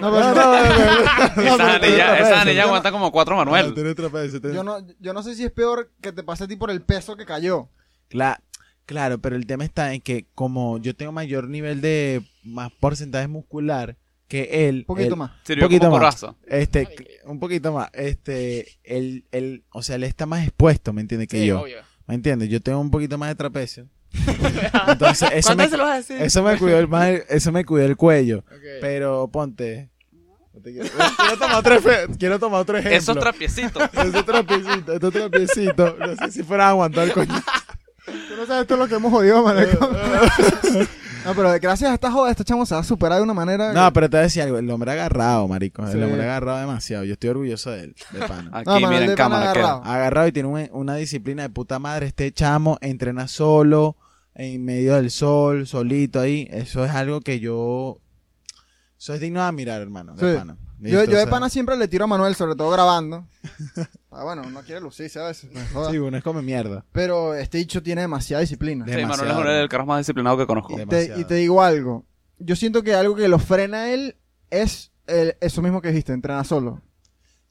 No, 0.01 0.11
pero 0.11 0.11
no, 0.11 0.35
no, 0.35 0.35
no, 0.35 1.57
no, 1.59 1.59
no, 1.59 1.85
Esa 1.85 2.41
anilla, 2.41 2.63
aguanta 2.65 2.91
como 2.91 3.13
cuatro 3.13 3.35
no, 3.37 3.45
Manuel. 3.45 3.75
tiene 3.75 3.95
trapecio, 3.95 4.41
tiene- 4.41 4.57
yo, 4.57 4.65
no, 4.65 4.79
yo 4.99 5.13
no 5.13 5.23
sé 5.23 5.35
si 5.35 5.45
es 5.45 5.51
peor 5.53 5.93
que 6.01 6.11
te 6.13 6.23
pase 6.23 6.45
a 6.45 6.49
ti 6.49 6.57
por 6.57 6.71
el 6.71 6.81
peso 6.81 7.17
que 7.17 7.27
cayó. 7.27 7.69
Cla- 8.11 8.41
claro, 8.87 9.19
pero 9.19 9.37
el 9.37 9.45
tema 9.47 9.65
está 9.65 9.93
en 9.93 10.01
que 10.01 10.27
como 10.35 10.79
yo 10.79 10.97
tengo 10.97 11.13
mayor 11.13 11.49
nivel 11.51 11.83
de 11.83 12.23
más 12.49 12.71
porcentaje 12.73 13.29
muscular 13.29 13.97
que 14.27 14.69
él, 14.69 14.81
Un 14.81 14.85
poquito 14.85 15.09
él- 15.11 15.17
más. 15.17 15.31
Sirvió 15.45 15.65
poquito 15.67 15.91
más. 15.91 16.27
este, 16.47 16.89
un 17.25 17.41
poquito 17.41 17.73
más, 17.73 17.89
este, 17.95 18.79
él, 18.85 19.25
él, 19.33 19.65
o 19.73 19.83
sea, 19.83 19.97
él 19.97 20.05
está 20.05 20.27
más 20.27 20.43
expuesto, 20.45 20.93
¿me 20.93 21.01
entiendes? 21.01 21.29
Que 21.29 21.41
Sí, 21.41 21.47
yo, 21.47 21.63
obvio. 21.63 21.79
¿me 22.07 22.15
entiendes? 22.15 22.49
Yo 22.51 22.61
tengo 22.61 22.79
un 22.81 22.91
poquito 22.91 23.17
más 23.17 23.31
de 23.31 23.35
trapecio, 23.37 23.89
entonces 24.89 25.31
eso 25.33 25.49
¿Cuándo 25.49 25.65
me, 25.65 25.71
se 25.71 25.77
lo 25.77 25.85
vas 25.85 25.93
a 25.93 25.97
decir? 25.97 26.17
eso 26.21 26.43
me 26.43 26.57
cuidó 26.59 26.79
el 26.79 26.89
más, 26.89 27.09
eso 27.31 27.53
me 27.53 27.65
cuidó 27.65 27.87
el 27.87 27.97
cuello, 27.97 28.45
pero 28.81 29.29
ponte, 29.29 29.89
quiero, 30.63 30.89
quiero 31.17 31.39
tomar 31.39 31.57
otro, 31.57 31.81
quiero 32.19 32.39
tomar 32.39 32.61
otro 32.61 32.77
ejemplo. 32.79 32.99
Esos 32.99 33.19
trapiecitos. 33.19 33.83
Ese 33.93 34.23
trapiecito, 34.25 34.93
este 34.95 35.11
trapiecito, 35.11 35.97
no 35.99 36.17
sé 36.17 36.33
si 36.33 36.43
fuera 36.43 36.67
a 36.67 36.71
aguantar 36.71 37.05
el 37.05 37.13
coño. 37.15 37.33
Tú 38.05 38.37
no 38.37 38.47
sabes 38.47 38.67
todo 38.67 38.79
lo 38.79 38.89
que 38.89 38.95
hemos 38.97 39.11
jodido, 39.13 39.43
marico. 39.43 39.79
no, 41.29 41.35
pero 41.35 41.51
gracias 41.61 41.91
a 41.91 41.95
esta 41.95 42.11
joda, 42.11 42.31
este 42.31 42.45
chamo 42.45 42.65
se 42.67 42.75
va 42.75 42.81
a 42.81 42.85
superar 42.85 43.19
de 43.19 43.25
una 43.25 43.35
manera. 43.35 43.73
No, 43.73 43.93
pero 43.93 44.09
te 44.09 44.17
voy 44.17 44.21
a 44.21 44.23
decir 44.25 44.43
algo. 44.43 44.59
El 44.59 44.71
hombre 44.71 44.91
ha 44.91 44.95
agarrado, 44.95 45.47
marico. 45.47 45.87
Sí. 45.87 45.93
El 45.97 46.05
hombre 46.05 46.23
ha 46.23 46.25
agarrado 46.25 46.59
demasiado. 46.61 47.05
Yo 47.05 47.13
estoy 47.13 47.31
orgulloso 47.31 47.71
de 47.71 47.81
él, 47.85 47.95
de 48.13 48.21
pana. 48.21 48.51
Aquí, 48.55 48.83
No, 48.83 48.91
de 48.91 48.99
pana 49.07 49.15
cámara. 49.15 49.51
agarrado. 49.51 49.85
Agarrado 49.85 50.29
y 50.29 50.33
tiene 50.33 50.49
un- 50.49 50.69
una 50.73 50.95
disciplina 50.97 51.43
de 51.43 51.51
puta 51.51 51.79
madre. 51.79 52.07
Este 52.07 52.33
chamo 52.33 52.79
entrena 52.81 53.29
solo, 53.29 53.97
en 54.35 54.65
medio 54.65 54.95
del 54.95 55.11
sol, 55.11 55.67
solito 55.67 56.21
ahí. 56.21 56.49
Eso 56.51 56.85
es 56.85 56.91
algo 56.93 57.21
que 57.21 57.41
yo... 57.41 58.01
Eso 58.99 59.15
es 59.15 59.21
digno 59.21 59.41
de 59.41 59.47
admirar, 59.47 59.81
hermano. 59.81 60.15
De 60.15 60.33
Sí. 60.33 60.39
pana. 60.39 60.57
Yo, 60.81 61.05
yo 61.05 61.19
de 61.19 61.27
pana 61.27 61.49
siempre 61.49 61.77
le 61.77 61.89
tiro 61.89 62.05
a 62.05 62.07
Manuel, 62.07 62.35
sobre 62.35 62.55
todo 62.55 62.71
grabando. 62.71 63.27
ah, 64.11 64.25
bueno, 64.25 64.43
no 64.51 64.61
quiere 64.63 64.81
lucirse 64.81 65.19
a 65.21 65.25
veces. 65.27 65.51
me 65.53 65.65
joda. 65.67 65.91
Sí, 65.91 65.99
uno 65.99 66.17
es 66.17 66.23
come 66.23 66.43
mierda. 66.43 66.85
Pero 66.93 67.35
este 67.35 67.59
dicho 67.59 67.83
tiene 67.83 68.03
demasiada 68.03 68.41
disciplina. 68.41 68.85
De- 68.85 68.93
Sí, 68.93 68.97
Manuel 68.99 69.13
es 69.13 69.19
Demasiado. 69.21 69.41
uno 69.43 69.51
del 69.59 69.69
carro 69.69 69.87
más 69.87 69.99
disciplinado 70.01 70.37
que 70.39 70.47
conozco. 70.47 70.73
Y 70.73 70.77
te, 70.77 70.81
demasiado. 70.87 71.21
y 71.21 71.25
te 71.25 71.35
digo 71.35 71.63
algo. 71.63 72.05
Yo 72.39 72.55
siento 72.57 72.83
que 72.83 72.95
algo 72.95 73.15
que 73.17 73.29
lo 73.29 73.39
frena 73.39 73.79
a 73.83 73.93
él 73.93 74.17
es 74.51 74.93
el- 75.07 75.37
eso 75.41 75.63
mismo 75.63 75.81
que 75.83 75.89
dijiste, 75.89 76.13
entrenar 76.13 76.45
solo. 76.45 76.81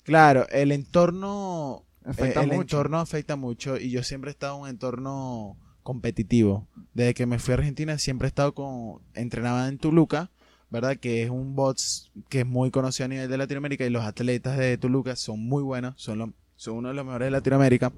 Claro, 0.04 0.48
el 0.50 0.72
entorno... 0.72 1.84
Afecta 2.06 2.40
eh, 2.40 2.44
el 2.44 2.50
mucho. 2.52 2.62
entorno 2.62 3.00
afecta 3.02 3.36
mucho 3.36 3.78
y 3.78 3.90
yo 3.90 4.02
siempre 4.02 4.30
he 4.30 4.32
estado 4.32 4.56
en 4.56 4.62
un 4.62 4.70
entorno 4.70 5.58
competitivo. 5.84 6.66
Desde 6.94 7.13
que 7.13 7.26
me 7.26 7.38
fui 7.40 7.52
a 7.54 7.58
Argentina 7.58 7.98
siempre 7.98 8.28
he 8.28 8.30
estado 8.30 8.54
con 8.54 9.02
entrenaba 9.13 9.68
en 9.68 9.78
Toluca, 9.78 10.32
¿verdad? 10.70 10.98
Que 10.98 11.24
es 11.24 11.30
un 11.30 11.56
bots 11.56 12.12
que 12.30 12.42
es 12.42 12.46
muy 12.46 12.72
conocido 12.72 13.06
a 13.06 13.10
nivel 13.10 13.30
de 13.30 13.38
Latinoamérica 13.38 13.86
y 13.86 13.90
los 13.90 14.04
atletas 14.04 14.58
de 14.58 14.78
Toluca 14.78 15.16
son 15.16 15.40
muy 15.40 15.64
buenos, 15.64 15.94
son, 15.98 16.18
lo- 16.20 16.34
son 16.56 16.76
uno 16.76 16.90
de 16.90 16.94
los 16.96 17.06
mejores 17.06 17.28
de 17.28 17.32
Latinoamérica 17.32 17.92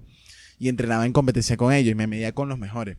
y 0.60 0.70
entrenaba 0.70 1.06
en 1.06 1.14
competencia 1.14 1.58
con 1.58 1.74
ellos 1.74 1.92
y 1.92 1.96
me 1.96 2.08
medía 2.08 2.34
con 2.34 2.50
los 2.50 2.60
mejores. 2.60 2.98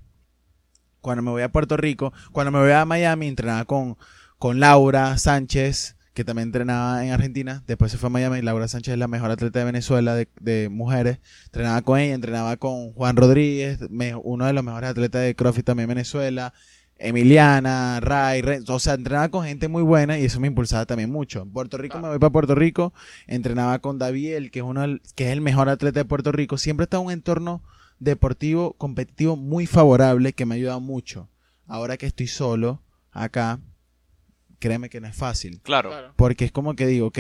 Cuando 1.01 1.23
me 1.23 1.31
voy 1.31 1.43
a 1.43 1.51
Puerto 1.53 1.77
Rico, 1.77 2.13
cuando 2.33 2.51
me 2.51 2.59
voy 2.59 2.73
a 2.73 2.85
Miami, 2.85 3.29
entrenaba 3.29 3.65
con, 3.65 3.97
con 4.39 4.61
Laura 4.61 5.17
Sánchez, 5.17 5.97
que 6.13 6.25
también 6.25 6.49
entrenaba 6.49 7.05
en 7.05 7.13
Argentina. 7.13 7.63
Después 7.67 7.91
se 7.93 7.97
fue 7.97 8.09
a 8.09 8.11
Miami. 8.11 8.43
Laura 8.43 8.69
Sánchez 8.69 8.93
es 8.93 8.99
la 8.99 9.09
mejor 9.09 9.31
atleta 9.31 9.61
de 9.61 9.65
Venezuela 9.65 10.15
de, 10.15 10.69
mujeres. 10.69 11.21
Entrenaba 11.47 11.81
con 11.83 11.99
ella, 11.99 12.15
entrenaba 12.15 12.57
con 12.59 12.93
Juan 12.93 13.17
Rodríguez, 13.17 13.79
uno 14.23 14.45
de 14.45 14.53
los 14.53 14.65
mejores 14.65 14.91
atletas 14.91 15.23
de 15.23 15.35
CrossFit 15.35 15.65
también 15.65 15.85
en 15.89 15.95
Venezuela. 15.97 16.53
Emiliana, 17.01 17.99
Ray, 18.01 18.43
Ren- 18.43 18.65
o 18.69 18.79
sea, 18.79 18.95
entrenaba 18.95 19.29
con 19.31 19.45
gente 19.45 19.69
muy 19.69 19.83
buena 19.83 20.19
y 20.19 20.25
eso 20.27 20.39
me 20.39 20.47
impulsaba 20.49 20.87
también 20.87 21.11
mucho. 21.11 21.43
En 21.43 21.51
Puerto 21.51 21.79
Rico 21.79 21.99
me 21.99 22.09
voy 22.09 22.19
para 22.19 22.31
Puerto 22.31 22.55
Rico, 22.55 22.93
entrenaba 23.27 23.79
con 23.79 23.99
David, 23.99 24.51
que 24.51 24.59
es 24.61 24.65
uno 24.65 24.83
del- 24.83 25.01
que 25.15 25.27
es 25.27 25.33
el 25.33 25.41
mejor 25.41 25.69
atleta 25.69 26.01
de 26.01 26.05
Puerto 26.05 26.31
Rico. 26.31 26.59
Siempre 26.59 26.85
está 26.85 26.99
en 26.99 27.05
un 27.07 27.13
entorno 27.13 27.63
deportivo, 27.99 28.75
competitivo 28.75 29.37
muy 29.37 29.67
favorable 29.67 30.33
que 30.35 30.47
me 30.47 30.55
ha 30.55 30.57
ayudado 30.57 30.81
mucho. 30.81 31.29
Ahora 31.67 31.97
que 31.97 32.07
estoy 32.07 32.27
solo 32.27 32.83
acá, 33.13 33.61
créeme 34.59 34.89
que 34.91 35.01
no 35.01 35.09
es 35.09 35.17
fácil. 35.17 35.61
Claro. 35.63 35.91
Claro. 35.91 36.13
Porque 36.17 36.45
es 36.45 36.53
como 36.53 36.75
que 36.77 36.87
digo, 36.87 37.07
ok, 37.09 37.19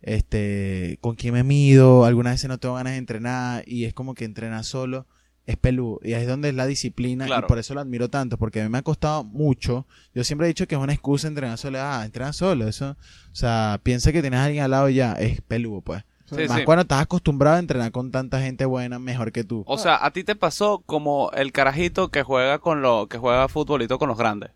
este, 0.00 0.98
¿con 1.00 1.14
quién 1.14 1.34
me 1.34 1.44
mido? 1.44 2.04
Algunas 2.04 2.34
veces 2.34 2.48
no 2.48 2.58
tengo 2.58 2.74
ganas 2.74 2.94
de 2.94 2.98
entrenar 2.98 3.64
y 3.66 3.84
es 3.84 3.94
como 3.94 4.14
que 4.14 4.24
entrenar 4.24 4.64
solo 4.64 5.06
es 5.46 5.56
peludo. 5.56 5.98
Y 6.02 6.14
ahí 6.14 6.22
es 6.22 6.28
donde 6.28 6.50
es 6.50 6.54
la 6.54 6.66
disciplina 6.66 7.26
Claro. 7.26 7.46
y 7.46 7.48
por 7.48 7.58
eso 7.58 7.74
lo 7.74 7.80
admiro 7.80 8.08
tanto, 8.08 8.38
porque 8.38 8.60
a 8.60 8.64
mí 8.64 8.70
me 8.70 8.78
ha 8.78 8.82
costado 8.82 9.24
mucho. 9.24 9.86
Yo 10.14 10.22
siempre 10.24 10.46
he 10.46 10.48
dicho 10.48 10.66
que 10.68 10.74
es 10.76 10.80
una 10.80 10.92
excusa 10.92 11.28
entrenar 11.28 11.58
solo. 11.58 11.78
Ah, 11.80 12.02
entrenar 12.04 12.32
solo, 12.34 12.68
eso. 12.68 12.90
O 12.90 13.34
sea, 13.34 13.80
piensa 13.82 14.12
que 14.12 14.20
tienes 14.20 14.38
a 14.40 14.44
alguien 14.44 14.62
al 14.64 14.70
lado 14.70 14.88
y 14.88 14.94
ya, 14.94 15.12
es 15.14 15.40
peludo, 15.42 15.80
pues. 15.80 16.04
Sí, 16.26 16.46
Más 16.48 16.60
sí. 16.60 16.64
cuando 16.64 16.82
estás 16.82 17.02
acostumbrado 17.02 17.56
a 17.56 17.58
entrenar 17.58 17.92
con 17.92 18.10
tanta 18.10 18.40
gente 18.40 18.64
buena, 18.64 18.98
mejor 18.98 19.32
que 19.32 19.44
tú. 19.44 19.64
O 19.66 19.76
sea, 19.76 20.02
a 20.02 20.12
ti 20.12 20.24
te 20.24 20.34
pasó 20.34 20.82
como 20.86 21.30
el 21.32 21.52
carajito 21.52 22.08
que 22.10 22.22
juega 22.22 22.58
con 22.58 22.80
lo 22.80 23.06
que 23.08 23.18
juega 23.18 23.48
futbolito 23.48 23.98
con 23.98 24.08
los 24.08 24.16
grandes. 24.16 24.50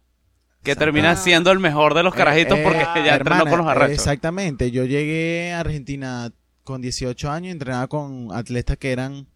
Que 0.62 0.74
termina 0.74 1.14
siendo 1.16 1.52
el 1.52 1.58
mejor 1.60 1.92
de 1.94 2.02
los 2.02 2.14
carajitos 2.14 2.58
Eh, 2.58 2.62
porque 2.64 2.80
eh, 2.80 3.04
ya 3.04 3.16
entrenó 3.16 3.44
con 3.46 3.58
los 3.58 3.66
arrechos. 3.68 3.94
Exactamente. 3.98 4.70
Yo 4.70 4.84
llegué 4.84 5.52
a 5.52 5.60
Argentina 5.60 6.32
con 6.64 6.80
18 6.80 7.30
años 7.30 7.48
y 7.48 7.50
entrenaba 7.52 7.86
con 7.88 8.28
atletas 8.32 8.76
que 8.78 8.90
eran 8.90 9.26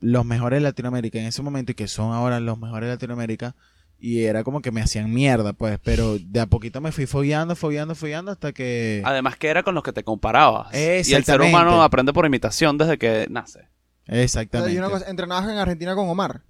los 0.00 0.24
mejores 0.24 0.58
de 0.58 0.64
Latinoamérica 0.64 1.18
en 1.18 1.26
ese 1.26 1.42
momento 1.42 1.72
y 1.72 1.74
que 1.74 1.88
son 1.88 2.12
ahora 2.12 2.40
los 2.40 2.58
mejores 2.58 2.88
de 2.88 2.94
Latinoamérica. 2.94 3.54
Y 3.98 4.24
era 4.24 4.44
como 4.44 4.60
que 4.60 4.70
me 4.70 4.82
hacían 4.82 5.12
mierda, 5.12 5.54
pues. 5.54 5.78
Pero 5.82 6.18
de 6.18 6.40
a 6.40 6.46
poquito 6.46 6.80
me 6.80 6.92
fui 6.92 7.06
fogueando, 7.06 7.56
fogueando, 7.56 7.94
fogueando 7.94 8.32
hasta 8.32 8.52
que. 8.52 9.02
Además 9.04 9.36
que 9.36 9.48
era 9.48 9.62
con 9.62 9.74
los 9.74 9.82
que 9.82 9.92
te 9.92 10.04
comparabas. 10.04 10.74
Y 10.74 11.14
el 11.14 11.24
ser 11.24 11.40
humano 11.40 11.82
aprende 11.82 12.12
por 12.12 12.26
imitación 12.26 12.76
desde 12.76 12.98
que 12.98 13.26
nace. 13.30 13.68
Exactamente. 14.06 14.74
Y 14.74 14.78
una 14.78 14.90
cosa, 14.90 15.08
entrenabas 15.08 15.48
en 15.48 15.56
Argentina 15.56 15.94
con 15.94 16.08
Omar. 16.08 16.42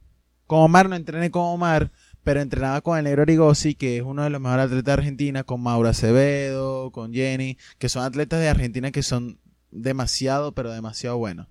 Con 0.47 0.61
Omar 0.61 0.89
no 0.89 0.97
entrené 0.97 1.31
con 1.31 1.43
Omar, 1.43 1.93
pero 2.25 2.41
entrenaba 2.41 2.81
con 2.81 2.99
el 2.99 3.05
negro 3.05 3.23
Origosi, 3.23 3.75
que 3.75 3.99
es 3.99 4.03
uno 4.03 4.25
de 4.25 4.31
los 4.31 4.41
mejores 4.41 4.67
atletas 4.67 4.85
de 4.85 4.93
Argentina, 4.93 5.45
con 5.45 5.63
Mauro 5.63 5.89
Acevedo, 5.89 6.91
con 6.91 7.13
Jenny, 7.13 7.57
que 7.79 7.89
son 7.89 8.03
atletas 8.03 8.41
de 8.41 8.49
Argentina 8.49 8.91
que 8.91 9.03
son 9.03 9.39
demasiado, 9.71 10.53
pero 10.53 10.73
demasiado 10.73 11.19
buenos. 11.19 11.49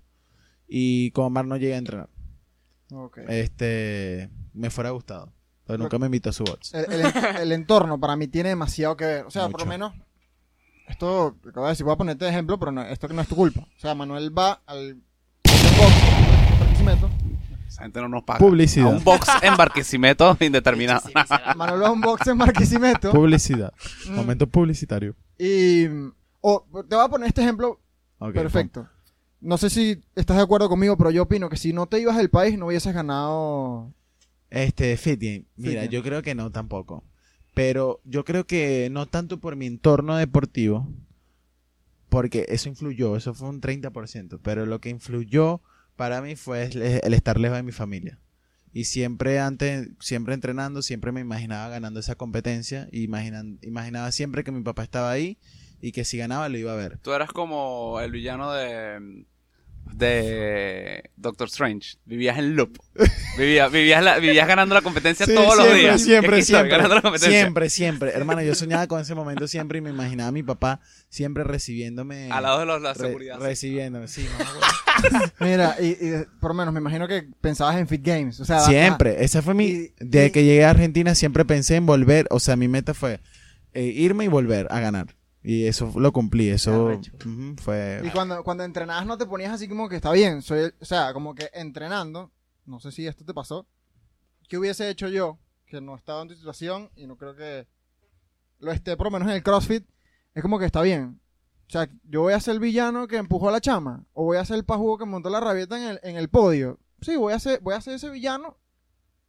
Y 0.76 1.12
con 1.12 1.26
Omar 1.26 1.44
no 1.46 1.56
llegué 1.56 1.74
a 1.74 1.78
entrenar. 1.78 2.08
Este, 3.28 4.28
me 4.52 4.70
fuera 4.70 4.90
gustado, 4.90 5.32
pero 5.64 5.78
nunca 5.78 5.98
me 6.00 6.06
invitó 6.06 6.30
a 6.30 6.32
su 6.32 6.42
box. 6.42 6.74
El, 6.74 6.86
el- 6.92 7.12
el 7.42 7.52
entorno 7.52 8.00
para 8.00 8.16
mí 8.16 8.26
tiene 8.26 8.48
demasiado 8.48 8.96
que 8.96 9.04
ver. 9.04 9.24
O 9.24 9.30
sea, 9.30 9.48
por 9.48 9.60
lo 9.60 9.66
menos, 9.66 9.92
esto, 10.88 11.36
acabo 11.48 11.66
de 11.66 11.70
decir, 11.72 11.84
voy 11.84 11.94
a 11.94 11.96
ponerte 11.96 12.24
de 12.24 12.30
ejemplo, 12.32 12.58
pero 12.58 12.72
no, 12.72 12.82
esto 12.82 13.06
no 13.06 13.22
es 13.22 13.28
tu 13.28 13.36
culpa. 13.36 13.60
O 13.60 13.78
sea, 13.80 13.94
Manuel 13.94 14.36
va 14.36 14.62
al 14.66 14.94
box, 15.44 16.58
Barquisimeto. 16.58 17.10
Esa 17.68 17.82
gente 17.84 18.00
no 18.00 18.08
nos 18.08 18.24
paga. 18.24 18.40
Publicidad. 18.40 18.92
A 18.92 18.96
un 18.96 19.04
box 19.04 19.28
en 19.42 19.56
Barquisimeto 19.56 20.36
indeterminado. 20.40 21.00
Sí, 21.02 21.12
sí, 21.14 21.20
sí, 21.22 21.26
será. 21.28 21.54
Manuel 21.54 21.82
va 21.82 21.86
a 21.86 21.92
un 21.92 22.00
box 22.00 22.26
en 22.26 22.38
Barquisimeto. 22.38 23.12
Publicidad. 23.12 23.72
Mm, 24.08 24.14
Momento 24.14 24.48
publicitario. 24.48 25.14
Y, 25.38 25.86
o, 26.40 26.66
te 26.88 26.96
voy 26.96 27.04
a 27.04 27.08
poner 27.08 27.28
este 27.28 27.42
ejemplo 27.42 27.80
Ok, 28.18 28.32
perfecto. 28.34 28.88
No 29.44 29.58
sé 29.58 29.68
si 29.70 30.00
estás 30.16 30.36
de 30.38 30.42
acuerdo 30.42 30.68
conmigo, 30.68 30.96
pero 30.96 31.10
yo 31.10 31.22
opino 31.24 31.48
que 31.50 31.56
si 31.56 31.72
no 31.72 31.86
te 31.86 32.00
ibas 32.00 32.16
del 32.16 32.30
país 32.30 32.58
no 32.58 32.66
hubieses 32.66 32.94
ganado. 32.94 33.92
Este, 34.50 34.96
Fit 34.96 35.20
Game. 35.20 35.44
Mira, 35.56 35.82
Fit 35.82 35.90
Game. 35.90 35.92
yo 35.92 36.02
creo 36.02 36.22
que 36.22 36.34
no 36.34 36.50
tampoco. 36.50 37.04
Pero 37.54 38.00
yo 38.04 38.24
creo 38.24 38.46
que 38.46 38.88
no 38.90 39.06
tanto 39.06 39.38
por 39.38 39.54
mi 39.54 39.66
entorno 39.66 40.16
deportivo, 40.16 40.88
porque 42.08 42.46
eso 42.48 42.68
influyó, 42.68 43.16
eso 43.16 43.34
fue 43.34 43.48
un 43.48 43.60
30%, 43.60 44.40
pero 44.42 44.66
lo 44.66 44.80
que 44.80 44.88
influyó 44.90 45.60
para 45.96 46.20
mí 46.22 46.36
fue 46.36 46.64
el, 46.64 46.82
el 46.82 47.14
estar 47.14 47.38
lejos 47.38 47.56
de 47.56 47.62
mi 47.62 47.72
familia. 47.72 48.18
Y 48.72 48.84
siempre 48.84 49.38
antes, 49.38 49.88
siempre 50.00 50.34
entrenando, 50.34 50.82
siempre 50.82 51.12
me 51.12 51.20
imaginaba 51.20 51.68
ganando 51.68 52.00
esa 52.00 52.16
competencia, 52.16 52.88
y 52.90 53.06
imaginan- 53.06 53.58
imaginaba 53.62 54.10
siempre 54.10 54.42
que 54.42 54.50
mi 54.50 54.62
papá 54.62 54.82
estaba 54.82 55.10
ahí 55.12 55.38
y 55.80 55.92
que 55.92 56.04
si 56.04 56.16
ganaba 56.18 56.48
lo 56.48 56.58
iba 56.58 56.72
a 56.72 56.76
ver. 56.76 56.98
Tú 56.98 57.12
eras 57.12 57.30
como 57.30 58.00
el 58.00 58.10
villano 58.10 58.52
de 58.52 59.26
de 59.92 61.10
Doctor 61.16 61.48
Strange. 61.48 61.96
Vivías 62.04 62.38
en 62.38 62.56
loop. 62.56 62.78
Vivías, 63.38 63.70
vivías, 63.70 64.02
la- 64.02 64.18
vivías 64.18 64.46
ganando 64.48 64.74
la 64.74 64.82
competencia 64.82 65.26
Sí, 65.26 65.34
todos 65.34 65.56
los 65.56 65.64
siempre, 65.66 65.80
días. 65.80 66.00
Siempre, 66.02 66.38
estoy, 66.38 66.54
siempre, 66.54 66.70
ganando 66.70 66.94
la 66.96 67.02
competencia. 67.02 67.40
siempre, 67.40 67.70
siempre. 67.70 68.10
Hermano, 68.12 68.42
yo 68.42 68.54
soñaba 68.54 68.86
con 68.86 69.00
ese 69.00 69.14
momento 69.14 69.46
siempre 69.48 69.78
y 69.78 69.80
me 69.80 69.90
imaginaba 69.90 70.28
a 70.28 70.32
mi 70.32 70.42
papá 70.42 70.80
siempre 71.08 71.44
recibiéndome. 71.44 72.30
Al 72.30 72.42
lado 72.42 72.60
de 72.60 72.66
los, 72.66 72.82
la 72.82 72.94
re- 72.94 73.06
seguridad. 73.06 73.38
recibiéndome, 73.40 74.08
sí. 74.08 74.26
Mira, 75.40 75.76
y, 75.80 75.86
y 75.86 76.24
por 76.40 76.50
lo 76.50 76.54
menos 76.54 76.72
me 76.72 76.80
imagino 76.80 77.06
que 77.08 77.26
pensabas 77.40 77.76
en 77.76 77.88
Fit 77.88 78.02
Games. 78.04 78.40
O 78.40 78.44
sea. 78.44 78.60
Siempre. 78.60 79.22
Esa 79.24 79.42
fue 79.42 79.54
mi. 79.54 79.64
Y- 79.66 79.94
De 79.98 80.26
y- 80.26 80.30
que 80.30 80.44
llegué 80.44 80.64
a 80.64 80.70
Argentina 80.70 81.14
siempre 81.14 81.44
pensé 81.44 81.76
en 81.76 81.86
volver. 81.86 82.26
O 82.30 82.40
sea, 82.40 82.56
mi 82.56 82.68
meta 82.68 82.94
fue 82.94 83.20
eh, 83.72 83.82
irme 83.84 84.24
y 84.24 84.28
volver 84.28 84.66
a 84.70 84.80
ganar. 84.80 85.14
Y 85.44 85.66
eso 85.66 85.92
lo 85.96 86.10
cumplí. 86.12 86.48
Eso 86.48 86.88
fue. 87.62 88.00
Y 88.02 88.10
cuando, 88.10 88.42
cuando 88.42 88.64
entrenabas 88.64 89.06
no 89.06 89.18
te 89.18 89.26
ponías 89.26 89.52
así 89.52 89.68
como 89.68 89.88
que 89.90 89.96
está 89.96 90.10
bien. 90.10 90.40
Soy, 90.42 90.58
el- 90.60 90.74
o 90.80 90.84
sea, 90.86 91.12
como 91.12 91.34
que 91.34 91.50
entrenando, 91.52 92.32
no 92.64 92.80
sé 92.80 92.90
si 92.90 93.06
esto 93.06 93.24
te 93.24 93.34
pasó. 93.34 93.66
¿Qué 94.48 94.56
hubiese 94.58 94.88
hecho 94.88 95.08
yo? 95.08 95.38
Que 95.66 95.80
no 95.80 95.94
estaba 95.96 96.22
en 96.22 96.28
tu 96.28 96.34
situación 96.34 96.90
y 96.96 97.06
no 97.06 97.16
creo 97.16 97.36
que 97.36 97.66
lo 98.58 98.72
esté, 98.72 98.96
por 98.96 99.06
lo 99.06 99.10
menos 99.10 99.28
en 99.28 99.34
el 99.34 99.42
CrossFit. 99.42 99.86
Es 100.34 100.42
como 100.42 100.58
que 100.58 100.64
está 100.64 100.80
bien. 100.82 101.20
O 101.66 101.70
sea, 101.70 101.88
yo 102.04 102.22
voy 102.22 102.32
a 102.32 102.40
ser 102.40 102.54
el 102.54 102.60
villano 102.60 103.06
que 103.06 103.16
empujó 103.16 103.48
a 103.48 103.52
la 103.52 103.60
chama. 103.60 104.04
O 104.12 104.24
voy 104.24 104.36
a 104.38 104.44
ser 104.44 104.56
el 104.56 104.64
pajugo 104.64 104.98
que 104.98 105.04
montó 105.04 105.28
la 105.30 105.40
rabieta 105.40 105.76
en 105.76 105.84
el, 105.90 106.00
en 106.02 106.16
el 106.16 106.28
podio. 106.28 106.78
Sí, 107.00 107.16
voy 107.16 107.32
a 107.34 107.38
ser, 107.38 107.60
voy 107.60 107.74
a 107.74 107.80
ser 107.80 107.94
ese 107.94 108.08
villano. 108.10 108.56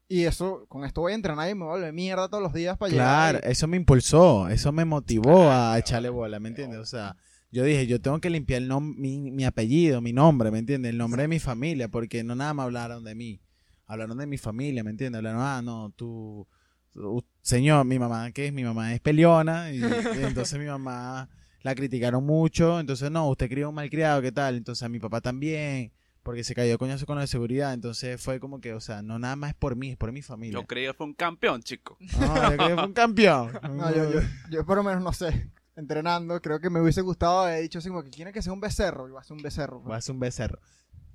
Y 0.07 0.23
eso, 0.25 0.65
con 0.67 0.85
esto 0.85 1.01
voy 1.01 1.13
a 1.13 1.15
entrenar 1.15 1.49
y 1.49 1.55
me 1.55 1.65
volver 1.65 1.91
mierda 1.91 2.27
todos 2.29 2.43
los 2.43 2.53
días 2.53 2.77
para 2.77 2.91
Claro, 2.91 3.39
llegar. 3.39 3.51
eso 3.51 3.67
me 3.67 3.77
impulsó, 3.77 4.47
eso 4.49 4.71
me 4.71 4.85
motivó 4.85 5.49
a 5.51 5.77
echarle 5.79 6.09
bola, 6.09 6.39
¿me 6.39 6.49
entiendes? 6.49 6.79
O 6.79 6.85
sea, 6.85 7.15
yo 7.51 7.63
dije, 7.63 7.87
yo 7.87 7.99
tengo 7.99 8.19
que 8.19 8.29
limpiar 8.29 8.61
el 8.61 8.69
mi, 8.81 9.31
mi 9.31 9.45
apellido, 9.45 10.01
mi 10.01 10.13
nombre, 10.13 10.51
¿me 10.51 10.59
entiendes? 10.59 10.91
El 10.91 10.97
nombre 10.99 11.23
de 11.23 11.27
mi 11.27 11.39
familia, 11.39 11.87
porque 11.87 12.23
no 12.23 12.35
nada 12.35 12.53
más 12.53 12.65
hablaron 12.65 13.03
de 13.03 13.15
mí, 13.15 13.41
hablaron 13.87 14.17
de 14.19 14.27
mi 14.27 14.37
familia, 14.37 14.83
¿me 14.83 14.91
entiendes? 14.91 15.17
Hablaron, 15.17 15.41
ah, 15.41 15.61
no, 15.63 15.91
tú, 15.95 16.47
tú- 16.91 17.25
señor, 17.41 17.83
mi 17.85 17.97
mamá, 17.97 18.31
¿qué 18.31 18.47
es? 18.47 18.53
Mi 18.53 18.63
mamá 18.63 18.93
es 18.93 18.99
peleona, 18.99 19.71
y, 19.71 19.77
y 19.79 19.81
entonces 20.23 20.59
mi 20.59 20.65
mamá 20.65 21.29
la 21.63 21.73
criticaron 21.73 22.23
mucho, 22.23 22.79
entonces, 22.79 23.09
no, 23.09 23.27
usted 23.27 23.49
crió 23.49 23.69
un 23.69 23.75
malcriado, 23.75 24.21
¿qué 24.21 24.31
tal? 24.31 24.55
Entonces 24.57 24.83
a 24.83 24.89
mi 24.89 24.99
papá 24.99 25.19
también, 25.19 25.91
porque 26.25 26.43
se 26.43 26.55
cayó 26.55 26.79
coñazo 26.79 27.05
con 27.05 27.19
la 27.19 27.27
seguridad, 27.27 27.71
entonces 27.71 28.19
fue 28.19 28.39
como 28.39 28.59
que, 28.59 28.73
o 28.73 28.81
sea, 28.81 29.03
no 29.03 29.19
nada 29.19 29.35
más 29.35 29.51
es 29.51 29.55
por 29.55 29.75
mí, 29.75 29.91
es 29.91 29.95
por 29.95 30.11
mi 30.11 30.23
familia. 30.23 30.59
Yo 30.59 30.65
creí 30.65 30.87
que 30.87 30.93
fue 30.95 31.05
un 31.05 31.13
campeón, 31.13 31.61
chico. 31.61 31.97
No, 32.19 32.35
yo 32.35 32.57
creo 32.57 32.67
que 32.67 32.73
fue 32.73 32.85
un 32.85 32.93
campeón. 32.93 33.51
No, 33.75 33.93
yo, 33.93 34.11
yo, 34.11 34.19
yo 34.49 34.65
por 34.65 34.77
lo 34.77 34.83
menos 34.83 35.03
no 35.03 35.13
sé. 35.13 35.51
Entrenando, 35.75 36.41
creo 36.41 36.59
que 36.59 36.71
me 36.71 36.81
hubiese 36.81 37.01
gustado 37.01 37.41
haber 37.41 37.61
dicho 37.61 37.77
así 37.77 37.89
como 37.89 38.03
que 38.03 38.09
quiere 38.09 38.33
que 38.33 38.41
sea 38.41 38.53
un 38.53 38.59
becerro. 38.59 39.07
Y 39.07 39.11
va 39.11 39.19
a 39.19 39.23
ser 39.23 39.37
un 39.37 39.43
becerro. 39.43 39.81
Voy 39.81 39.93
a 39.93 39.97
hacer 39.97 40.13
un 40.13 40.19
becerro. 40.19 40.59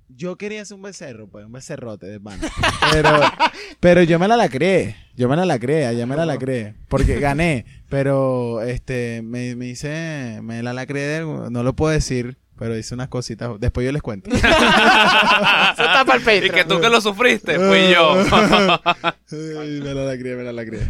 Yo 0.07 0.37
quería 0.37 0.61
hacer 0.61 0.75
un 0.75 0.83
becerro, 0.83 1.27
pues, 1.27 1.45
un 1.45 1.51
becerrote 1.51 2.05
de 2.05 2.19
pana. 2.19 2.47
Pero, 2.93 3.19
pero 3.81 4.03
yo 4.03 4.17
me 4.17 4.29
la 4.29 4.37
la 4.37 4.47
creé. 4.47 4.95
Yo 5.15 5.27
me 5.27 5.35
la 5.35 5.45
la 5.45 5.59
creé, 5.59 5.93
ya 5.95 6.05
me 6.05 6.15
la 6.15 6.25
la 6.25 6.37
creé. 6.37 6.75
Porque 6.87 7.19
gané. 7.19 7.65
Pero, 7.89 8.61
este, 8.61 9.21
me, 9.23 9.55
me 9.55 9.67
hice, 9.67 10.39
me 10.41 10.63
la 10.63 10.71
la 10.73 10.85
creé, 10.85 11.21
no 11.21 11.63
lo 11.63 11.75
puedo 11.75 11.91
decir, 11.91 12.37
pero 12.61 12.77
hice 12.77 12.93
unas 12.93 13.07
cositas. 13.07 13.49
Después 13.59 13.83
yo 13.83 13.91
les 13.91 14.03
cuento. 14.03 14.29
Eso 14.35 14.37
está 14.45 16.05
para 16.05 16.15
el 16.17 16.23
Patreon. 16.23 16.45
Y 16.45 16.49
que 16.51 16.63
tú 16.63 16.79
que 16.79 16.89
lo 16.89 17.01
sufriste, 17.01 17.55
fui 17.57 17.89
yo. 17.91 18.13
Ay, 19.31 19.79
me 19.83 19.93
la 19.95 20.03
la 20.05 20.15
creé, 20.17 20.35
me 20.35 20.43
la 20.43 20.53
la 20.53 20.63
creé. 20.63 20.87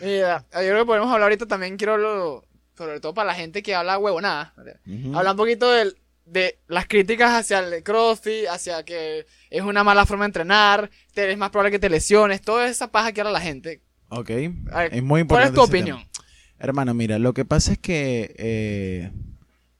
Mira, 0.00 0.46
yo 0.54 0.58
creo 0.60 0.78
que 0.78 0.86
podemos 0.86 1.08
hablar 1.12 1.24
ahorita 1.24 1.44
también, 1.46 1.76
quiero 1.76 1.98
lo, 1.98 2.46
sobre 2.78 2.98
todo 2.98 3.12
para 3.12 3.26
la 3.26 3.34
gente 3.34 3.62
que 3.62 3.74
habla 3.74 3.98
huevonada. 3.98 4.54
Ujú. 4.86 5.14
Habla 5.18 5.32
un 5.32 5.36
poquito 5.36 5.70
del- 5.70 5.98
de 6.24 6.58
las 6.66 6.86
críticas 6.86 7.32
hacia 7.32 7.58
el 7.58 7.82
CrossFit, 7.82 8.46
hacia 8.50 8.82
que 8.84 9.26
es 9.50 9.62
una 9.62 9.84
mala 9.84 10.06
forma 10.06 10.24
de 10.24 10.28
entrenar, 10.28 10.88
te, 11.12 11.30
es 11.30 11.36
más 11.36 11.50
probable 11.50 11.72
que 11.72 11.78
te 11.78 11.90
lesiones, 11.90 12.40
toda 12.40 12.66
esa 12.68 12.90
paja 12.90 13.12
que 13.12 13.20
habla 13.20 13.32
la 13.32 13.40
gente. 13.42 13.82
Ok. 14.08 14.28
Ver, 14.28 14.94
Es 14.94 15.02
muy 15.02 15.20
importante. 15.20 15.26
¿Cuál 15.26 15.42
es 15.48 15.52
tu 15.52 15.60
opinión? 15.62 15.98
tema. 15.98 16.10
Hermano, 16.58 16.94
mira, 16.94 17.18
lo 17.18 17.34
que 17.34 17.44
pasa 17.44 17.72
es 17.72 17.78
que 17.78 18.34
eh, 18.38 19.10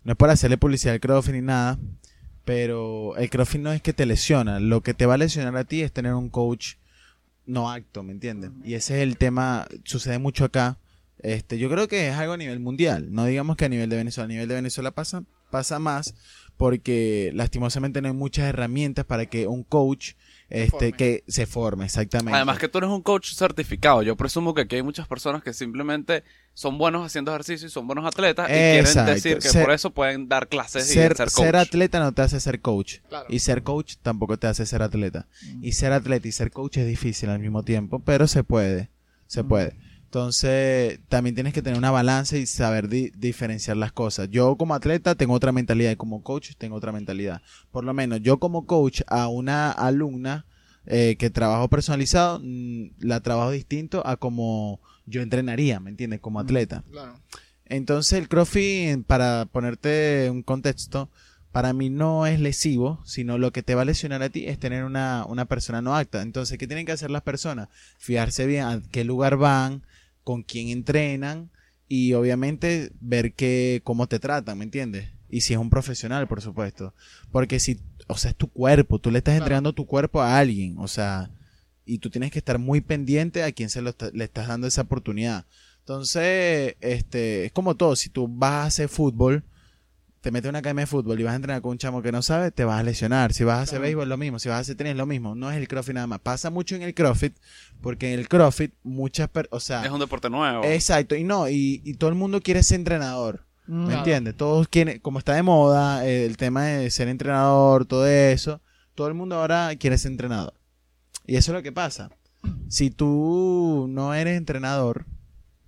no 0.05 0.13
es 0.13 0.17
para 0.17 0.33
hacerle 0.33 0.59
publicidad 0.59 0.95
al 0.95 1.01
CrossFit 1.01 1.35
ni 1.35 1.43
nada, 1.43 1.79
pero 2.45 3.17
el 3.17 3.29
CrossFit 3.31 3.61
no 3.61 3.73
es 3.73 3.83
que 3.83 3.93
te 3.93 4.07
lesiona. 4.07 4.61
Lo 4.61 4.83
que 4.83 4.95
te 4.95 5.07
va 5.07 5.15
a 5.15 5.19
lesionar 5.19 5.57
a 5.57 5.65
ti 5.65 5.83
es 5.83 5.93
tener 5.93 6.15
un 6.15 6.31
coach 6.31 6.75
no 7.47 7.71
acto, 7.71 8.03
¿me 8.03 8.13
entiendes? 8.13 8.51
Y 8.65 8.75
ese 8.75 8.97
es 8.97 9.03
el 9.03 9.17
tema, 9.17 9.67
sucede 9.85 10.19
mucho 10.19 10.45
acá. 10.45 10.79
Este, 11.19 11.59
yo 11.59 11.69
creo 11.69 11.87
que 11.87 12.09
es 12.09 12.15
algo 12.15 12.33
a 12.33 12.37
nivel 12.39 12.61
mundial, 12.61 13.13
no 13.13 13.27
digamos 13.27 13.57
que 13.57 13.67
a 13.67 13.69
nivel 13.69 13.91
de 13.91 13.97
Venezuela. 13.97 14.25
A 14.25 14.29
nivel 14.29 14.49
de 14.49 14.55
Venezuela 14.55 14.91
pasa, 14.93 15.25
pasa 15.51 15.79
más 15.79 16.15
porque 16.57 17.31
lastimosamente 17.35 18.01
no 18.01 18.09
hay 18.09 18.15
muchas 18.15 18.47
herramientas 18.47 19.05
para 19.05 19.27
que 19.27 19.47
un 19.47 19.65
coach 19.65 20.13
este, 20.51 20.71
forme. 20.71 20.93
que 20.93 21.25
se 21.29 21.47
forme, 21.47 21.85
exactamente. 21.87 22.35
Además 22.37 22.59
que 22.59 22.69
tú 22.69 22.79
eres 22.79 22.91
un 22.91 23.03
coach 23.03 23.33
certificado. 23.35 24.03
Yo 24.03 24.17
presumo 24.17 24.53
que 24.53 24.63
aquí 24.63 24.77
hay 24.77 24.83
muchas 24.83 25.07
personas 25.09 25.43
que 25.43 25.53
simplemente 25.53 26.25
son 26.53 26.77
buenos 26.77 27.07
haciendo 27.07 27.31
ejercicio 27.31 27.69
y 27.69 27.71
son 27.71 27.87
buenos 27.87 28.05
atletas 28.05 28.49
y 28.51 28.53
quieren 28.53 29.07
decir 29.07 29.39
que 29.39 29.49
Ser- 29.49 29.63
por 29.63 29.73
eso 29.73 29.91
pueden 29.91 30.29
dar 30.29 30.49
clases 30.49 30.87
ser, 30.87 31.13
y 31.13 31.17
ser 31.17 31.27
coach. 31.31 31.45
ser 31.47 31.57
atleta 31.57 32.01
no 32.01 32.13
te 32.13 32.23
hace 32.23 32.41
ser 32.41 32.61
coach. 32.61 32.97
Claro. 33.09 33.27
Y 33.29 33.39
ser 33.39 33.63
coach 33.63 33.95
tampoco 34.03 34.37
te 34.39 34.49
hace 34.49 34.67
ser 34.67 34.83
atleta. 34.83 35.27
Y 35.63 35.73
ser 35.73 35.93
atleta 35.93 36.27
y 36.29 36.33
ser 36.33 36.51
coach 36.51 36.79
es 36.79 36.87
difícil 36.87 37.31
al 37.31 37.39
mismo 37.39 37.63
tiempo, 37.63 38.01
pero 38.01 38.27
se 38.27 38.45
puede. 38.45 38.91
Se 39.27 39.45
puede. 39.45 39.75
Entonces, 40.11 40.99
también 41.09 41.37
tienes 41.37 41.55
que 41.55 41.63
tener 41.63 41.79
una 41.79 41.93
balanza 41.93 42.37
y 42.37 42.45
saber 42.45 42.89
di- 42.89 43.13
diferenciar 43.17 43.77
las 43.77 43.93
cosas. 43.93 44.29
Yo 44.29 44.57
como 44.57 44.75
atleta 44.75 45.15
tengo 45.15 45.35
otra 45.35 45.53
mentalidad 45.53 45.93
y 45.93 45.97
como 45.97 46.25
coach 46.25 46.51
tengo 46.59 46.75
otra 46.75 46.91
mentalidad. 46.91 47.43
Por 47.71 47.85
lo 47.85 47.95
menos 47.95 48.21
yo 48.21 48.41
como 48.41 48.67
coach 48.67 49.03
a 49.07 49.29
una 49.29 49.71
alumna 49.71 50.47
eh, 50.87 51.15
que 51.17 51.31
trabajo 51.31 51.69
personalizado, 51.69 52.41
mm, 52.43 52.87
la 52.99 53.21
trabajo 53.21 53.53
distinto 53.53 54.05
a 54.05 54.17
como 54.17 54.81
yo 55.07 55.23
entrenaría, 55.23 55.79
¿me 55.79 55.91
entiendes? 55.91 56.19
Como 56.19 56.41
atleta. 56.41 56.83
Claro. 56.91 57.21
Entonces 57.67 58.19
el 58.19 58.29
CrossFit, 58.29 59.05
para 59.07 59.47
ponerte 59.47 60.29
un 60.29 60.43
contexto, 60.43 61.09
para 61.53 61.73
mí 61.73 61.89
no 61.89 62.27
es 62.27 62.41
lesivo, 62.41 63.01
sino 63.05 63.39
lo 63.39 63.53
que 63.53 63.63
te 63.63 63.77
va 63.77 63.83
a 63.83 63.85
lesionar 63.85 64.25
a 64.25 64.29
ti 64.31 64.47
es 64.47 64.59
tener 64.59 64.83
una, 64.83 65.25
una 65.29 65.45
persona 65.45 65.81
no 65.81 65.95
acta. 65.95 66.23
Entonces, 66.23 66.59
¿qué 66.59 66.67
tienen 66.67 66.85
que 66.85 66.93
hacer 66.93 67.13
las 67.13 67.23
personas? 67.23 67.69
Fijarse 67.99 68.47
bien 68.47 68.65
a 68.65 68.83
qué 68.91 69.05
lugar 69.05 69.37
van, 69.37 69.83
con 70.31 70.45
quién 70.45 70.69
entrenan 70.69 71.51
y 71.89 72.13
obviamente 72.13 72.93
ver 73.01 73.33
que, 73.35 73.81
cómo 73.83 74.07
te 74.07 74.21
tratan, 74.21 74.59
¿me 74.59 74.65
entiendes? 74.65 75.09
Y 75.29 75.41
si 75.41 75.55
es 75.55 75.59
un 75.59 75.71
profesional, 75.71 76.29
por 76.29 76.41
supuesto. 76.41 76.95
Porque 77.33 77.59
si, 77.59 77.81
o 78.07 78.17
sea, 78.17 78.31
es 78.31 78.37
tu 78.37 78.47
cuerpo, 78.49 79.01
tú 79.01 79.11
le 79.11 79.19
estás 79.19 79.33
Claro. 79.33 79.45
entregando 79.45 79.73
tu 79.73 79.87
cuerpo 79.87 80.21
a 80.23 80.39
alguien, 80.39 80.77
o 80.79 80.87
sea, 80.87 81.31
y 81.85 81.99
tú 81.99 82.11
tienes 82.11 82.31
que 82.31 82.39
estar 82.39 82.61
muy 82.61 82.81
pendiente 82.81 83.43
a 83.43 83.51
quien 83.51 83.71
se 83.71 83.83
lo 83.83 83.91
está- 83.91 84.11
le 84.13 84.23
estás 84.23 84.47
dando 84.47 84.69
esa 84.69 84.83
oportunidad. 84.83 85.47
Entonces, 85.81 86.77
este, 86.81 87.47
es 87.47 87.53
como 87.53 87.75
todo, 87.75 87.97
si 87.97 88.09
tú 88.09 88.29
vas 88.29 88.53
a 88.53 88.67
hacer 88.67 88.89
fútbol, 88.89 89.43
te 90.21 90.31
metes 90.31 90.47
en 90.47 90.51
una 90.51 90.59
academia 90.59 90.83
de 90.83 90.87
fútbol 90.87 91.19
y 91.19 91.23
vas 91.23 91.33
a 91.33 91.37
entrenar 91.37 91.63
con 91.63 91.73
un 91.73 91.79
chamo 91.79 92.03
que 92.03 92.13
no 92.13 92.21
sabe, 92.23 92.51
te 92.51 92.65
vas 92.65 92.79
a 92.79 92.83
lesionar. 92.83 93.33
Si 93.33 93.43
vas 93.45 93.59
a 93.59 93.63
hacer 93.63 93.73
Claro. 93.79 93.83
béisbol, 93.85 94.09
lo 94.09 94.17
mismo. 94.19 94.39
Si 94.39 94.49
vas 94.49 94.57
a 94.59 94.61
hacer 94.61 94.77
tenis, 94.77 94.95
lo 94.97 95.07
mismo. 95.07 95.35
No 95.35 95.51
es 95.51 95.57
el 95.57 95.67
CrossFit 95.67 95.95
nada 95.95 96.07
más. 96.07 96.21
Pasa 96.21 96.51
mucho 96.51 96.75
en 96.77 96.83
el 96.83 96.95
CrossFit, 96.95 97.35
porque 97.81 98.13
en 98.13 98.21
el 98.21 98.29
CrossFit 98.29 98.75
muchas 98.83 99.29
personas, 99.29 99.57
o 99.57 99.61
sea, 99.61 99.85
Es 99.85 99.91
un 99.91 100.01
deporte 100.01 100.29
nuevo. 100.29 100.65
exacto, 100.65 101.15
y 101.15 101.25
no, 101.25 101.49
y, 101.49 101.81
y 101.85 101.95
todo 101.95 102.11
el 102.11 102.17
mundo 102.17 102.41
quiere 102.43 102.63
ser 102.63 102.77
entrenador. 102.81 103.47
¿Me 103.67 103.85
Claro. 103.87 103.99
entiendes? 103.99 104.37
Todos 104.37 104.69
quieren, 104.69 104.99
como 104.99 105.19
está 105.21 105.35
de 105.35 105.43
moda, 105.43 106.05
eh, 106.07 106.27
el 106.27 106.37
tema 106.37 106.65
de 106.65 106.91
ser 106.91 107.07
entrenador, 107.09 107.85
todo 107.87 108.07
eso, 108.07 108.61
todo 108.97 109.07
el 109.09 109.15
mundo 109.15 109.37
ahora 109.37 109.75
quiere 109.77 109.97
ser 109.97 110.11
entrenador. 110.11 110.55
Y 111.27 111.37
eso 111.37 111.53
es 111.53 111.55
lo 111.57 111.63
que 111.63 111.71
pasa. 111.73 112.11
Si 112.69 112.91
tú 112.91 113.87
no 113.89 114.13
eres 114.15 114.37
entrenador, 114.37 115.07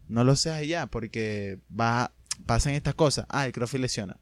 no 0.09 0.25
lo 0.25 0.35
seas 0.37 0.67
ya, 0.67 0.87
porque 0.87 1.59
va, 1.71 2.13
pasan 2.45 2.75
estas 2.75 2.95
cosas. 2.95 3.25
Ah, 3.29 3.47
el 3.47 3.53
CrossFit 3.53 3.81
lesiona. 3.81 4.17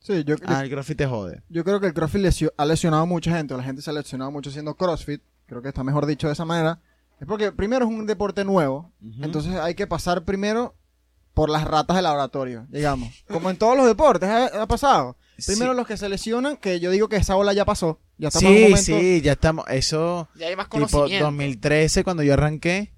Sí, 0.00 0.24
yo, 0.24 0.36
yo, 0.36 0.44
Ah, 0.46 0.62
el 0.64 0.70
CrossFit 0.70 0.98
te 0.98 1.06
jode. 1.06 1.42
yo 1.48 1.62
creo 1.62 1.78
que 1.80 1.86
el 1.86 1.94
CrossFit 1.94 2.22
lesio- 2.22 2.52
ha 2.56 2.64
lesionado 2.64 3.02
a 3.02 3.06
mucha 3.06 3.36
gente, 3.36 3.54
o 3.54 3.56
la 3.56 3.62
gente 3.64 3.82
se 3.82 3.90
ha 3.90 3.92
lesionado 3.92 4.30
mucho 4.30 4.50
haciendo 4.50 4.74
CrossFit, 4.74 5.22
creo 5.46 5.60
que 5.62 5.68
está 5.68 5.84
mejor 5.84 6.06
dicho 6.06 6.26
de 6.26 6.32
esa 6.32 6.44
manera, 6.44 6.80
es 7.20 7.26
porque 7.26 7.52
primero 7.52 7.84
es 7.84 7.90
un 7.90 8.06
deporte 8.06 8.44
nuevo, 8.44 8.92
entonces 9.20 9.54
hay 9.56 9.74
que 9.74 9.86
pasar 9.86 10.24
primero 10.24 10.74
por 11.34 11.48
las 11.50 11.64
ratas 11.64 11.96
de 11.96 12.02
laboratorio, 12.02 12.66
digamos. 12.70 13.24
Como 13.28 13.50
en 13.50 13.56
todos 13.56 13.76
los 13.76 13.86
deportes 13.86 14.28
ha, 14.28 14.62
ha 14.62 14.66
pasado. 14.66 15.16
Primero 15.46 15.72
Sí. 15.72 15.76
los 15.76 15.86
que 15.86 15.96
se 15.96 16.08
lesionan, 16.08 16.56
que 16.56 16.80
yo 16.80 16.90
digo 16.90 17.08
que 17.08 17.16
esa 17.16 17.36
ola 17.36 17.52
ya 17.52 17.64
pasó, 17.64 18.00
ya 18.18 18.28
estamos 18.28 18.50
en 18.50 18.52
un 18.52 18.56
Sí, 18.56 18.64
momento... 18.64 18.84
sí, 19.06 19.20
ya 19.22 19.32
estamos. 19.32 19.64
Eso, 19.68 20.28
Ya 20.34 20.48
hay 20.48 20.56
más 20.56 20.66
tipo 20.66 20.86
conocimiento. 20.90 21.24
2013, 21.26 22.04
cuando 22.04 22.22
yo 22.22 22.34
arranqué, 22.34 22.92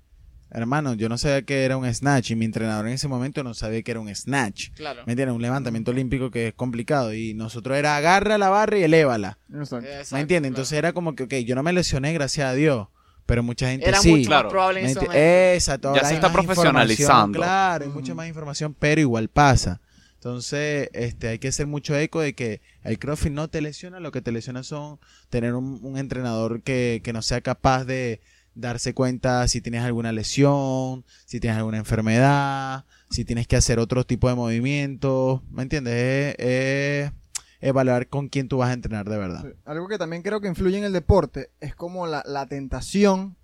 hermano, 0.53 0.95
yo 0.95 1.09
no 1.09 1.19
sabía 1.19 1.43
que 1.43 1.65
era 1.65 1.77
un 1.77 1.93
snatch 1.93 2.31
y 2.31 2.37
mi 2.37 2.45
entrenador 2.45 2.87
en 2.87 2.93
ese 2.95 3.09
momento 3.09 3.43
no 3.43 3.55
sabía 3.55 3.83
que 3.83 3.91
era 3.91 4.01
un 4.01 4.15
snatch. 4.15 4.71
Claro. 4.75 5.03
¿Me 5.07 5.13
entiendes? 5.15 5.35
Un 5.35 5.43
levantamiento 5.43 5.91
olímpico 5.91 6.31
que 6.31 6.49
es 6.49 6.55
complicado. 6.55 7.13
Y 7.15 7.35
nosotros 7.35 7.77
era 7.77 7.97
agarra 7.97 8.39
la 8.39 8.49
barra 8.51 8.79
y 8.79 8.83
elévala. 8.85 9.39
Exacto. 9.53 9.87
Exacto, 9.87 10.15
¿Me 10.15 10.21
entiendes? 10.21 10.51
claro. 10.51 10.61
Entonces 10.61 10.79
era 10.79 10.93
como 10.93 11.15
que, 11.15 11.25
ok, 11.25 11.35
yo 11.47 11.55
no 11.55 11.63
me 11.63 11.73
lesioné, 11.73 12.13
gracias 12.13 12.47
a 12.49 12.55
Dios. 12.55 12.89
Pero 13.25 13.43
mucha 13.43 13.71
gente 13.71 13.89
Era 13.89 13.99
sí. 13.99 14.11
mucho 14.11 14.27
Claro. 14.29 14.45
más 14.45 14.51
probable 14.53 14.81
en 14.81 14.85
¿Me 14.87 14.91
ese 14.91 15.01
momento. 15.01 15.19
Exacto. 15.19 15.95
Ya 15.95 16.05
se 16.05 16.15
está 16.15 16.33
profesionalizando. 16.33 17.39
Claro, 17.39 17.85
hay 17.85 17.91
mucha 17.91 18.15
más 18.15 18.27
información, 18.29 18.75
pero 18.79 19.01
igual 19.01 19.29
pasa. 19.29 19.81
Entonces, 20.15 20.89
este, 20.93 21.29
hay 21.29 21.39
que 21.39 21.49
hacer 21.49 21.67
mucho 21.67 21.97
eco 21.97 22.21
de 22.21 22.35
que 22.35 22.61
el 22.85 22.99
CrossFit 22.99 23.33
no 23.33 23.49
te 23.49 23.61
lesiona, 23.61 23.99
lo 24.01 24.13
que 24.13 24.23
te 24.23 24.31
lesiona 24.33 24.63
son 24.63 24.99
tener 25.31 25.55
un, 25.55 25.81
un 25.83 25.99
entrenador 25.99 26.63
que, 26.63 27.01
que 27.03 27.13
no 27.13 27.23
sea 27.23 27.41
capaz 27.41 27.85
de 27.85 28.21
darse 28.55 28.95
cuenta 28.95 29.47
si 29.49 29.61
tienes 29.61 29.83
alguna 29.83 30.13
lesión, 30.13 31.05
si 31.25 31.41
tienes 31.41 31.59
alguna 31.59 31.79
enfermedad, 31.79 32.85
si 33.11 33.25
tienes 33.25 33.47
que 33.47 33.57
hacer 33.57 33.79
otro 33.79 34.05
tipo 34.05 34.29
de 34.29 34.35
movimientos, 34.35 35.41
¿me 35.51 35.63
entiendes? 35.63 36.35
Es, 36.39 37.07
es 37.07 37.13
evaluar 37.61 38.09
con 38.09 38.29
quién 38.29 38.49
tú 38.49 38.59
vas 38.59 38.71
a 38.71 38.75
entrenar 38.75 39.09
de 39.09 39.19
verdad. 39.19 39.45
Algo 39.65 39.89
que 39.89 39.99
también 39.99 40.23
creo 40.23 40.41
que 40.41 40.49
influye 40.49 40.79
en 40.79 40.85
el 40.85 40.93
deporte 40.93 41.51
es 41.61 41.75
como 41.75 42.07
la, 42.07 42.23
la 42.27 42.47
tentación 42.47 43.37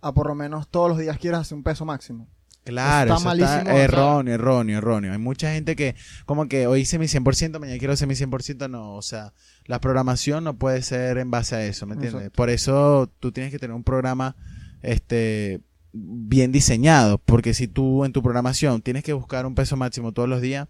a 0.00 0.12
por 0.12 0.26
lo 0.26 0.34
menos 0.34 0.68
todos 0.68 0.88
los 0.88 0.98
días 0.98 1.18
quieras 1.18 1.42
hacer 1.42 1.56
un 1.56 1.62
peso 1.62 1.84
máximo. 1.84 2.28
Claro, 2.64 3.14
Está 3.14 3.16
eso 3.16 3.24
malísimo, 3.24 3.58
está 3.58 3.72
o 3.72 3.74
sea- 3.74 3.84
erróneo, 3.84 4.34
erróneo, 4.34 4.78
erróneo. 4.78 5.12
Hay 5.12 5.18
mucha 5.18 5.52
gente 5.52 5.74
que, 5.74 5.96
como 6.26 6.46
que 6.48 6.66
hoy 6.66 6.82
hice 6.82 6.98
mi 6.98 7.06
100%, 7.08 7.58
mañana 7.58 7.78
quiero 7.78 7.92
hacer 7.94 8.06
mi 8.06 8.14
100%, 8.14 8.68
no. 8.70 8.94
O 8.94 9.02
sea, 9.02 9.32
la 9.66 9.80
programación 9.80 10.44
no 10.44 10.56
puede 10.56 10.82
ser 10.82 11.18
en 11.18 11.30
base 11.30 11.56
a 11.56 11.64
eso, 11.66 11.86
¿me 11.86 11.94
entiendes? 11.94 12.20
Exacto. 12.22 12.36
Por 12.36 12.50
eso 12.50 13.12
tú 13.18 13.32
tienes 13.32 13.50
que 13.52 13.58
tener 13.58 13.74
un 13.74 13.82
programa, 13.82 14.36
este, 14.80 15.60
bien 15.92 16.52
diseñado. 16.52 17.18
Porque 17.18 17.52
si 17.54 17.66
tú 17.68 18.04
en 18.04 18.12
tu 18.12 18.22
programación 18.22 18.80
tienes 18.80 19.02
que 19.02 19.12
buscar 19.12 19.44
un 19.44 19.54
peso 19.54 19.76
máximo 19.76 20.12
todos 20.12 20.28
los 20.28 20.40
días, 20.40 20.68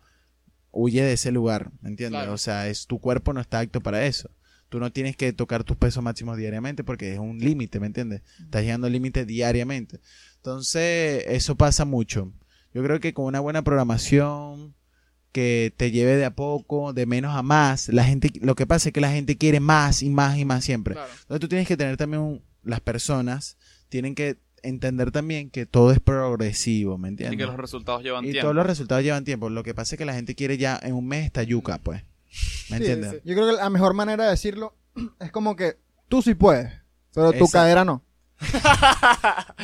huye 0.70 1.02
de 1.02 1.12
ese 1.12 1.30
lugar, 1.30 1.70
¿me 1.82 1.90
entiendes? 1.90 2.20
Claro. 2.20 2.32
O 2.32 2.38
sea, 2.38 2.68
es, 2.68 2.86
tu 2.86 2.98
cuerpo 3.00 3.34
no 3.34 3.40
está 3.40 3.60
apto 3.60 3.80
para 3.82 4.06
eso. 4.06 4.30
Tú 4.70 4.80
no 4.80 4.90
tienes 4.90 5.16
que 5.18 5.34
tocar 5.34 5.64
tus 5.64 5.76
pesos 5.76 6.02
máximos 6.02 6.38
diariamente 6.38 6.82
porque 6.82 7.12
es 7.12 7.18
un 7.18 7.38
límite, 7.38 7.78
¿me 7.78 7.86
entiendes? 7.88 8.22
Estás 8.40 8.62
llegando 8.62 8.86
al 8.86 8.94
límite 8.94 9.26
diariamente. 9.26 10.00
Entonces, 10.46 11.22
eso 11.28 11.54
pasa 11.54 11.84
mucho. 11.84 12.32
Yo 12.74 12.82
creo 12.82 12.98
que 12.98 13.14
con 13.14 13.26
una 13.26 13.38
buena 13.38 13.62
programación 13.62 14.74
que 15.30 15.72
te 15.76 15.92
lleve 15.92 16.16
de 16.16 16.24
a 16.24 16.34
poco, 16.34 16.92
de 16.92 17.06
menos 17.06 17.36
a 17.36 17.42
más, 17.42 17.88
la 17.88 18.02
gente, 18.04 18.28
lo 18.40 18.56
que 18.56 18.66
pasa 18.66 18.88
es 18.88 18.92
que 18.92 19.00
la 19.00 19.12
gente 19.12 19.38
quiere 19.38 19.60
más 19.60 20.02
y 20.02 20.10
más 20.10 20.36
y 20.38 20.44
más 20.44 20.64
siempre. 20.64 20.94
Claro. 20.94 21.10
Entonces 21.22 21.40
tú 21.40 21.48
tienes 21.48 21.68
que 21.68 21.76
tener 21.76 21.96
también 21.96 22.22
un- 22.22 22.42
las 22.64 22.80
personas 22.80 23.56
tienen 23.88 24.14
que 24.16 24.36
entender 24.64 25.12
también 25.12 25.48
que 25.48 25.64
todo 25.64 25.92
es 25.92 26.00
progresivo, 26.00 26.98
¿me 26.98 27.08
Y 27.08 27.10
entiendes? 27.10 27.38
que 27.38 27.46
los 27.46 27.56
resultados 27.56 28.02
llevan 28.02 28.24
Y 28.24 28.32
tiempo. 28.32 28.42
todos 28.46 28.54
los 28.56 28.66
resultados 28.66 29.04
llevan 29.04 29.24
tiempo. 29.24 29.48
Lo 29.48 29.62
que 29.62 29.74
pasa 29.74 29.94
es 29.94 29.98
que 29.98 30.04
la 30.04 30.14
gente 30.14 30.34
quiere 30.34 30.58
ya 30.58 30.78
en 30.82 30.94
un 30.94 31.06
mes 31.06 31.24
esta 31.26 31.42
yuca, 31.44 31.78
pues. 31.78 32.02
¿Me 32.68 32.78
Sí, 32.78 32.84
entiendes? 32.84 33.10
sí. 33.12 33.18
Yo 33.24 33.34
creo 33.36 33.46
que 33.48 33.56
la 33.56 33.70
mejor 33.70 33.94
manera 33.94 34.24
de 34.24 34.30
decirlo 34.30 34.74
es 35.20 35.30
como 35.30 35.54
que 35.56 35.76
tú 36.08 36.20
sí 36.20 36.34
puedes, 36.34 36.72
pero 37.14 37.30
tu 37.30 37.38
Exacto. 37.44 37.52
cadera 37.52 37.84
no. 37.84 38.02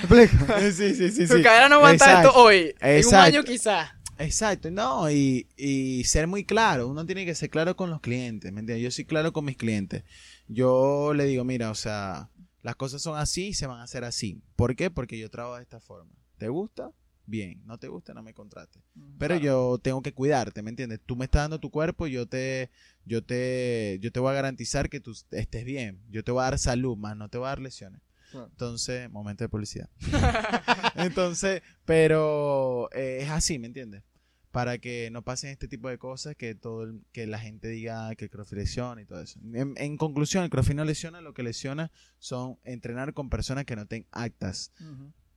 ¿Me 0.09 0.23
explico? 0.25 0.55
sí, 0.73 0.95
sí, 0.95 1.11
sí, 1.11 1.27
Tu 1.27 1.43
cadera 1.43 1.69
no 1.69 1.77
aguanta 1.77 2.05
Exacto. 2.07 2.29
esto 2.29 2.41
hoy. 2.41 2.57
En 2.81 2.91
un 2.91 2.97
Exacto. 2.99 3.17
año 3.19 3.45
quizás. 3.45 3.91
Exacto, 4.21 4.71
no, 4.73 5.09
y, 5.11 5.47
y 5.57 6.03
ser 6.05 6.27
muy 6.27 6.45
claro, 6.45 6.89
uno 6.89 7.07
tiene 7.07 7.25
que 7.25 7.37
ser 7.37 7.51
claro 7.51 7.77
con 7.77 7.89
los 7.89 8.01
clientes, 8.01 8.53
¿me 8.53 8.59
entiendes? 8.61 8.83
Yo 8.83 8.91
soy 8.91 9.05
claro 9.05 9.33
con 9.33 9.45
mis 9.45 9.57
clientes. 9.57 10.03
Yo 10.49 11.13
le 11.15 11.25
digo, 11.27 11.45
mira, 11.45 11.71
o 11.71 11.75
sea, 11.77 12.29
las 12.63 12.75
cosas 12.75 13.01
son 13.01 13.17
así 13.17 13.49
y 13.49 13.55
se 13.55 13.69
van 13.69 13.79
a 13.79 13.85
hacer 13.85 14.03
así. 14.03 14.43
¿Por 14.57 14.75
qué? 14.75 14.91
Porque 14.91 15.19
yo 15.21 15.31
trabajo 15.31 15.57
de 15.57 15.63
esta 15.63 15.79
forma. 15.79 16.11
¿Te 16.37 16.49
gusta? 16.49 16.91
Bien, 17.27 17.63
no 17.65 17.79
te 17.79 17.87
gusta, 17.87 18.13
no 18.13 18.23
me 18.25 18.35
contrates. 18.35 18.83
Pero 19.19 19.35
Claro. 19.37 19.41
yo 19.45 19.79
tengo 19.81 20.03
que 20.03 20.13
cuidarte, 20.15 20.63
¿me 20.63 20.71
entiendes? 20.71 20.99
Tú 21.07 21.15
me 21.15 21.27
estás 21.27 21.43
dando 21.43 21.61
tu 21.61 21.71
cuerpo 21.71 22.09
y 22.09 22.13
yo 22.13 22.27
te, 22.27 22.71
yo 23.05 23.23
te, 23.23 23.99
yo 24.01 24.11
te 24.11 24.19
voy 24.19 24.31
a 24.31 24.35
garantizar 24.35 24.89
que 24.91 24.99
tú 24.99 25.15
estés 25.31 25.65
bien. 25.65 26.01
Yo 26.11 26.25
te 26.25 26.33
voy 26.33 26.41
a 26.41 26.45
dar 26.45 26.59
salud, 26.59 26.97
más 26.97 27.17
no 27.17 27.29
te 27.29 27.39
voy 27.39 27.47
a 27.47 27.51
dar 27.51 27.61
lesiones. 27.61 28.01
Entonces, 28.33 29.11
momento 29.11 29.45
de 29.45 29.49
publicidad. 29.49 29.89
Entonces, 30.97 31.63
pero 31.85 32.89
eh, 32.93 33.19
es 33.23 33.31
así, 33.31 33.59
¿me 33.59 33.67
entiendes? 33.67 34.03
Para 34.51 34.79
que 34.79 35.11
no 35.13 35.23
pasen 35.23 35.51
este 35.51 35.69
tipo 35.69 35.89
de 35.89 35.99
cosas, 35.99 36.35
que 36.35 36.55
todo 36.55 36.85
el- 36.85 37.03
que 37.13 37.27
la 37.27 37.39
gente 37.39 37.69
diga 37.69 38.15
que 38.17 38.25
el 38.27 38.31
CrossFit 38.31 38.59
lesiona 38.59 39.03
y 39.03 39.05
todo 39.05 39.21
eso. 39.21 39.39
En, 39.53 39.75
en 39.77 39.97
conclusión, 39.97 40.43
el 40.45 40.51
CrossFit 40.51 40.77
no 40.77 40.85
lesiona, 40.85 41.21
lo 41.21 41.35
que 41.35 41.43
lesiona 41.43 41.91
son 42.19 42.59
entrenar 42.65 43.13
con 43.13 43.29
personas 43.31 43.65
que 43.67 43.77
no 43.77 43.87
tengan 43.87 44.09
actas. 44.13 44.73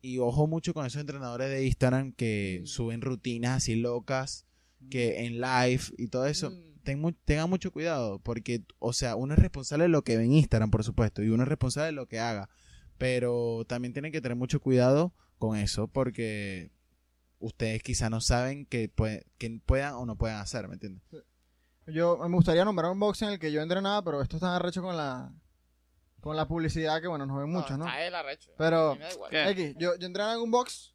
Y 0.02 0.18
ojo 0.20 0.48
mucho 0.48 0.74
con 0.74 0.86
esos 0.86 1.02
entrenadores 1.02 1.50
de 1.50 1.66
Instagram 1.68 2.14
que 2.14 2.62
suben 2.66 3.02
rutinas 3.02 3.58
así 3.58 3.76
locas, 3.76 4.46
que 4.90 5.26
en 5.26 5.40
live 5.42 5.82
y 5.98 6.08
todo 6.08 6.26
eso. 6.26 6.50
Mm. 6.52 6.72
Ten 6.84 7.00
mu- 7.00 7.12
tengan 7.12 7.48
mucho 7.50 7.72
cuidado, 7.72 8.18
porque, 8.20 8.64
o 8.80 8.94
sea, 8.94 9.16
uno 9.16 9.34
es 9.36 9.40
responsable 9.40 9.84
de 9.84 9.90
lo 9.90 10.04
que 10.04 10.18
ve 10.18 10.24
en 10.24 10.32
Instagram, 10.34 10.72
por 10.72 10.84
supuesto, 10.84 11.22
y 11.22 11.30
uno 11.30 11.44
es 11.44 11.50
responsable 11.50 11.88
de 11.88 11.92
lo 11.92 12.08
que 12.08 12.20
haga. 12.20 12.50
Pero 13.02 13.66
también 13.68 13.94
tienen 13.94 14.12
que 14.12 14.22
tener 14.22 14.38
mucho 14.38 14.60
cuidado 14.60 15.12
con 15.40 15.58
eso, 15.58 15.88
porque 15.88 16.70
ustedes 17.40 17.82
quizá 17.82 18.12
no 18.12 18.22
saben 18.22 18.68
que, 18.68 18.90
puede- 18.90 19.26
que 19.40 19.60
puedan 19.66 19.96
o 19.96 20.06
no 20.06 20.16
puedan 20.16 20.40
hacer, 20.40 20.68
¿me 20.68 20.76
entiendes? 20.76 21.02
Yo 21.88 22.18
me 22.30 22.36
gustaría 22.36 22.64
nombrar 22.64 22.92
un 22.92 23.00
box 23.00 23.24
en 23.24 23.30
el 23.30 23.40
que 23.40 23.52
yo 23.52 23.60
entrenaba, 23.62 24.04
pero 24.04 24.22
esto 24.22 24.36
está 24.38 24.56
arrecho 24.56 24.84
con 24.84 24.96
la 24.96 25.34
con 26.20 26.36
la 26.38 26.48
publicidad 26.48 27.02
que 27.02 27.08
bueno, 27.08 27.26
nos 27.26 27.40
ven 27.40 27.50
muchos, 27.50 27.76
¿no? 27.80 27.86
Está 27.88 28.06
él 28.06 28.14
arrecho. 28.14 28.52
Pero- 28.56 28.96
A. 29.32 29.50
X, 29.50 29.76
yo, 29.80 29.98
yo 29.98 30.06
entrenaba 30.06 30.36
en 30.36 30.42
un 30.42 30.52
box 30.52 30.94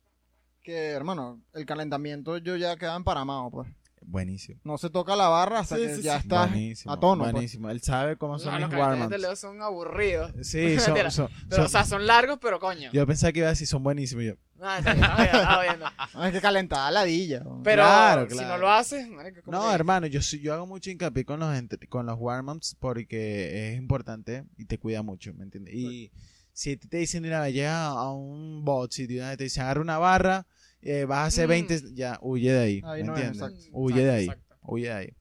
que, 0.62 0.90
hermano, 0.90 1.42
el 1.54 1.66
calentamiento 1.66 2.38
yo 2.38 2.54
ya 2.54 2.76
quedaba 2.76 2.96
emparamado, 2.96 3.50
pues. 3.50 3.68
Buenísimo. 4.02 4.60
No 4.64 4.78
se 4.78 4.88
toca 4.90 5.16
la 5.16 5.28
barra 5.28 5.60
hasta 5.60 5.76
Sí, 5.76 5.82
que 5.82 5.96
sí, 5.96 6.02
ya 6.02 6.14
sí. 6.20 6.22
estás 6.28 6.50
buenísimo, 6.50 6.92
a 6.92 7.00
tono, 7.00 7.22
pues. 7.24 7.32
Buenísimo. 7.32 7.70
Él 7.70 7.80
sabe 7.82 8.16
cómo 8.16 8.38
son 8.38 8.52
No, 8.54 8.60
los 8.60 8.68
mis 8.68 8.76
de 8.76 8.82
warm 8.82 9.10
Leo 9.10 9.36
son 9.36 9.62
aburridos. 9.62 10.32
Sí, 10.42 10.76
son, 10.78 10.84
son- 10.86 10.94
Pero, 10.94 11.10
son- 11.10 11.30
o 11.64 11.68
sea, 11.68 11.84
son 11.84 12.06
largos, 12.06 12.38
pero 12.40 12.60
coño. 12.60 12.90
yo 12.92 13.06
pensaba 13.06 13.32
que 13.32 13.40
iba 13.40 13.48
a 13.48 13.50
decir 13.50 13.66
son 13.66 13.82
buenísimos. 13.82 14.24
Yo, 14.24 14.34
No, 14.58 14.74
está 14.76 14.92
está 14.92 15.16
bien, 15.16 15.28
está 15.34 15.60
bien. 15.62 15.76
No, 16.14 16.24
es 16.24 16.32
que 16.32 16.40
calentada 16.40 16.90
ladilla. 16.90 17.40
¿no? 17.40 17.60
Pero 17.64 17.82
Claro, 17.82 18.30
si 18.30 18.36
no 18.44 18.56
lo 18.58 18.70
haces, 18.70 19.08
No, 19.46 19.68
que- 19.68 19.74
hermano, 19.74 20.06
yo 20.06 20.22
sí- 20.22 20.40
yo 20.40 20.54
hago 20.54 20.66
mucho 20.66 20.90
hincapié 20.90 21.24
con 21.24 21.40
los 21.40 21.50
con 21.88 22.06
los 22.06 22.16
warm-ups 22.18 22.76
porque 22.78 23.72
es 23.72 23.76
importante 23.78 24.44
y 24.56 24.66
te 24.66 24.78
cuida 24.78 25.02
mucho, 25.02 25.34
¿me 25.34 25.44
entiendes? 25.44 25.74
Y 25.74 26.12
si 26.52 26.76
te 26.76 26.96
dicen, 26.98 27.22
mira, 27.22 27.50
llega 27.50 27.86
a 27.88 28.10
un 28.12 28.64
bot, 28.64 28.92
si 28.92 29.06
te 29.08 29.36
dicen, 29.36 29.64
agarra 29.64 29.80
una 29.80 29.98
barra, 29.98 30.46
eh, 30.86 31.04
vas 31.04 31.18
a 31.18 31.24
hacer 31.26 31.46
Mm. 31.46 31.50
20, 31.50 31.80
ya, 31.94 32.18
huye 32.22 32.52
de 32.52 32.58
ahí, 32.60 32.82
Ahí 32.84 33.02
¿me 33.02 33.08
no 33.08 33.16
es, 33.16 33.24
entiendes? 33.24 33.42
exacto. 33.60 33.78
Huye 33.78 34.04
de 34.04 34.10
ahí, 34.10 34.24
Exacto. 34.26 34.56
huye 34.62 34.86
de 34.88 34.92
ahí. 34.94 35.12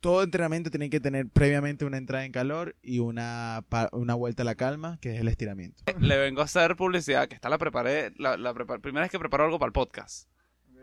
Todo 0.00 0.22
entrenamiento 0.22 0.70
tiene 0.70 0.90
que 0.90 1.00
tener 1.00 1.28
previamente 1.28 1.84
una 1.84 1.96
entrada 1.98 2.24
en 2.24 2.30
calor 2.30 2.76
y 2.82 3.00
una, 3.00 3.64
una 3.92 4.14
vuelta 4.14 4.42
a 4.42 4.44
la 4.46 4.54
calma, 4.54 4.98
que 5.00 5.14
es 5.16 5.20
el 5.20 5.26
estiramiento. 5.28 5.82
Le 5.98 6.16
vengo 6.18 6.40
a 6.40 6.44
hacer 6.44 6.76
publicidad, 6.76 7.26
que 7.28 7.34
esta 7.34 7.48
la 7.48 7.58
preparé, 7.58 8.12
la, 8.16 8.36
la 8.36 8.54
prepar- 8.54 8.80
primera 8.80 9.02
vez 9.02 9.10
que 9.10 9.18
preparo 9.18 9.44
algo 9.44 9.58
para 9.58 9.66
el 9.68 9.72
podcast. 9.72 10.28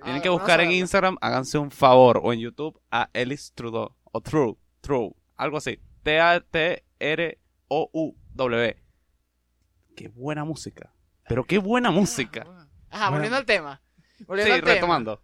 Ah, 0.02 0.04
Tienen 0.04 0.22
que 0.22 0.28
vamos 0.28 0.42
a 0.42 0.44
buscar 0.44 0.60
en. 0.60 0.72
Instagram, 0.74 1.18
háganse 1.22 1.58
un 1.58 1.72
favor, 1.72 2.20
o 2.22 2.34
en 2.34 2.40
YouTube, 2.42 2.78
a 2.92 3.10
Ellis 3.14 3.54
Trudeau. 3.56 3.96
o 4.12 4.20
True, 4.22 4.56
True, 4.82 5.12
algo 5.38 5.58
así. 5.58 5.80
T-A-T-R-O-U-W. 7.70 8.76
Qué 9.96 10.08
buena 10.10 10.44
música. 10.44 10.94
Pero 11.28 11.44
qué 11.46 11.58
buena 11.58 11.90
música. 11.92 12.42
Ajá, 12.90 13.06
Bueno. 13.10 13.12
volviendo 13.12 13.38
al 13.38 13.46
tema. 13.46 13.82
Sí, 14.18 14.24
Volviendo 14.26 14.54
al 14.56 14.62
tema. 14.62 14.74
retomando. 14.76 15.22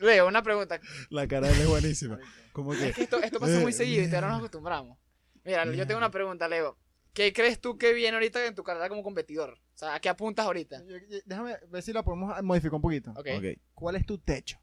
Leo, 0.00 0.26
una 0.26 0.42
pregunta. 0.42 0.80
La 1.10 1.26
cara 1.28 1.48
de 1.48 1.54
él 1.54 1.60
es 1.62 1.68
buenísima. 1.68 2.18
Como 2.52 2.72
Es 2.74 2.80
que. 2.80 2.92
que 2.92 3.02
esto, 3.02 3.18
esto 3.22 3.38
pasa 3.40 3.58
muy 3.60 3.72
seguido 3.72 4.02
y 4.08 4.14
ahora 4.14 4.28
nos 4.28 4.38
acostumbramos. 4.38 4.98
Mira, 5.44 5.64
yo 5.72 5.86
tengo 5.86 5.98
una 5.98 6.10
pregunta, 6.10 6.48
Leo. 6.48 6.76
¿Qué 7.14 7.32
crees 7.32 7.60
tú 7.60 7.78
que 7.78 7.92
viene 7.94 8.16
ahorita 8.16 8.44
en 8.46 8.54
tu 8.54 8.62
carrera 8.62 8.88
como 8.88 9.02
competidor? 9.02 9.50
O 9.54 9.76
sea, 9.78 9.94
¿a 9.94 10.00
qué 10.00 10.08
apuntas 10.08 10.46
ahorita? 10.46 10.84
Yo- 10.84 10.98
yo- 11.08 11.18
Déjame 11.24 11.56
ver 11.68 11.82
si 11.82 11.92
la 11.92 12.02
podemos 12.04 12.40
modificar 12.42 12.74
un 12.74 12.82
poquito. 12.82 13.10
Ok. 13.12 13.26
Ok. 13.38 13.44
¿Cuál 13.74 13.96
es 13.96 14.06
tu 14.06 14.18
techo? 14.18 14.58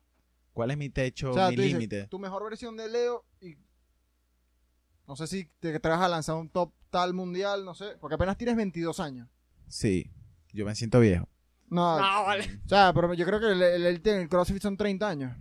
¿Cuál 0.54 0.72
es 0.72 0.78
mi 0.78 0.90
techo, 0.90 1.32
O 1.32 1.34
sea, 1.34 1.50
mi 1.50 1.58
límite? 1.58 2.08
tu 2.08 2.18
mejor 2.20 2.44
versión 2.46 2.78
de 2.78 2.88
Leo 2.90 3.26
y 3.42 3.58
no 5.08 5.16
sé 5.16 5.28
si 5.28 5.46
te, 5.60 5.78
te 5.80 5.88
vas 5.90 6.02
a 6.02 6.08
lanzar 6.08 6.36
un 6.36 6.50
top 6.50 6.72
tal 6.90 7.14
mundial, 7.14 7.66
no 7.66 7.76
sé, 7.76 7.98
porque 8.00 8.16
apenas 8.16 8.38
tienes 8.38 8.56
22 8.56 9.00
años. 9.02 9.28
Sí, 9.68 10.12
yo 10.54 10.66
me 10.66 10.74
siento 10.76 11.00
viejo. 11.00 11.28
No, 11.70 12.00
No, 12.00 12.24
vale. 12.26 12.44
o 12.66 12.70
sea, 12.70 12.92
pero 12.94 13.14
yo 13.14 13.26
creo 13.26 13.40
que 13.40 13.48
el, 13.52 13.62
el, 13.62 13.86
el- 13.86 14.02
el 14.08 14.30
CrossFit 14.30 14.62
son 14.62 14.78
30 14.78 15.08
años. 15.10 15.36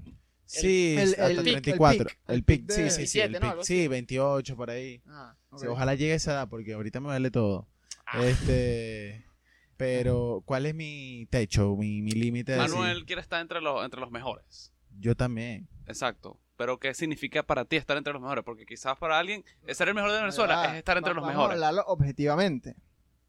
Sí, 0.46 0.96
el- 0.98 1.10
hasta 1.10 1.26
el 1.30 1.36
pic, 1.42 1.62
34. 1.62 2.10
el 2.28 2.44
pic, 2.44 2.70
sí, 2.70 2.90
sí, 2.90 3.06
sí. 3.06 3.18
27, 3.18 3.26
el 3.26 3.32
¿no? 3.32 3.38
pic. 3.40 3.50
Algo 3.50 3.64
Sí, 3.64 3.88
28 3.88 4.56
por 4.56 4.70
ahí. 4.70 5.02
Ah, 5.06 5.34
Sí, 5.56 5.66
ojalá 5.66 5.94
llegue 5.94 6.12
a 6.12 6.16
esa 6.16 6.32
edad 6.32 6.48
porque 6.48 6.74
ahorita 6.74 7.00
me 7.00 7.08
duele 7.08 7.30
todo. 7.30 7.68
Ah. 8.06 8.24
Este, 8.24 9.24
pero 9.76 10.42
¿cuál 10.44 10.66
es 10.66 10.74
mi 10.74 11.26
techo, 11.30 11.76
mi, 11.76 12.02
mi 12.02 12.12
límite? 12.12 12.52
decir, 12.52 12.70
Manuel 12.70 13.04
quiere 13.06 13.22
estar 13.22 13.40
entre 13.40 13.60
los, 13.60 13.84
entre 13.84 14.00
los 14.00 14.10
mejores. 14.10 14.72
Yo 14.98 15.14
también. 15.16 15.68
Exacto. 15.86 16.40
Pero 16.56 16.78
¿qué 16.78 16.94
significa 16.94 17.42
para 17.42 17.64
ti 17.64 17.76
estar 17.76 17.96
entre 17.96 18.12
los 18.12 18.22
mejores? 18.22 18.44
Porque 18.44 18.64
quizás 18.64 18.96
para 18.96 19.18
alguien 19.18 19.44
ser 19.72 19.88
el 19.88 19.94
mejor 19.94 20.12
de 20.12 20.20
Venezuela 20.20 20.62
Ah, 20.62 20.66
es 20.72 20.78
estar 20.78 20.96
entre 20.96 21.10
va- 21.12 21.16
los 21.16 21.22
vamos 21.22 21.36
mejores. 21.36 21.50
a 21.62 21.68
hablarlo 21.68 21.84
objetivamente. 21.90 22.76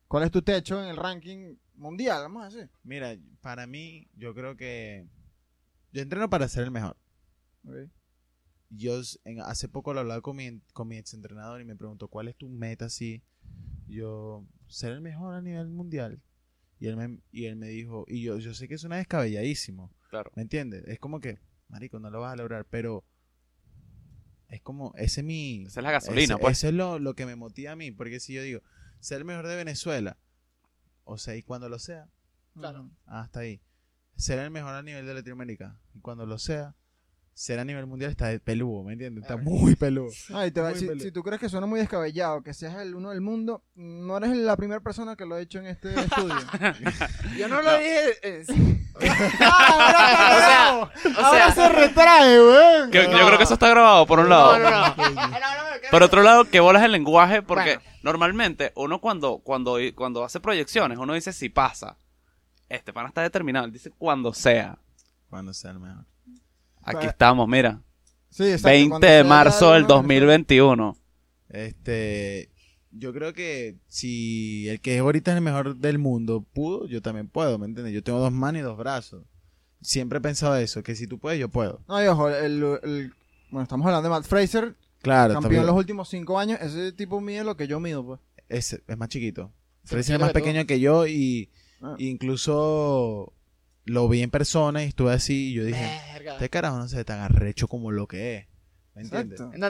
¿Cuál 0.07 0.23
es 0.23 0.31
tu 0.31 0.41
techo 0.43 0.81
en 0.83 0.89
el 0.89 0.97
ranking 0.97 1.55
mundial? 1.77 2.21
Vamos 2.23 2.43
a 2.43 2.49
decir. 2.49 2.69
Mira, 2.83 3.15
para 3.41 3.67
mí, 3.67 4.07
yo 4.15 4.33
creo 4.33 4.55
que 4.55 5.05
yo 5.91 6.01
entreno 6.01 6.29
para 6.29 6.47
ser 6.47 6.63
el 6.63 6.71
mejor. 6.71 6.97
Yo 8.69 8.99
s- 8.99 9.19
en- 9.25 9.39
hace 9.41 9.67
poco 9.69 9.93
lo 9.93 10.01
hablaba 10.01 10.21
con 10.21 10.35
mi, 10.35 10.59
con 10.73 10.87
mi 10.87 10.97
ex 10.97 11.13
entrenador 11.13 11.61
y 11.61 11.65
me 11.65 11.75
preguntó 11.75 12.07
cuál 12.07 12.27
es 12.27 12.35
tu 12.35 12.49
meta 12.49 12.85
así. 12.85 13.21
Yo, 13.87 14.45
ser 14.67 14.91
el 14.91 15.01
mejor 15.01 15.35
a 15.35 15.41
nivel 15.41 15.69
mundial. 15.69 16.21
Y 16.79 16.87
él 16.87 16.97
me, 16.97 17.19
y 17.31 17.45
él 17.45 17.55
me 17.55 17.67
dijo, 17.69 18.05
y 18.07 18.21
yo, 18.23 18.37
yo 18.37 18.53
sé 18.53 18.67
que 18.67 18.77
suena 18.77 18.97
descabelladísimo, 18.97 19.93
Claro. 20.09 20.31
¿me 20.35 20.41
entiendes? 20.41 20.83
Es 20.87 20.99
como 20.99 21.19
que, 21.21 21.39
marico, 21.69 21.99
no 21.99 22.09
lo 22.09 22.19
vas 22.19 22.33
a 22.33 22.35
lograr, 22.35 22.65
pero 22.65 23.05
es 24.49 24.61
como, 24.61 24.93
ese 24.97 25.21
es 25.21 25.25
mi... 25.25 25.63
Esa 25.65 25.79
es 25.79 25.83
la 25.83 25.91
gasolina, 25.91 26.33
ese, 26.33 26.37
pues. 26.37 26.57
Eso 26.57 26.67
es 26.67 26.73
lo, 26.73 26.99
lo 26.99 27.13
que 27.15 27.25
me 27.25 27.35
motiva 27.35 27.71
a 27.71 27.75
mí, 27.75 27.91
porque 27.91 28.19
si 28.19 28.33
yo 28.33 28.41
digo, 28.43 28.61
ser 28.99 29.19
el 29.19 29.25
mejor 29.25 29.47
de 29.47 29.55
Venezuela, 29.55 30.17
o 31.05 31.17
sea, 31.17 31.35
y 31.35 31.43
cuando 31.43 31.69
lo 31.69 31.79
sea, 31.79 32.09
Claro. 32.53 32.89
hasta 33.05 33.39
ahí. 33.41 33.61
Ser 34.17 34.39
el 34.39 34.51
mejor 34.51 34.73
a 34.73 34.81
nivel 34.83 35.05
de 35.05 35.13
Latinoamérica. 35.13 35.77
Y 35.93 35.99
cuando 35.99 36.25
lo 36.25 36.37
sea, 36.39 36.75
ser 37.37 37.59
a 37.59 37.65
nivel 37.65 37.85
mundial 37.85 38.11
está 38.11 38.27
de 38.27 38.39
peludo, 38.39 38.83
¿me 38.83 38.93
entiendes? 38.93 39.23
Está 39.23 39.35
Claro. 39.35 39.49
muy 39.49 39.75
peludo. 39.75 40.09
Ay, 40.33 40.51
te 40.51 40.61
va- 40.61 40.69
Muy 40.69 40.79
si, 40.79 40.87
pele- 40.87 41.01
si 41.03 41.11
tú 41.11 41.21
crees 41.21 41.39
que 41.41 41.49
suena 41.49 41.67
muy 41.67 41.77
descabellado, 41.81 42.41
que 42.41 42.53
seas 42.53 42.75
el 42.77 42.95
uno 42.95 43.09
del 43.09 43.19
mundo, 43.19 43.61
no 43.75 44.15
eres 44.15 44.29
la 44.37 44.55
primera 44.55 44.79
persona 44.79 45.17
que 45.17 45.25
lo 45.25 45.35
ha 45.35 45.41
hecho 45.41 45.59
en 45.59 45.65
este 45.67 45.93
estudio. 45.99 46.33
Yo 47.37 47.47
no 47.49 47.61
lo 47.61 47.77
dije. 47.77 48.13
eh, 48.23 48.43
sí. 48.47 48.81
¡Ah, 49.41 50.89
O 50.93 50.99
sea, 51.11 51.25
ahora 51.27 51.51
se 51.51 51.69
retrae, 51.69 52.39
weón! 52.39 52.91
Que- 52.91 53.07
No. 53.07 53.17
Yo 53.19 53.25
creo 53.27 53.37
que 53.37 53.43
eso 53.43 53.55
está 53.55 53.67
grabado, 53.69 54.05
por 54.05 54.19
un 54.19 54.29
lado. 54.29 54.57
No, 54.59 54.69
no, 54.69 54.69
no. 54.71 54.95
No, 54.95 55.13
no, 55.13 55.29
no, 55.29 55.89
Por 55.91 56.03
otro 56.03 56.23
lado, 56.23 56.45
que 56.45 56.59
bolas 56.61 56.83
el 56.83 56.93
lenguaje, 56.93 57.41
porque 57.41 57.75
Bueno. 57.77 57.91
normalmente 58.03 58.71
uno 58.75 59.01
cuando, 59.01 59.39
cuando, 59.39 59.77
cuando 59.95 60.23
hace 60.23 60.39
proyecciones, 60.39 60.97
uno 60.97 61.13
dice 61.13 61.33
si 61.33 61.49
pasa. 61.49 61.97
Este 62.69 62.93
pana 62.93 63.09
está 63.09 63.21
determinado, 63.21 63.65
él 63.65 63.71
dice 63.73 63.91
cuando 63.97 64.33
sea. 64.33 64.77
Cuando 65.29 65.53
sea 65.53 65.71
el 65.71 65.79
mejor. 65.79 66.05
Aquí 66.85 66.95
Bueno. 66.97 67.09
estamos, 67.09 67.47
mira. 67.47 67.81
Sí, 68.29 68.43
exacto, 68.43 68.67
20 68.69 68.89
cuando 68.89 69.07
de 69.07 69.23
marzo 69.23 69.71
del 69.73 69.83
uno- 69.85 69.93
2021. 69.95 70.97
Este, 71.49 72.49
yo 72.91 73.13
creo 73.13 73.33
que 73.33 73.77
si 73.87 74.67
el 74.69 74.81
que 74.81 74.95
es 74.95 75.01
ahorita 75.01 75.31
es 75.31 75.37
el 75.37 75.43
mejor 75.43 75.77
del 75.77 75.97
mundo 75.99 76.45
pudo, 76.53 76.87
yo 76.87 77.01
también 77.01 77.27
puedo, 77.27 77.57
¿me 77.57 77.65
entiendes? 77.65 77.93
Yo 77.93 78.03
tengo 78.03 78.19
dos 78.19 78.31
manos 78.31 78.59
y 78.59 78.63
dos 78.63 78.77
brazos. 78.77 79.23
Siempre 79.81 80.17
he 80.17 80.21
pensado 80.21 80.55
eso, 80.57 80.83
que 80.83 80.95
si 80.95 81.07
tú 81.07 81.19
puedes, 81.19 81.39
yo 81.39 81.49
puedo. 81.49 81.81
No, 81.87 82.03
y 82.03 82.07
ojo, 82.07 82.29
el, 82.29 82.63
el- 82.83 83.13
bueno, 83.51 83.63
estamos 83.63 83.85
hablando 83.85 84.09
de 84.09 84.15
Matt 84.15 84.25
Fraser, 84.25 84.75
Claro, 85.01 85.33
campeón 85.35 85.61
en 85.61 85.67
los 85.67 85.75
últimos 85.75 86.09
cinco 86.09 86.39
años. 86.39 86.59
Ese 86.61 86.91
tipo 86.91 87.21
mide 87.21 87.43
lo 87.43 87.55
que 87.55 87.67
yo 87.67 87.79
mido, 87.79 88.03
pues. 88.05 88.19
es, 88.49 88.81
es 88.87 88.97
más 88.97 89.09
chiquito. 89.09 89.51
Fraser 89.83 90.15
es 90.15 90.21
más 90.21 90.31
pequeño 90.33 90.65
que 90.65 90.79
yo 90.79 91.05
y 91.07 91.49
Ah. 91.81 91.95
incluso 91.99 93.33
lo 93.85 94.07
vi 94.09 94.21
en 94.21 94.29
persona 94.31 94.83
y 94.83 94.87
estuve 94.87 95.13
así 95.13 95.51
y 95.51 95.53
yo 95.53 95.63
dije, 95.63 95.99
Verga. 96.13 96.33
este 96.33 96.49
carajo 96.49 96.77
no 96.77 96.87
se 96.87 96.97
ve 96.97 97.05
tan 97.05 97.19
arrecho 97.19 97.67
como 97.67 97.91
lo 97.91 98.07
que 98.07 98.35
es. 98.37 98.47
¿Me 98.95 99.01
entiendes? 99.03 99.39
¿En 99.39 99.45
dónde? 99.45 99.55
¿En 99.55 99.61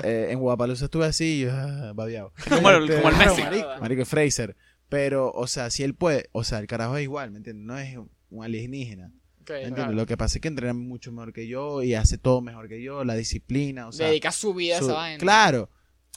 entiendes? 0.00 0.28
Eh, 0.28 0.32
en 0.32 0.38
estuve 0.86 1.04
así 1.06 1.24
y 1.24 1.40
yo, 1.40 1.50
ah. 1.52 1.92
Como 2.48 2.70
el, 2.70 2.84
Este, 2.84 2.96
como 3.02 3.08
el 3.10 3.16
Messi. 3.16 3.42
marico. 3.42 3.68
Marico 3.80 4.04
Fraser. 4.04 4.56
Pero, 4.88 5.30
o 5.32 5.46
sea, 5.46 5.70
si 5.70 5.82
él 5.84 5.94
puede, 5.94 6.28
o 6.32 6.42
sea, 6.44 6.58
el 6.58 6.66
carajo 6.66 6.96
es 6.96 7.02
igual, 7.04 7.30
¿me 7.30 7.38
entiendes? 7.38 7.64
No 7.64 7.78
es 7.78 7.96
un 8.30 8.44
alienígena. 8.44 9.12
Ok, 9.42 9.50
¿Me 9.50 9.54
entiendes? 9.56 9.74
claro. 9.84 9.92
Lo 9.92 10.06
que 10.06 10.16
pasa 10.16 10.38
es 10.38 10.40
que 10.42 10.48
entrena 10.48 10.72
mucho 10.74 11.12
mejor 11.12 11.32
que 11.32 11.46
yo 11.48 11.82
y 11.82 11.94
hace 11.94 12.16
todo 12.18 12.40
mejor 12.40 12.68
que 12.68 12.82
yo, 12.82 13.04
la 13.04 13.14
disciplina, 13.14 13.88
o 13.88 13.92
sea. 13.92 14.08
Dedica 14.08 14.32
su 14.32 14.54
vida 14.54 14.76
a 14.76 14.78
su- 14.80 14.86
esa 14.86 14.94
vaina. 14.94 15.18
Claro. 15.18 15.68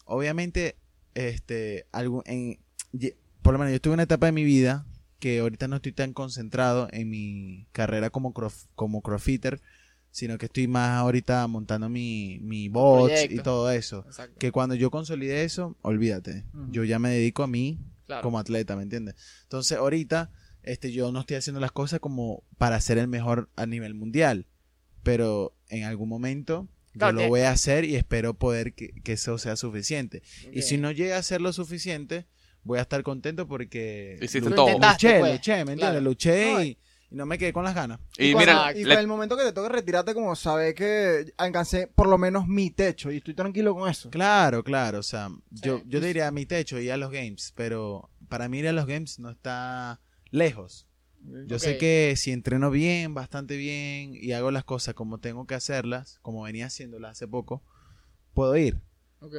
Obviamente, 0.06 0.76
este, 1.16 1.86
algún, 1.92 2.24
en, 2.26 2.60
por 3.42 3.54
lo 3.54 3.60
menos 3.60 3.72
yo 3.72 3.76
estuve 3.76 3.92
en 3.94 3.96
una 3.98 4.04
etapa 4.04 4.26
de 4.28 4.32
mi 4.32 4.44
vida 4.44 4.86
que 5.24 5.40
ahorita 5.40 5.70
no 5.70 5.78
estoy 5.78 5.94
tan 5.94 6.12
concentrado 6.12 6.90
en 6.92 7.10
mi 7.10 7.66
carrera 7.72 8.10
como, 8.10 8.34
crof- 8.34 8.68
como 8.76 9.02
crossfitter, 9.02 9.62
sino 10.12 10.38
que 10.38 10.48
estoy 10.48 10.68
más 10.68 10.98
ahorita 11.00 11.48
montando 11.48 11.88
mi, 11.88 12.40
mi 12.42 12.68
bots 12.68 13.24
y 13.30 13.38
todo 13.38 13.72
eso. 13.72 14.04
Exacto. 14.06 14.38
Que 14.38 14.52
cuando 14.52 14.76
yo 14.76 14.92
consolide 14.92 15.46
eso, 15.46 15.78
olvídate. 15.82 16.44
Yo 16.72 16.84
ya 16.84 17.00
me 17.00 17.10
dedico 17.10 17.42
a 17.44 17.48
mí 17.48 17.80
Claro. 18.06 18.22
como 18.22 18.38
atleta, 18.38 18.76
¿me 18.76 18.84
entiendes? 18.84 19.16
Entonces, 19.44 19.78
ahorita, 19.78 20.30
este, 20.62 20.92
yo 20.92 21.14
no 21.14 21.22
estoy 21.22 21.38
haciendo 21.38 21.62
las 21.62 21.72
cosas 21.72 22.02
como 22.02 22.44
para 22.58 22.82
ser 22.82 22.98
el 22.98 23.08
mejor 23.08 23.50
a 23.56 23.66
nivel 23.66 23.94
mundial. 23.94 24.46
Pero 25.04 25.56
en 25.70 25.84
algún 25.86 26.10
momento 26.10 26.68
Claro, 26.98 27.18
yo 27.18 27.24
lo 27.24 27.30
voy 27.30 27.42
a 27.42 27.52
hacer 27.52 27.86
y 27.86 27.96
espero 27.96 28.34
poder 28.34 28.74
que, 28.74 28.90
que 29.04 29.14
eso 29.14 29.38
sea 29.38 29.56
suficiente. 29.56 30.22
Y 30.52 30.64
si 30.64 30.78
no 30.78 30.92
llega 30.92 31.18
a 31.18 31.24
ser 31.24 31.40
lo 31.40 31.54
suficiente, 31.54 32.26
voy 32.64 32.80
a 32.80 32.82
estar 32.84 33.02
contento 33.04 33.48
porque 33.48 34.18
Hiciste 34.22 34.50
todo. 34.52 34.78
luché, 34.80 35.20
pues. 35.20 35.34
luché, 35.34 35.66
¿me 35.66 35.76
Claro. 35.76 35.98
entiendes? 35.98 36.04
Luché 36.04 36.52
No, 36.54 36.64
y, 36.64 36.68
y 37.12 37.16
no 37.16 37.26
me 37.26 37.38
quedé 37.38 37.54
con 37.54 37.64
las 37.64 37.76
ganas. 37.76 38.00
Y 38.18 38.32
cuando- 38.34 38.52
mira, 38.54 38.72
y 38.78 38.84
le- 38.84 38.90
para 38.90 39.02
el 39.02 39.08
momento 39.08 39.38
que 39.38 39.44
te 39.44 39.52
toque 39.54 39.70
retirarte, 39.70 40.14
como 40.14 40.36
saber 40.36 40.74
que 40.74 41.34
alcancé 41.38 41.88
por 41.88 42.08
lo 42.08 42.18
menos 42.18 42.48
mi 42.48 42.70
techo 42.72 43.12
y 43.12 43.18
estoy 43.18 43.34
tranquilo 43.34 43.76
con 43.76 43.90
eso. 43.90 44.10
Claro, 44.10 44.64
claro, 44.64 45.00
o 45.00 45.04
sea, 45.04 45.30
yo, 45.52 45.78
Sí. 45.80 45.84
yo 45.88 46.00
diría 46.02 46.28
a 46.28 46.32
mi 46.32 46.46
techo 46.46 46.80
y 46.80 46.90
a 46.90 46.98
los 46.98 47.12
games, 47.12 47.54
pero 47.56 48.10
para 48.30 48.50
mí 48.50 48.60
ir 48.60 48.68
a 48.68 48.74
los 48.74 48.86
games 48.88 49.20
no 49.20 49.30
está 49.30 50.00
lejos. 50.32 50.88
Yo 51.48 51.58
sé 51.58 51.78
que 51.78 52.16
si 52.18 52.32
entreno 52.32 52.70
bien, 52.70 53.14
bastante 53.14 53.56
bien 53.56 54.14
y 54.14 54.34
hago 54.34 54.52
las 54.52 54.66
cosas 54.66 54.94
como 54.94 55.20
tengo 55.20 55.48
que 55.48 55.56
hacerlas, 55.56 56.20
como 56.22 56.42
venía 56.44 56.66
haciéndolas 56.66 57.12
hace 57.12 57.30
poco, 57.30 57.64
puedo 58.34 58.58
ir. 58.58 58.82
Ok. 59.22 59.36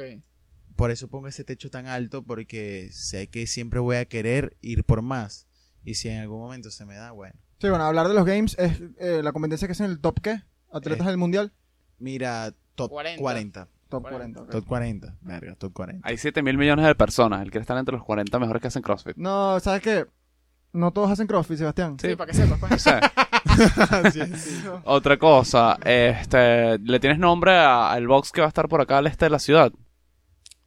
Por 0.75 0.91
eso 0.91 1.07
pongo 1.07 1.27
ese 1.27 1.43
techo 1.43 1.69
tan 1.69 1.87
alto 1.87 2.23
porque 2.23 2.89
sé 2.91 3.27
que 3.27 3.47
siempre 3.47 3.79
voy 3.79 3.95
a 3.97 4.05
querer 4.05 4.57
ir 4.61 4.83
por 4.83 5.01
más. 5.01 5.47
Y 5.83 5.95
si 5.95 6.09
en 6.09 6.19
algún 6.19 6.39
momento 6.39 6.69
se 6.71 6.85
me 6.85 6.95
da, 6.95 7.11
bueno. 7.11 7.35
Sí, 7.61 7.69
bueno, 7.69 7.85
hablar 7.85 8.07
de 8.07 8.13
los 8.13 8.25
games 8.25 8.55
es 8.59 8.81
eh, 8.99 9.21
la 9.23 9.31
competencia 9.31 9.67
que 9.67 9.71
es 9.73 9.79
en 9.79 9.85
el 9.89 9.99
top 9.99 10.19
qué? 10.21 10.41
Atletas 10.73 11.07
Eh. 11.07 11.09
del 11.11 11.17
mundial. 11.17 11.53
Mira, 11.99 12.53
top 12.75 12.89
40. 12.91 13.21
40. 13.21 13.67
Top 13.87 14.01
40. 14.01 14.17
40. 14.17 14.41
ok. 14.41 14.49
Top 14.49 14.65
40. 14.67 15.15
Verga, 15.21 15.55
top 15.55 15.73
40. 15.73 16.07
hay 16.07 16.17
7 16.17 16.41
mil 16.43 16.57
millones 16.57 16.85
de 16.85 16.95
personas. 16.95 17.41
Él 17.41 17.51
quiere 17.51 17.61
estar 17.61 17.77
entre 17.77 17.95
los 17.95 18.03
40 18.03 18.37
mejores 18.39 18.61
que 18.61 18.67
hacen 18.67 18.81
CrossFit. 18.81 19.15
No, 19.15 19.59
¿sabes 19.61 19.81
qué? 19.81 20.05
No 20.73 20.91
todos 20.91 21.09
hacen 21.11 21.27
CrossFit, 21.27 21.59
Sebastián. 21.59 21.95
Sí, 22.01 22.15
para 22.17 22.31
que 22.31 22.37
sepas, 22.37 22.59
pues. 22.59 22.83
Sí, 24.11 24.19
sí. 24.35 24.63
otra 24.83 25.17
cosa, 25.17 25.77
este, 25.85 26.77
¿le 26.79 26.99
tienes 26.99 27.19
nombre 27.19 27.51
a- 27.53 27.91
al 27.93 28.05
box 28.07 28.31
que 28.33 28.41
va 28.41 28.47
a 28.47 28.49
estar 28.49 28.67
por 28.67 28.81
acá 28.81 28.97
al 28.97 29.07
este 29.07 29.25
de 29.25 29.29
la 29.29 29.39
ciudad? 29.39 29.71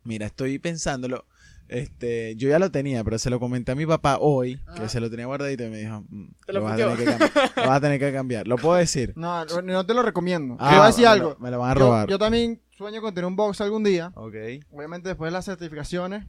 Mira, 0.08 0.24
estoy 0.26 0.58
pensándolo. 0.58 1.26
Este, 1.68 2.34
yo 2.36 2.48
ya 2.48 2.58
lo 2.58 2.70
tenía, 2.70 3.04
pero 3.04 3.18
se 3.18 3.28
lo 3.28 3.38
comenté 3.38 3.72
a 3.72 3.74
mi 3.74 3.84
papá 3.84 4.16
hoy, 4.18 4.56
que 4.56 4.70
Ajá. 4.80 4.88
se 4.88 5.00
lo 5.00 5.10
tenía 5.10 5.26
guardadito 5.26 5.64
y 5.64 5.68
me 5.68 5.76
dijo, 5.76 6.02
mm, 6.08 6.28
Te 6.46 6.52
lo 6.54 6.62
vas 6.62 6.72
a 6.72 6.76
tener 6.76 6.96
puteó. 6.96 7.04
que 7.04 7.18
cambiar. 7.18 7.52
lo 7.56 7.62
vas 7.68 7.76
a 7.76 7.80
tener 7.82 8.00
que 8.00 8.12
cambiar. 8.12 8.48
¿Lo 8.48 8.56
puedo 8.56 8.74
decir? 8.76 9.12
No, 9.16 9.44
no, 9.44 9.84
te 9.84 9.92
lo 9.92 10.02
recomiendo. 10.02 10.56
Ah, 10.58 10.70
te 10.70 10.76
voy 10.76 10.84
a 10.84 10.86
decir 10.86 11.04
me 11.04 11.10
algo. 11.10 11.28
lo- 11.32 11.38
me 11.38 11.50
lo 11.50 11.58
van 11.58 11.70
a 11.70 11.74
Yo- 11.74 11.80
robar. 11.80 12.08
Yo, 12.08 12.18
también 12.18 12.62
sueño 12.70 13.02
con 13.02 13.12
tener 13.12 13.26
un 13.28 13.36
box 13.36 13.60
algún 13.60 13.84
día. 13.84 14.12
Ok. 14.14 14.34
Obviamente 14.70 15.10
después 15.10 15.28
de 15.28 15.32
las 15.32 15.44
certificaciones. 15.44 16.24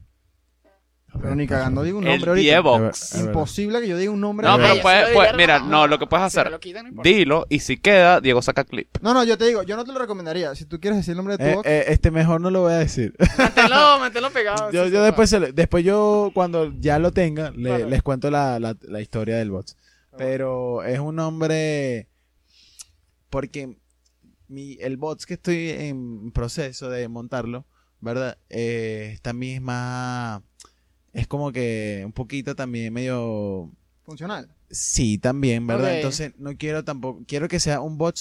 Pero 1.22 1.36
ni 1.36 1.48
cagando 1.48 1.84
digo 1.84 1.98
un 1.98 2.06
El 2.06 2.12
nombre 2.14 2.30
ahorita. 2.32 2.58
Es 2.90 3.14
verdad. 3.14 3.26
Imposible 3.28 3.82
que 3.82 3.88
yo 3.88 3.98
diga 3.98 4.12
un 4.12 4.22
nombre. 4.22 4.46
No, 4.46 4.52
ahorita. 4.54 4.68
pero 4.68 4.76
Ey, 4.78 4.82
puede- 4.82 5.00
eso 5.02 5.08
lo 5.10 5.14
puede- 5.16 5.32
diría 5.32 5.46
mira, 5.58 5.60
no, 5.60 5.88
lo 5.88 6.00
que 6.00 6.08
puedes 6.08 6.26
hacer, 6.26 6.60
dilo 7.04 7.46
y 7.50 7.60
si 7.60 7.78
queda, 7.78 8.22
Diego 8.22 8.42
saca 8.42 8.64
clip. 8.64 8.88
No, 9.02 9.14
no, 9.14 9.24
yo 9.24 9.38
te 9.38 9.46
digo, 9.46 9.64
yo 9.64 9.76
no 9.76 9.84
te 9.86 9.92
lo 9.92 10.00
recomendaría. 10.00 10.54
Si 10.56 10.66
tú 10.66 10.80
quieres 10.80 10.98
decir 10.98 11.12
el 11.12 11.18
nombre 11.18 11.38
de 11.38 11.44
tu 11.44 11.50
Eh, 11.50 11.56
box, 11.56 11.68
eh, 11.70 11.86
este 11.88 12.12
mejor 12.12 12.42
no 12.42 12.52
lo 12.52 12.62
voy 12.62 12.74
a 12.74 12.78
decir. 12.78 13.14
Manténlo, 13.38 13.76
manténlo 14.00 14.30
pegado. 14.32 14.72
yo, 14.72 14.88
yo 14.88 15.04
después, 15.04 15.30
se 15.30 15.40
lo- 15.40 15.52
después 15.52 15.84
yo 15.84 16.32
cuando 16.34 16.72
ya 16.80 17.00
lo 17.00 17.12
tenga, 17.12 17.52
le- 17.52 17.70
Claro. 17.70 17.90
les 17.90 18.04
cuento 18.04 18.30
la, 18.32 18.60
la, 18.60 18.76
la 18.82 19.02
historia 19.02 19.38
del 19.38 19.52
bot. 19.52 19.76
Pero 20.18 20.84
es 20.84 21.00
un 21.00 21.16
nombre 21.16 22.08
porque 23.30 23.78
mi, 24.48 24.78
el 24.82 24.98
bots 24.98 25.26
que 25.26 25.36
estoy 25.36 25.70
en 25.70 26.32
proceso 26.32 26.90
de 26.90 27.08
montarlo, 27.08 27.66
¿verdad? 28.02 28.38
Eh, 28.50 29.20
también 29.22 29.56
es 29.56 29.62
más, 29.62 30.42
es 31.14 31.28
como 31.28 31.52
que 31.52 32.04
un 32.06 32.12
poquito 32.12 32.56
también 32.56 32.94
medio 32.94 33.70
funcional. 34.04 34.50
Sí, 34.72 35.18
también, 35.18 35.66
¿verdad? 35.68 35.96
Entonces 35.96 36.34
no 36.38 36.56
quiero 36.56 36.84
tampoco, 36.84 37.24
quiero 37.28 37.48
que 37.48 37.60
sea 37.60 37.82
un 37.82 37.98
bot 37.98 38.18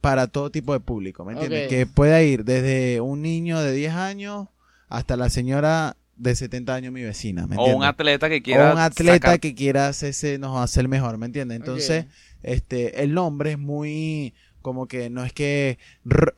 para 0.00 0.26
todo 0.26 0.50
tipo 0.50 0.72
de 0.72 0.80
público, 0.80 1.24
¿me 1.24 1.32
entiendes? 1.32 1.68
Que 1.68 1.86
pueda 1.86 2.22
ir 2.22 2.44
desde 2.44 3.00
un 3.00 3.22
niño 3.22 3.60
de 3.60 3.72
10 3.72 3.92
años 3.94 4.48
hasta 4.88 5.16
la 5.16 5.30
señora 5.30 5.96
de 6.16 6.34
70 6.36 6.74
años, 6.74 6.92
mi 6.92 7.02
vecina, 7.02 7.46
¿me 7.46 7.56
O 7.56 7.60
entiendes? 7.60 7.76
un 7.76 7.84
atleta 7.84 8.28
que 8.28 8.42
quiera 8.42 8.70
O 8.70 8.72
un 8.74 8.78
atleta 8.78 9.14
sacar- 9.14 9.40
que 9.40 9.54
quiera 9.54 9.88
hacerse, 9.88 10.38
nos 10.38 10.58
hacer 10.58 10.86
mejor, 10.88 11.18
¿me 11.18 11.26
entiendes? 11.26 11.56
Entonces, 11.56 12.06
este, 12.42 13.02
el 13.02 13.12
nombre 13.14 13.52
es 13.52 13.58
muy 13.58 14.34
como 14.62 14.86
que 14.86 15.10
no 15.10 15.24
es 15.24 15.32
que 15.32 15.78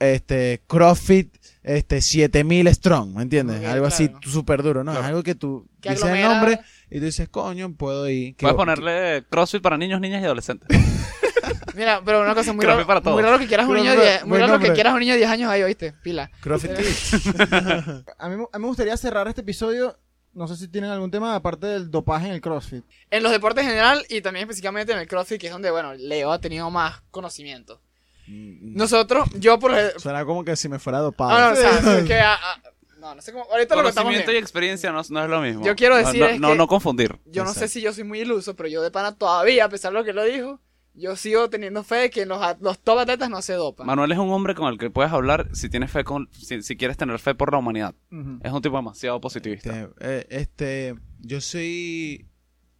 este 0.01 0.61
CrossFit 0.67 1.35
este 1.69 2.01
7000 2.01 2.69
strong, 2.75 3.15
¿me 3.15 3.23
entiendes? 3.23 3.65
Algo 3.65 3.87
así 3.87 4.09
claro. 4.09 4.31
súper 4.31 4.63
duro, 4.63 4.85
¿no? 4.85 4.93
Claro. 4.93 5.05
Es 5.05 5.09
algo 5.09 5.23
que 5.23 5.35
tú 5.35 5.69
Que 5.81 5.91
dices 5.91 6.09
el 6.09 6.23
nombre 6.23 6.61
y 6.91 6.99
tú 6.99 7.05
dices, 7.05 7.29
"Coño, 7.29 7.73
puedo 7.75 8.09
ir." 8.09 8.37
Puedes 8.37 8.57
ponerle 8.57 9.25
CrossFit 9.29 9.61
para 9.63 9.77
niños, 9.77 10.01
niñas 10.01 10.23
y 10.23 10.25
adolescentes. 10.25 10.69
Mira, 11.75 12.03
pero 12.05 12.23
una 12.23 12.35
cosa 12.35 12.53
muy 12.53 12.65
raro, 12.65 12.87
para 12.87 13.01
todos. 13.01 13.15
muy 13.15 13.23
raro 13.23 13.39
que 13.39 13.47
quieras 13.47 13.69
un 13.69 13.75
niño 13.77 13.91
de 13.91 13.97
nombre, 13.97 14.11
10, 14.13 14.23
muy 14.25 14.39
buen 14.39 14.51
raro 14.51 14.61
que 14.61 14.73
quieras 14.73 14.95
un 14.95 15.01
niño 15.01 15.13
de 15.13 15.19
10 15.19 15.31
años 15.31 15.51
ahí, 15.51 15.63
¿oíste? 15.63 15.93
Pila. 16.03 16.31
CrossFit 16.41 16.75
Kids. 16.75 17.27
A 18.19 18.29
mí, 18.29 18.45
a 18.53 18.59
mí 18.59 18.63
me 18.63 18.67
gustaría 18.67 18.97
cerrar 18.97 19.29
este 19.29 19.43
episodio. 19.43 19.97
No 20.33 20.47
sé 20.49 20.57
si 20.57 20.69
tienen 20.69 20.91
algún 20.91 21.11
tema 21.11 21.35
aparte 21.35 21.67
del 21.67 21.91
dopaje 21.91 22.29
en 22.29 22.33
el 22.33 22.41
CrossFit. 22.41 22.85
En 23.11 23.23
los 23.23 23.33
deportes 23.33 23.65
en 23.65 23.71
general 23.71 24.05
y 24.09 24.21
también 24.21 24.45
específicamente 24.45 24.93
en 24.93 24.99
el 24.99 25.07
CrossFit, 25.09 25.41
que 25.41 25.47
es 25.49 25.53
donde, 25.53 25.71
bueno, 25.71 25.95
Leo 25.95 26.33
ha 26.33 26.41
tenido 26.41 26.71
más 26.71 27.03
conocimiento. 27.11 27.81
Nosotros, 28.29 29.29
yo 29.39 29.59
por 29.59 29.73
ejemplo... 29.73 30.01
Suena 30.01 30.25
como 30.25 30.45
que 30.45 30.57
si 30.57 30.69
me 30.69 30.79
fuera 30.79 30.99
dopado. 30.99 31.31
Ah, 31.33 31.49
no, 31.49 31.53
o 31.53 31.57
sea, 31.93 32.05
que, 32.05 32.15
ah, 32.21 32.37
ah, 32.41 32.63
no, 32.99 33.15
no 33.15 33.23
sé 33.23 33.33
cómo... 33.33 33.45
Ahorita 33.51 33.75
lo 33.77 33.83
contamos 33.83 33.95
Conocimiento 33.95 34.33
y 34.33 34.37
experiencia 34.37 34.93
no, 34.93 35.01
no 35.09 35.25
es 35.25 35.31
lo 35.31 35.41
mismo. 35.41 35.65
Yo 35.65 35.75
quiero 35.77 35.99
No, 36.01 36.07
decir 36.07 36.21
no, 36.21 36.27
es 36.29 36.41
no, 36.41 36.49
que- 36.51 36.55
no 36.57 36.67
confundir. 36.69 37.19
Yo 37.27 37.45
no 37.45 37.55
sé 37.55 37.69
si 37.69 37.81
yo 37.81 37.93
soy 37.93 38.05
muy 38.05 38.21
iluso, 38.21 38.55
pero 38.57 38.69
yo 38.69 38.83
de 38.83 38.91
pana 38.91 39.15
todavía, 39.17 39.65
a 39.65 39.69
pesar 39.69 39.93
de 39.93 39.99
lo 39.99 40.05
que 40.05 40.13
lo 40.13 40.25
dijo, 40.25 40.61
yo 40.95 41.15
sigo 41.15 41.49
teniendo 41.49 41.85
fe 41.85 41.95
de 41.97 42.11
que 42.11 42.27
los, 42.27 42.41
los 42.61 42.79
top 42.81 42.99
atletas 42.99 43.31
no 43.31 43.41
se 43.41 43.53
dopan. 43.55 43.87
Manuel 43.87 44.11
es 44.13 44.19
un 44.19 44.31
hombre 44.31 44.55
con 44.57 44.67
el 44.73 44.79
que 44.79 44.91
puedes 44.91 45.13
hablar 45.13 45.49
si 45.55 45.69
tienes 45.69 45.93
fe 45.93 46.03
con, 46.03 46.29
si, 46.33 46.61
si 46.63 46.77
quieres 46.77 46.97
tener 46.97 47.19
fe 47.21 47.35
por 47.37 47.53
la 47.53 47.59
humanidad. 47.59 47.95
Ujú. 48.11 48.41
Es 48.43 48.53
un 48.53 48.61
tipo 48.63 48.77
demasiado 48.77 49.21
positivista. 49.21 49.71
Este, 49.81 49.95
eh, 50.01 50.27
este, 50.31 50.95
yo 51.21 51.41
soy 51.41 52.27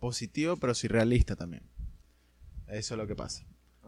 positivo, 0.01 0.57
pero 0.57 0.75
soy 0.75 0.89
realista 0.89 1.37
también. 1.37 1.63
Eso 2.67 2.95
es 2.95 2.99
lo 2.99 3.07
que 3.07 3.15
pasa. 3.15 3.45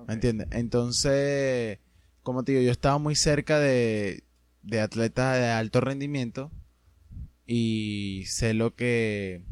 ¿Me 0.06 0.14
entiendes? 0.14 0.48
Entonces, 0.50 1.78
como 2.22 2.44
te 2.44 2.52
digo, 2.52 2.64
yo 2.64 2.70
estaba 2.70 2.98
muy 2.98 3.14
cerca 3.14 3.58
de, 3.58 4.24
de 4.62 4.80
atletas 4.80 5.38
de 5.38 5.48
alto 5.48 5.80
rendimiento 5.80 6.50
y 7.46 8.24
sé 8.26 8.54
lo 8.54 8.74
que 8.74 9.42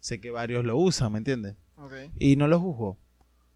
sé 0.00 0.20
que 0.20 0.30
varios 0.30 0.64
lo 0.64 0.76
usan, 0.76 1.12
¿me 1.12 1.18
entiendes? 1.18 1.56
Y 2.18 2.36
no 2.36 2.48
lo 2.48 2.60
juzgo. 2.60 2.98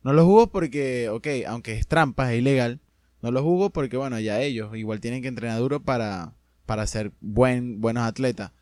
No 0.02 0.12
lo 0.12 0.24
juzgo 0.24 0.50
porque, 0.50 1.08
ok, 1.08 1.26
aunque 1.46 1.72
es 1.72 1.86
trampa, 1.86 2.32
es 2.32 2.38
ilegal, 2.38 2.80
no 3.20 3.30
lo 3.30 3.42
juzgo 3.42 3.70
porque, 3.70 3.96
bueno, 3.96 4.18
ya 4.20 4.40
ellos 4.40 4.76
igual 4.76 5.00
tienen 5.00 5.22
que 5.22 5.28
entrenar 5.28 5.58
duro 5.58 5.82
para, 5.82 6.34
para 6.66 6.86
ser 6.86 7.12
buen, 7.20 7.80
buenos 7.80 8.04
atletas. 8.04 8.52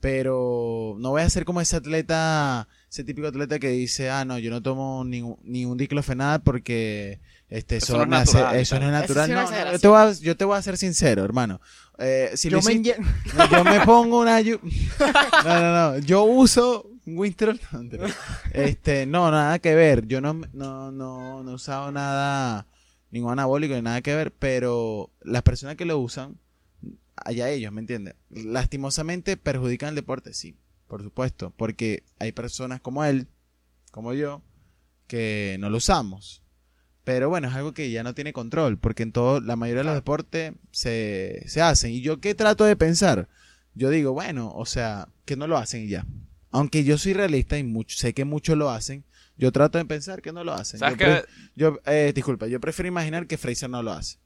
Pero 0.00 0.96
no 0.98 1.10
voy 1.10 1.22
a 1.22 1.30
ser 1.30 1.44
como 1.44 1.60
ese 1.60 1.76
atleta, 1.76 2.68
ese 2.90 3.04
típico 3.04 3.26
atleta 3.26 3.58
que 3.58 3.70
dice, 3.70 4.10
ah, 4.10 4.24
no, 4.24 4.38
yo 4.38 4.50
no 4.50 4.62
tomo 4.62 5.04
ni, 5.04 5.22
ni 5.42 5.64
un 5.64 5.76
diclofenac 5.76 6.42
porque 6.42 7.20
este, 7.56 7.76
Eso 7.76 7.94
eso, 7.96 8.06
no 8.06 8.16
es 8.16 8.22
hace- 8.22 8.38
natural 8.38 8.56
eso 8.56 8.78
no 8.78 8.86
es 8.86 9.08
No, 9.28 9.50
no, 9.50 9.72
yo, 9.72 9.78
te 9.78 9.88
voy 9.88 9.98
a, 10.00 10.12
yo 10.12 10.36
te 10.36 10.44
voy 10.44 10.56
a 10.58 10.62
ser 10.62 10.76
sincero, 10.76 11.24
hermano. 11.24 11.60
Eh, 11.98 12.32
si 12.34 12.50
yo, 12.50 12.60
me 12.62 12.72
hiciste- 12.72 12.96
inye- 12.98 13.34
no, 13.36 13.50
yo 13.50 13.64
me 13.64 13.80
pongo 13.86 14.20
una 14.20 14.40
No, 15.44 15.60
no, 15.60 15.72
no. 15.92 15.98
Yo 15.98 16.24
uso 16.24 16.90
Winter. 17.06 17.58
Este, 18.52 19.06
no, 19.06 19.30
nada 19.30 19.58
que 19.58 19.74
ver. 19.74 20.06
Yo 20.06 20.20
no, 20.20 20.34
no, 20.52 20.90
no, 20.90 21.42
no 21.44 21.50
he 21.50 21.54
usado 21.54 21.92
nada, 21.92 22.66
ningún 23.10 23.32
anabólico 23.32 23.74
ni 23.74 23.82
nada 23.82 24.00
que 24.02 24.14
ver, 24.14 24.32
pero 24.32 25.10
las 25.22 25.42
personas 25.42 25.76
que 25.76 25.84
lo 25.84 25.98
usan, 25.98 26.38
allá 27.16 27.48
ellos, 27.50 27.72
¿me 27.72 27.80
entiendes? 27.80 28.14
Lastimosamente 28.30 29.36
perjudican 29.36 29.90
el 29.90 29.94
deporte, 29.94 30.34
sí, 30.34 30.56
por 30.88 31.02
supuesto, 31.02 31.52
porque 31.56 32.02
hay 32.18 32.32
personas 32.32 32.80
como 32.80 33.04
él, 33.04 33.28
como 33.92 34.12
yo, 34.14 34.42
que 35.06 35.56
no 35.60 35.70
lo 35.70 35.76
usamos. 35.76 36.42
Pero 37.04 37.28
bueno, 37.28 37.48
es 37.48 37.54
algo 37.54 37.72
que 37.74 37.90
ya 37.90 38.02
no 38.02 38.14
tiene 38.14 38.32
control, 38.32 38.78
porque 38.78 39.02
en 39.02 39.12
todo, 39.12 39.40
la 39.40 39.56
mayoría 39.56 39.82
de 39.82 39.86
los 39.88 39.94
deportes 39.94 40.54
se, 40.70 41.42
se 41.46 41.60
hacen. 41.60 41.90
Y 41.92 42.00
yo 42.00 42.18
qué 42.20 42.34
trato 42.34 42.64
de 42.64 42.76
pensar, 42.76 43.28
yo 43.74 43.90
digo, 43.90 44.12
bueno, 44.12 44.50
o 44.54 44.64
sea, 44.66 45.08
que 45.26 45.36
no 45.36 45.46
lo 45.46 45.58
hacen 45.58 45.82
y 45.82 45.88
ya. 45.88 46.06
Aunque 46.50 46.84
yo 46.84 46.96
soy 46.98 47.12
realista 47.12 47.58
y 47.58 47.62
mucho, 47.64 47.96
sé 47.98 48.14
que 48.14 48.24
muchos 48.24 48.56
lo 48.56 48.70
hacen, 48.70 49.04
yo 49.36 49.52
trato 49.52 49.76
de 49.78 49.84
pensar 49.84 50.22
que 50.22 50.32
no 50.32 50.44
lo 50.44 50.54
hacen. 50.54 50.78
¿Sabes 50.80 50.94
yo, 50.94 50.98
qué? 50.98 51.04
pre- 51.04 51.24
yo, 51.56 51.78
eh, 51.84 52.12
disculpa, 52.14 52.46
yo 52.46 52.60
prefiero 52.60 52.88
imaginar 52.88 53.26
que 53.26 53.36
Fraser 53.36 53.68
no 53.68 53.82
lo 53.82 53.92
hace. 53.92 54.18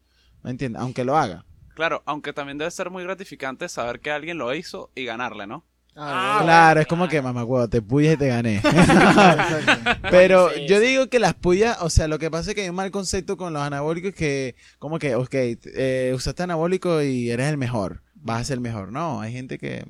¿Me 0.44 0.50
entiendes? 0.50 0.80
Aunque 0.80 1.04
lo 1.04 1.16
haga. 1.16 1.44
Claro, 1.74 2.02
aunque 2.06 2.32
también 2.32 2.58
debe 2.58 2.70
ser 2.70 2.90
muy 2.90 3.02
gratificante 3.04 3.68
saber 3.68 4.00
que 4.00 4.10
alguien 4.10 4.36
lo 4.38 4.54
hizo 4.54 4.90
y 4.94 5.04
ganarle, 5.04 5.46
¿no? 5.46 5.64
Ah, 6.00 6.40
Claro, 6.42 6.80
es 6.80 6.86
como 6.86 7.08
que, 7.08 7.20
mamá, 7.20 7.44
huevo, 7.44 7.68
te 7.68 7.82
puyas 7.82 8.14
y 8.14 8.16
te 8.16 8.28
gané. 8.28 8.62
Pero 10.10 10.54
yo 10.66 10.80
digo 10.80 11.08
que 11.08 11.18
las 11.18 11.34
puyas, 11.34 11.78
o 11.80 11.90
sea, 11.90 12.08
lo 12.08 12.18
que 12.18 12.30
pasa 12.30 12.50
es 12.50 12.54
que 12.54 12.62
hay 12.62 12.68
un 12.68 12.76
mal 12.76 12.90
concepto 12.90 13.36
con 13.36 13.52
los 13.52 13.62
anabólicos 13.62 14.14
que, 14.14 14.54
como 14.78 14.98
que, 14.98 15.14
ok, 15.14 15.34
eh, 15.34 16.12
usaste 16.14 16.42
anabólico 16.42 17.02
y 17.02 17.30
eres 17.30 17.48
el 17.48 17.56
mejor, 17.58 18.02
vas 18.14 18.40
a 18.40 18.44
ser 18.44 18.54
el 18.54 18.60
mejor. 18.60 18.92
No, 18.92 19.20
hay 19.20 19.32
gente 19.32 19.58
que, 19.58 19.84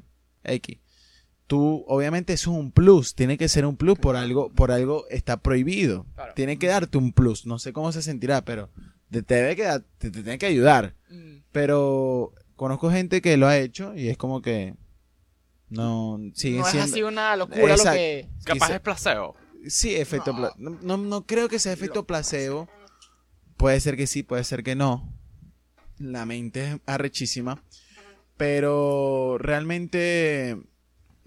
X. 0.45 0.79
Tú, 1.47 1.85
obviamente, 1.89 2.35
eso 2.35 2.53
es 2.53 2.59
un 2.59 2.73
plus, 2.73 3.15
tiene 3.15 3.39
que 3.39 3.49
ser 3.49 3.65
un 3.65 3.77
plus 3.77 3.99
por 3.99 4.17
algo, 4.17 4.53
por 4.53 4.71
algo 4.71 5.07
está 5.09 5.39
prohibido. 5.39 6.05
Claro. 6.15 6.35
Tiene 6.35 6.59
que 6.59 6.67
darte 6.67 6.99
un 6.99 7.13
plus, 7.13 7.47
no 7.47 7.59
sé 7.59 7.73
cómo 7.73 7.91
se 7.93 8.03
sentirá, 8.03 8.45
pero 8.45 8.69
te, 9.11 9.23
te 9.23 9.35
debe 9.37 9.57
que, 9.57 9.63
dar- 9.65 9.85
te, 9.97 10.11
te 10.11 10.23
tiene 10.23 10.37
que 10.39 10.45
ayudar. 10.47 10.95
Mm. 11.11 11.39
Pero 11.53 12.35
conozco 12.55 12.91
gente 12.91 13.23
que 13.23 13.39
lo 13.39 13.47
ha 13.47 13.57
hecho 13.57 13.95
y 13.95 14.09
es 14.09 14.19
como 14.19 14.43
que 14.43 14.75
no 15.71 16.19
sigue 16.35 16.59
No 16.59 16.65
es 16.67 16.71
siendo 16.73 16.93
así 16.93 17.03
una 17.03 17.37
locura 17.37 17.77
lo 17.77 17.85
que... 17.85 18.29
Capaz 18.45 18.67
Quizá- 18.69 18.75
es 18.77 18.81
placebo. 18.81 19.37
sí 19.67 19.95
efecto 19.97 20.35
pla- 20.35 20.55
no. 20.57 20.71
no 20.83 20.97
no 20.97 21.27
creo 21.27 21.49
que 21.49 21.59
sea 21.59 21.73
efecto 21.73 22.07
placebo 22.07 22.69
puede 23.57 23.81
ser 23.81 23.97
que 23.97 24.07
sí 24.07 24.23
puede 24.23 24.45
ser 24.45 24.63
que 24.63 24.75
no 24.77 25.13
la 25.99 26.25
mente 26.27 26.69
es 26.73 26.81
arrechísima 26.87 27.63
pero 28.37 29.37
realmente 29.39 30.57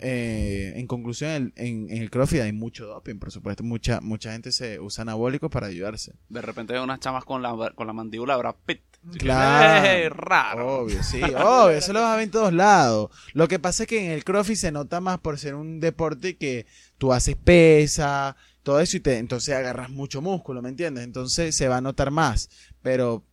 eh, 0.02 0.74
en 0.76 0.88
conclusión 0.88 1.30
en, 1.32 1.54
en- 1.56 1.90
en 1.90 2.02
el 2.02 2.10
CrossFit 2.10 2.42
hay 2.42 2.52
mucho 2.54 2.86
doping 2.88 3.18
por 3.20 3.32
supuesto 3.32 3.64
mucha 3.64 4.02
mucha 4.02 4.32
gente 4.34 4.52
se 4.52 4.80
usa 4.80 5.04
anabólicos 5.04 5.50
para 5.52 5.68
ayudarse 5.68 6.14
De 6.30 6.42
repente 6.42 6.74
hay 6.76 6.80
unas 6.84 7.00
chamas 7.00 7.24
con 7.24 7.42
la, 7.42 7.72
con 7.76 7.88
la 7.88 7.94
mandíbula 7.94 8.34
de 8.36 8.40
Brad 8.40 8.56
Pitt. 8.66 8.82
Claro. 9.18 9.88
¡Ey, 9.88 10.10
raro! 10.10 10.82
Obvio, 10.84 11.02
sí, 11.02 11.22
obvio, 11.24 11.70
eso 11.72 11.92
lo 11.92 12.02
vas 12.02 12.14
a 12.14 12.16
ver 12.18 12.26
en 12.26 12.32
todos 12.32 12.54
lados. 12.54 13.10
Lo 13.34 13.48
que 13.48 13.58
pasa 13.58 13.84
es 13.84 13.90
que 13.90 14.06
en 14.06 14.12
el 14.12 14.24
CrossFit 14.24 14.58
se 14.58 14.72
nota 14.72 15.02
más 15.02 15.18
por 15.20 15.40
ser 15.40 15.56
un 15.56 15.80
deporte 15.80 16.38
que 16.38 16.68
tú 17.00 17.12
haces 17.12 17.36
pesa, 17.36 18.36
todo 18.62 18.80
eso, 18.80 18.98
y 18.98 19.00
te, 19.00 19.18
entonces 19.18 19.56
agarras 19.56 19.90
mucho 19.90 20.22
músculo, 20.22 20.62
¿me 20.62 20.70
entiendes? 20.70 21.04
Entonces 21.04 21.56
se 21.56 21.68
va 21.68 21.78
a 21.78 21.82
notar 21.82 22.12
más. 22.12 22.50
Pero 22.84 23.24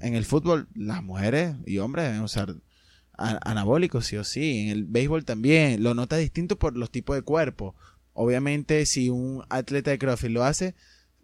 en 0.00 0.14
el 0.16 0.24
fútbol, 0.24 0.66
las 0.74 1.04
mujeres 1.04 1.54
y 1.66 1.78
hombres 1.78 2.06
deben 2.06 2.22
usar 2.22 2.56
anabólicos, 3.16 4.06
sí 4.06 4.16
o 4.16 4.24
sí. 4.24 4.60
En 4.60 4.68
el 4.70 4.84
béisbol 4.84 5.24
también. 5.24 5.82
Lo 5.82 5.94
notas 5.94 6.18
distinto 6.20 6.58
por 6.58 6.76
los 6.76 6.90
tipos 6.90 7.16
de 7.16 7.22
cuerpo. 7.22 7.74
Obviamente, 8.14 8.84
si 8.86 9.08
un 9.10 9.44
atleta 9.48 9.90
de 9.90 9.98
CrossFit 9.98 10.30
lo 10.30 10.44
hace, 10.44 10.74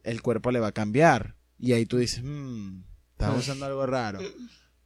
el 0.04 0.22
cuerpo 0.22 0.50
le 0.52 0.60
va 0.60 0.68
a 0.68 0.72
cambiar. 0.72 1.34
Y 1.58 1.72
ahí 1.72 1.86
tú 1.86 1.98
dices, 1.98 2.22
mmm, 2.24 2.82
estás 3.12 3.36
usando 3.38 3.66
algo 3.66 3.84
raro. 3.86 4.20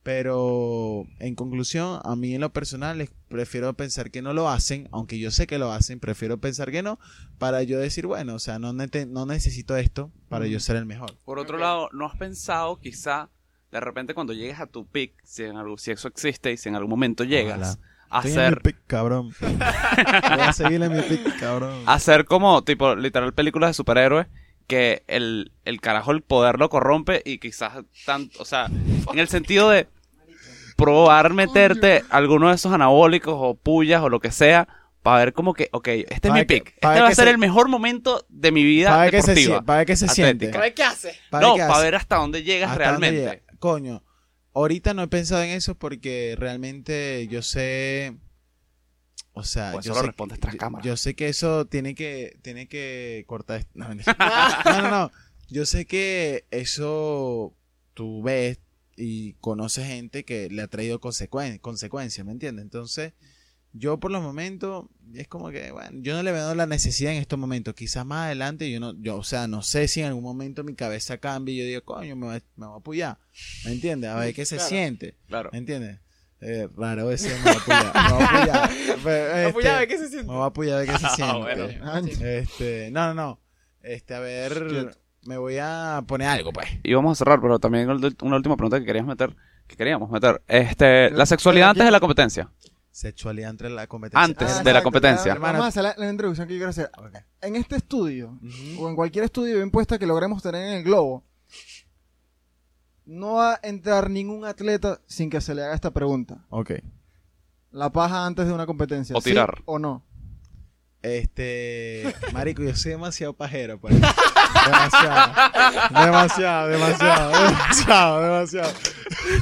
Pero 0.03 1.07
en 1.20 1.36
conclusión, 1.36 2.00
a 2.03 2.16
mí 2.16 2.34
en 2.34 2.40
lo 2.40 2.53
personal 2.53 2.98
les 2.98 3.11
prefiero 3.28 3.72
pensar 3.74 4.11
que 4.11 4.20
no 4.20 4.32
lo 4.32 4.48
hacen, 4.48 4.88
aunque 4.90 5.20
yo 5.20 5.30
sé 5.30 5.46
que 5.46 5.59
lo 5.59 5.70
hacen, 5.70 6.00
prefiero 6.00 6.40
pensar 6.40 6.72
que 6.72 6.82
no, 6.82 6.98
para 7.38 7.62
yo 7.62 7.78
decir, 7.78 8.09
bueno, 8.09 8.34
o 8.34 8.38
sea, 8.40 8.59
no, 8.59 8.72
nete- 8.72 9.07
no 9.07 9.26
necesito 9.26 9.76
esto 9.76 10.11
para 10.28 10.48
yo 10.48 10.59
ser 10.59 10.74
el 10.74 10.86
mejor. 10.86 11.16
Por 11.24 11.38
otro 11.38 11.57
lado, 11.57 11.88
¿no 11.92 12.07
has 12.07 12.16
pensado 12.16 12.80
quizá 12.80 13.30
de 13.72 13.80
repente 13.80 14.14
cuando 14.14 14.32
llegues 14.34 14.60
a 14.60 14.66
tu 14.66 14.86
peak, 14.86 15.12
si, 15.24 15.42
en 15.44 15.56
algo, 15.56 15.76
si 15.78 15.90
eso 15.90 16.06
existe 16.06 16.52
y 16.52 16.56
si 16.56 16.68
en 16.68 16.76
algún 16.76 16.90
momento 16.90 17.24
llegas, 17.24 17.78
Ojalá. 17.78 17.88
Estoy 18.14 18.30
en 18.32 18.36
mi 18.36 18.42
hacer, 18.44 18.60
pick, 18.62 18.76
cabrón. 18.86 19.30
Voy 19.40 20.40
a 20.40 20.52
seguirle 20.52 20.90
mi 20.90 21.00
pick, 21.00 21.38
cabrón. 21.40 21.82
hacer 21.86 22.26
como, 22.26 22.62
tipo, 22.62 22.94
literal 22.94 23.32
películas 23.32 23.70
de 23.70 23.74
superhéroes 23.74 24.26
que 24.66 25.02
el, 25.08 25.50
el 25.64 25.80
carajo, 25.80 26.10
el 26.12 26.20
poder 26.20 26.58
lo 26.58 26.68
corrompe 26.68 27.22
y 27.24 27.38
quizás 27.38 27.72
tanto, 28.04 28.42
o 28.42 28.44
sea, 28.44 28.66
en 29.12 29.18
el 29.18 29.28
sentido 29.28 29.70
de 29.70 29.88
probar 30.76 31.32
meterte 31.32 32.02
alguno 32.10 32.48
de 32.48 32.54
esos 32.56 32.72
anabólicos 32.72 33.34
o 33.36 33.54
pullas 33.54 34.02
o 34.02 34.08
lo 34.08 34.20
que 34.20 34.30
sea 34.30 34.68
para 35.02 35.18
ver 35.18 35.32
como 35.32 35.52
que, 35.54 35.68
ok, 35.72 35.88
este 35.88 36.12
es 36.14 36.20
Para 36.20 36.34
mi 36.34 36.40
que- 36.40 36.46
pick. 36.60 36.78
para 36.80 36.94
Este 36.94 37.00
va 37.02 37.06
a 37.06 37.10
que 37.10 37.14
ser 37.16 37.24
se- 37.24 37.30
el 37.32 37.38
mejor 37.38 37.68
momento 37.68 38.24
de 38.28 38.52
mi 38.52 38.62
vida 38.62 38.90
Para 38.90 39.02
ver 39.02 39.10
qué 39.10 39.22
se, 39.22 39.60
para 39.62 39.78
ver 39.78 39.86
qué 39.86 39.96
se 39.96 40.08
siente. 40.08 40.46
atlética. 40.46 40.58
A 40.58 40.62
ver 40.62 40.74
qué 40.74 40.82
hace. 40.84 41.18
Para 41.30 41.46
no, 41.48 41.56
para 41.56 41.78
ver 41.80 41.94
hasta 41.96 42.16
dónde 42.16 42.42
llegas 42.42 42.70
¿Hasta 42.70 42.92
dónde 42.92 43.10
realmente. 43.10 43.36
llega? 43.42 43.51
Coño, 43.62 44.02
ahorita 44.54 44.92
no 44.92 45.04
he 45.04 45.06
pensado 45.08 45.40
en 45.44 45.50
eso 45.50 45.76
porque 45.76 46.34
realmente 46.36 47.28
yo 47.28 47.42
sé. 47.42 48.16
O 49.34 49.44
sea, 49.44 49.70
Pues 49.72 49.84
yo, 49.86 49.92
eso 49.92 50.00
lo 50.00 50.00
sé 50.00 50.06
respondes 50.08 50.38
que, 50.38 50.42
tras 50.42 50.56
cámara. 50.56 50.84
yo 50.84 50.96
sé 50.96 51.14
que 51.14 51.28
eso 51.28 51.64
tiene 51.66 51.94
que, 51.94 52.36
tiene 52.42 52.66
que 52.66 53.22
cortar. 53.28 53.64
No, 53.72 53.86
no, 53.94 54.82
no, 54.82 54.90
no. 54.90 55.12
Yo 55.48 55.64
sé 55.64 55.86
que 55.86 56.44
eso 56.50 57.54
tú 57.94 58.22
ves 58.24 58.58
y 58.96 59.34
conoces 59.34 59.86
gente 59.86 60.24
que 60.24 60.50
le 60.50 60.62
ha 60.62 60.66
traído 60.66 61.00
consecuen- 61.00 61.60
consecuencias, 61.60 62.26
¿me 62.26 62.32
entiendes? 62.32 62.64
Entonces, 62.64 63.12
yo 63.72 63.98
por 63.98 64.10
los 64.10 64.22
momentos, 64.22 64.86
es 65.14 65.28
como 65.28 65.50
que, 65.50 65.70
bueno, 65.72 65.90
yo 66.02 66.14
no 66.14 66.22
le 66.22 66.32
veo 66.32 66.54
la 66.54 66.66
necesidad 66.66 67.12
en 67.12 67.18
estos 67.18 67.38
momentos. 67.38 67.74
Quizás 67.74 68.04
más 68.06 68.26
adelante, 68.26 68.70
yo 68.70 68.80
no, 68.80 68.94
yo, 69.00 69.16
o 69.16 69.24
sea, 69.24 69.46
no 69.48 69.62
sé 69.62 69.88
si 69.88 70.00
en 70.00 70.06
algún 70.06 70.22
momento 70.24 70.64
mi 70.64 70.74
cabeza 70.74 71.18
cambie 71.18 71.54
y 71.54 71.58
yo 71.58 71.64
digo, 71.64 71.82
coño, 71.84 72.14
me 72.16 72.26
voy, 72.26 72.42
me 72.56 72.66
voy 72.66 72.74
a 72.74 72.78
apoyar. 72.78 73.18
¿Me 73.64 73.72
entiendes? 73.72 74.10
A 74.10 74.16
ver 74.16 74.34
qué 74.34 74.44
se 74.44 74.56
Claro. 74.56 74.68
siente. 74.68 75.16
Claro. 75.28 75.50
¿Me 75.52 75.58
entiendes? 75.58 76.00
Eh, 76.44 76.68
raro 76.76 77.10
ese, 77.12 77.28
me 77.38 77.52
voy 77.52 77.52
a 77.52 77.78
apoyar. 77.78 77.92
Me 77.94 78.12
voy 78.12 78.22
a 78.22 78.64
apoyar. 78.64 78.70
Pero, 79.04 79.52
No, 79.52 79.60
ya 79.60 79.78
ve 79.78 79.86
qué 79.88 79.98
se 79.98 80.08
siente. 80.08 80.26
me 80.26 80.34
voy 80.34 80.42
a 80.42 80.46
apoyar 80.46 80.74
a 80.74 80.78
ver 80.80 80.88
qué 80.88 80.98
se 80.98 81.08
siente. 81.14 81.38
bueno. 81.38 81.64
Este, 82.26 82.90
no, 82.90 83.06
no, 83.08 83.14
no. 83.14 83.40
Este, 83.82 84.14
a 84.14 84.20
ver, 84.20 84.96
me 85.24 85.36
voy 85.38 85.56
a 85.60 86.02
poner 86.06 86.28
algo, 86.28 86.52
pues. 86.52 86.68
Y 86.82 86.94
vamos 86.94 87.12
a 87.12 87.18
cerrar, 87.24 87.40
pero 87.40 87.58
también 87.58 87.88
una 87.90 88.36
última 88.36 88.56
pregunta 88.56 88.78
que 88.80 88.86
queríamos 88.86 89.08
meter, 89.08 89.34
que 89.66 89.76
queríamos 89.76 90.10
meter. 90.10 90.42
Este, 90.48 91.10
la 91.10 91.26
sexualidad 91.26 91.70
antes 91.70 91.84
de 91.84 91.90
la 91.90 92.00
competencia. 92.00 92.50
Sexualidad 92.93 93.51
entre 93.51 93.70
la 93.70 93.86
competencia. 93.86 94.22
Antes 94.22 94.51
Ah, 94.59 94.62
de 94.62 94.72
la 94.72 94.82
competencia. 94.82 95.34
Vamos 95.34 95.76
a 95.76 95.82
la, 95.82 95.95
la 95.97 96.11
introducción 96.11 96.47
que 96.47 96.55
yo 96.55 96.59
quiero 96.59 96.70
hacer. 96.70 96.90
En 97.40 97.57
este 97.57 97.76
estudio, 97.76 98.38
o 98.78 98.88
en 98.88 98.95
cualquier 98.95 99.24
estudio 99.24 99.57
bien 99.57 99.70
puesta 99.70 99.99
que 99.99 100.07
logremos 100.07 100.43
tener 100.43 100.66
en 100.66 100.72
el 100.74 100.84
globo, 100.84 101.24
no 103.07 103.34
va 103.34 103.55
a 103.55 103.61
entrar 103.62 104.11
ningún 104.11 104.45
atleta 104.45 105.01
sin 105.07 105.30
que 105.30 105.40
se 105.40 105.55
le 105.55 105.62
haga 105.64 105.74
esta 105.74 105.90
pregunta. 105.90 106.45
Ok. 106.51 106.72
La 107.70 107.90
paja 107.90 108.26
antes 108.26 108.47
de 108.47 108.53
una 108.53 108.66
competencia. 108.66 109.16
O 109.16 109.20
¿sí 109.22 109.30
tirar. 109.30 109.62
o 109.64 109.78
no? 109.78 110.05
Este, 111.03 112.14
marico, 112.32 112.62
yo 112.62 112.74
soy 112.76 112.92
demasiado 112.92 113.32
pajero, 113.34 113.78
pues. 113.80 113.94
Demasiado. 113.94 115.32
Demasiado, 116.05 116.68
demasiado, 116.68 117.30
demasiado, 117.32 118.22
demasiado. 118.22 118.72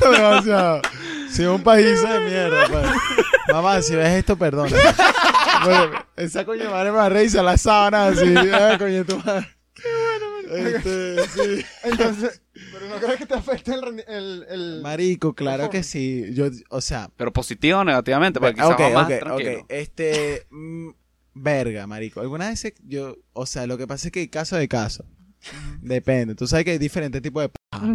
Demasiado. 0.00 0.82
Soy 1.30 1.44
un 1.46 1.62
pajizo 1.62 2.06
de 2.08 2.20
mierda, 2.20 2.66
pues. 2.68 2.86
Mamá, 3.52 3.82
si 3.82 3.94
ves 3.94 4.08
esto, 4.18 4.36
perdona. 4.36 4.76
Bueno, 5.64 6.06
esa 6.16 6.44
coño 6.44 6.62
de 6.64 6.68
madre 6.70 6.90
me 6.90 6.96
va 6.96 7.06
a 7.06 7.08
revisar 7.10 7.44
las 7.44 7.60
sábanas 7.60 8.16
así. 8.18 8.34
Ah, 8.52 8.76
coño, 8.78 9.04
tu 9.04 9.18
madre. 9.18 9.48
Este, 10.52 11.28
sí. 11.28 11.64
Entonces, 11.84 12.42
pero 12.72 12.88
no 12.88 12.96
crees 12.96 13.18
que 13.18 13.26
te 13.26 13.34
afecte 13.34 13.72
el... 13.74 14.04
el, 14.08 14.46
el- 14.48 14.80
Marico, 14.82 15.34
claro 15.34 15.70
que 15.70 15.82
sí. 15.82 16.24
Yo, 16.32 16.46
o 16.70 16.80
sea, 16.80 17.10
Pero 17.16 17.32
positivo 17.32 17.80
o 17.80 17.84
negativamente, 17.84 18.40
porque 18.40 18.54
quizás 18.54 18.70
ok, 18.70 18.80
va 18.80 18.90
más 18.90 19.04
ok, 19.12 19.18
tranquilo. 19.20 19.60
ok. 19.60 19.66
Este, 19.68 20.46
mm, 20.50 20.88
verga, 21.34 21.86
marico. 21.86 22.20
Algunas 22.20 22.50
veces 22.50 22.74
yo, 22.86 23.16
o 23.32 23.46
sea, 23.46 23.66
lo 23.66 23.78
que 23.78 23.86
pasa 23.86 24.08
es 24.08 24.12
que 24.12 24.28
caso 24.30 24.56
de 24.56 24.68
caso. 24.68 25.04
Depende. 25.80 26.34
Tú 26.34 26.46
sabes 26.46 26.64
que 26.64 26.72
hay 26.72 26.78
diferentes 26.78 27.22
tipos 27.22 27.42
de 27.42 27.48
paja. 27.48 27.84
no, 27.86 27.94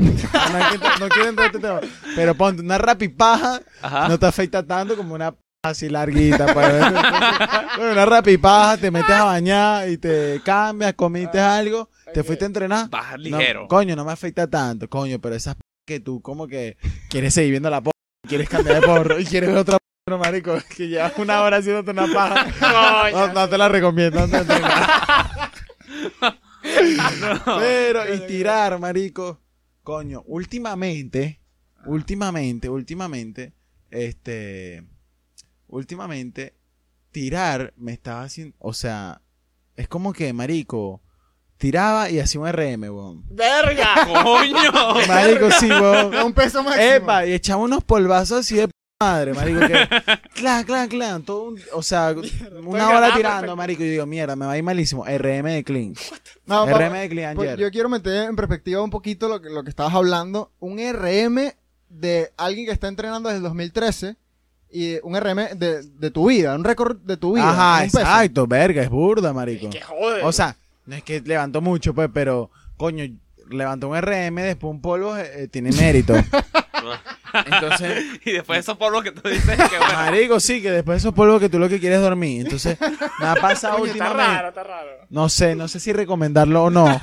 no 0.99 1.09
quiero 1.09 1.29
entrar 1.29 1.47
este 1.47 1.59
tema. 1.59 1.79
Pero 2.15 2.35
ponte 2.35 2.61
una 2.61 2.77
rapipaja, 2.77 3.61
Ajá. 3.81 4.07
no 4.07 4.17
te 4.17 4.25
afecta 4.25 4.65
tanto 4.65 4.95
como 4.97 5.13
una 5.13 5.31
paja 5.31 5.41
así 5.63 5.89
larguita. 5.89 6.53
Pues. 6.53 6.73
Una 7.91 8.05
rapipaja, 8.05 8.77
te 8.77 8.89
metes 8.89 9.11
a 9.11 9.23
bañar 9.25 9.89
y 9.89 9.97
te 9.97 10.39
cambias, 10.45 10.93
comiste 10.93 11.39
algo, 11.39 11.89
te 12.13 12.23
fuiste 12.23 12.45
a 12.45 12.47
entrenar. 12.47 12.89
Bajar 12.89 13.19
No, 13.19 13.37
ligero. 13.37 13.67
coño, 13.67 13.95
no 13.97 14.05
me 14.05 14.11
afecta 14.13 14.47
tanto, 14.47 14.87
coño, 14.89 15.19
pero 15.19 15.35
esas 15.35 15.57
que 15.85 15.99
tú 15.99 16.21
como 16.21 16.47
que 16.47 16.77
quieres 17.09 17.33
seguir 17.33 17.51
viendo 17.51 17.69
la 17.69 17.81
porra, 17.81 17.91
quieres 18.27 18.47
cambiar 18.47 18.79
de 18.79 18.87
porro 18.87 19.19
y 19.19 19.25
quieres 19.25 19.49
ver 19.49 19.57
otra 19.57 19.77
porra, 20.05 20.19
marico, 20.19 20.55
que 20.77 20.87
llevas 20.87 21.17
una 21.17 21.41
hora 21.41 21.57
haciéndote 21.57 21.89
una 21.89 22.05
paja. 22.13 23.11
No, 23.11 23.33
no 23.33 23.49
te 23.49 23.57
la 23.57 23.67
recomiendo, 23.69 24.27
no. 24.27 24.37
Pero, 27.57 28.13
y 28.13 28.19
tirar, 28.27 28.79
marico, 28.79 29.41
coño, 29.81 30.21
últimamente, 30.27 31.41
últimamente, 31.87 32.69
últimamente, 32.69 33.53
este, 33.89 34.85
últimamente, 35.69 36.53
tirar 37.09 37.73
me 37.75 37.93
estaba 37.93 38.21
haciendo, 38.21 38.55
o 38.59 38.73
sea, 38.73 39.23
es 39.75 39.87
como 39.87 40.13
que, 40.13 40.31
marico, 40.33 41.01
tiraba 41.57 42.11
y 42.11 42.19
hacía 42.19 42.41
un 42.41 42.51
RM, 42.51 42.83
weón. 42.91 43.23
¡Verga! 43.29 44.05
¡Coño! 44.05 44.71
Marico, 45.07 45.49
sí, 45.49 45.67
weón. 45.67 46.15
un 46.15 46.33
peso 46.33 46.61
máximo. 46.61 46.85
Epa, 46.85 47.25
y 47.25 47.33
echaba 47.33 47.63
unos 47.63 47.83
polvazos 47.83 48.41
así 48.41 48.55
de 48.57 48.69
madre, 49.01 49.33
marico, 49.33 49.59
que 49.59 49.87
clan, 50.35 50.63
clan, 50.63 50.87
clan, 50.87 51.23
todo 51.23 51.43
un- 51.49 51.59
o 51.73 51.83
sea, 51.83 52.15
una 52.63 52.87
hora 52.89 52.99
ganando, 52.99 53.15
tirando, 53.17 53.39
perfecto. 53.41 53.55
marico, 53.57 53.83
y 53.83 53.85
yo 53.87 53.91
digo, 53.91 54.05
mierda, 54.05 54.35
me 54.37 54.45
va 54.45 54.53
a 54.53 54.57
ir 54.57 54.63
malísimo, 54.63 55.03
RM 55.05 55.43
de 55.51 55.63
clean, 55.65 55.93
No, 56.45 56.65
RM 56.65 56.93
de 56.99 57.09
clean 57.09 57.35
pues, 57.35 57.49
ayer. 57.49 57.59
yo 57.59 57.71
quiero 57.71 57.89
meter 57.89 58.29
en 58.29 58.35
perspectiva 58.37 58.81
un 58.81 58.89
poquito 58.89 59.27
lo 59.27 59.41
que, 59.41 59.49
lo 59.49 59.63
que 59.63 59.69
estabas 59.69 59.93
hablando. 59.93 60.51
Un 60.59 60.77
RM 60.79 61.53
de 61.89 62.31
alguien 62.37 62.65
que 62.67 62.71
está 62.71 62.87
entrenando 62.87 63.27
desde 63.29 63.37
el 63.39 63.43
2013 63.43 64.15
y 64.71 64.97
un 65.03 65.15
RM 65.19 65.57
de, 65.57 65.83
de 65.83 66.11
tu 66.11 66.29
vida, 66.29 66.55
un 66.55 66.63
récord 66.63 66.95
de 66.97 67.17
tu 67.17 67.33
vida. 67.35 67.49
Ajá, 67.49 67.79
un 67.83 67.91
peso. 67.91 67.99
exacto, 67.99 68.47
verga, 68.47 68.81
es 68.81 68.89
burda, 68.89 69.33
marico. 69.33 69.69
¡Qué 69.71 69.81
jode! 69.81 70.23
O 70.23 70.31
sea, 70.31 70.55
no 70.85 70.95
es 70.95 71.03
que 71.03 71.19
levantó 71.19 71.59
mucho, 71.61 71.93
pues, 71.93 72.09
pero, 72.13 72.49
coño, 72.77 73.03
levantó 73.49 73.89
un 73.89 74.01
RM, 74.01 74.35
después 74.35 74.71
un 74.71 74.81
polvo, 74.81 75.17
eh, 75.17 75.43
eh, 75.43 75.47
tiene 75.47 75.71
mérito. 75.71 76.15
Entonces, 77.33 78.19
y 78.25 78.31
después 78.31 78.59
esos 78.59 78.77
polvos 78.77 79.03
que 79.03 79.11
tú 79.11 79.27
dices 79.27 79.57
que 79.57 79.77
bueno. 79.77 79.93
marico, 79.93 80.39
sí, 80.39 80.61
que 80.61 80.71
después 80.71 80.95
de 80.95 80.97
esos 80.99 81.13
polvos 81.13 81.39
que 81.39 81.49
tú 81.49 81.59
lo 81.59 81.67
que 81.67 81.79
quieres 81.79 81.97
es 81.97 82.03
dormir. 82.03 82.41
Entonces, 82.41 82.77
me 83.19 83.25
ha 83.25 83.35
pasado 83.35 83.77
está 83.77 83.81
últimamente. 83.81 84.33
raro, 84.33 84.49
está 84.49 84.63
raro. 84.63 84.91
No 85.09 85.29
sé, 85.29 85.55
no 85.55 85.67
sé 85.67 85.79
si 85.79 85.91
recomendarlo 85.91 86.65
o 86.65 86.69
no. 86.69 86.99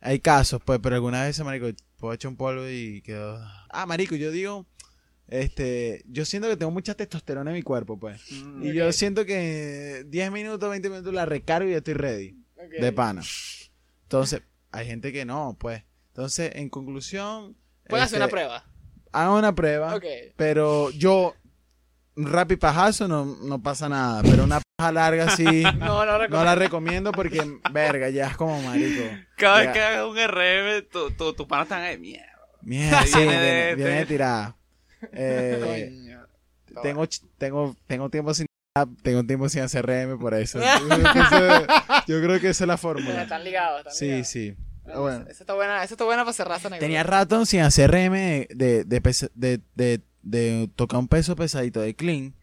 Hay 0.00 0.20
casos, 0.20 0.60
pues, 0.64 0.80
pero 0.82 0.94
algunas 0.94 1.26
veces, 1.26 1.44
marico, 1.44 1.66
puedo 1.98 2.14
echar 2.14 2.30
un 2.30 2.36
polvo 2.36 2.68
y 2.68 3.02
quedo... 3.02 3.40
Ah, 3.70 3.86
marico, 3.86 4.14
yo 4.14 4.30
digo, 4.30 4.66
este, 5.28 6.04
yo 6.06 6.24
siento 6.24 6.48
que 6.48 6.56
tengo 6.56 6.70
mucha 6.70 6.94
testosterona 6.94 7.50
en 7.50 7.56
mi 7.56 7.62
cuerpo, 7.62 7.98
pues. 7.98 8.20
Mm. 8.30 8.66
Y 8.66 8.74
yo 8.74 8.92
siento 8.92 9.24
que 9.24 10.04
10 10.08 10.30
minutos, 10.30 10.68
20 10.68 10.90
minutos 10.90 11.14
la 11.14 11.24
recargo 11.24 11.68
y 11.68 11.72
ya 11.72 11.78
estoy 11.78 11.94
ready. 11.94 12.36
Ok. 12.56 12.80
De 12.80 12.92
pana. 12.92 13.22
Entonces, 14.02 14.42
hay 14.74 14.86
gente 14.86 15.12
que 15.12 15.24
no, 15.24 15.56
pues. 15.58 15.82
Entonces, 16.08 16.52
en 16.54 16.68
conclusión... 16.68 17.56
Puedes 17.88 18.06
hacer 18.06 18.16
este, 18.22 18.24
una 18.24 18.28
prueba. 18.30 18.64
Hagan 19.12 19.30
una 19.32 19.54
prueba. 19.54 19.94
Ok. 19.94 20.04
Pero 20.36 20.90
yo, 20.90 21.34
un 22.16 22.26
rap 22.32 22.52
y 22.52 22.56
pajazo 22.56 23.08
no, 23.08 23.24
no 23.24 23.62
pasa 23.62 23.88
nada. 23.88 24.22
Pero 24.22 24.44
una 24.44 24.60
paja 24.76 24.92
larga 24.92 25.30
sí... 25.36 25.62
No, 25.78 26.04
no 26.06 26.28
No 26.28 26.44
la 26.44 26.54
recomiendo 26.54 27.12
porque, 27.12 27.40
verga, 27.72 28.08
ya 28.10 28.28
es 28.28 28.36
como 28.36 28.60
marico. 28.62 29.02
Cada 29.36 29.60
vez 29.60 29.68
que 29.72 29.80
hagas 29.80 30.06
un 30.06 30.16
RM, 30.16 30.88
tu, 30.90 31.10
tu, 31.12 31.32
tu 31.34 31.46
pana 31.46 31.62
están 31.64 31.82
de 31.82 31.98
mierda. 31.98 32.26
Mierda, 32.62 33.02
Sí, 33.06 33.18
viene 33.18 33.38
de- 33.40 33.74
viene 33.74 33.90
de- 33.90 33.96
de 33.98 34.06
tirada. 34.06 34.56
Eh, 35.12 36.16
tengo, 36.82 37.06
tengo, 37.36 37.76
tengo 37.86 38.08
tiempo 38.08 38.32
sin 38.32 38.46
tengo 39.04 39.22
tiempo 39.24 39.48
sin 39.48 39.62
hacer 39.62 39.86
RM 39.86 40.18
por 40.18 40.34
eso. 40.40 40.58
Yo 42.08 42.20
creo 42.20 42.40
que 42.40 42.48
esa 42.48 42.64
es 42.64 42.68
la 42.68 42.76
fórmula. 42.76 43.22
Están 43.22 43.44
ligados, 43.44 43.78
están 43.78 43.94
Sí, 43.94 44.04
ligados. 44.06 44.26
sí. 44.28 44.56
Ah, 44.92 44.98
bueno. 44.98 45.24
Esa 45.28 45.42
está 45.44 45.54
buena, 45.54 45.84
esa 45.84 45.94
está 45.94 46.04
buena 46.04 46.24
para 46.24 46.32
cerrar 46.34 46.58
esa. 46.58 46.70
Tenía 46.70 47.04
rato 47.04 47.46
sin 47.46 47.60
hacer 47.60 47.90
RM 47.92 48.12
de, 48.50 48.84
de, 48.84 48.84
de, 49.34 49.60
de, 49.76 50.00
de 50.22 50.70
tocar 50.74 50.98
un 50.98 51.06
peso 51.06 51.36
pesadito 51.36 51.80
de 51.80 51.94
clean 51.94 52.34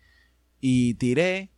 y 0.61 0.93
tiré 0.93 1.51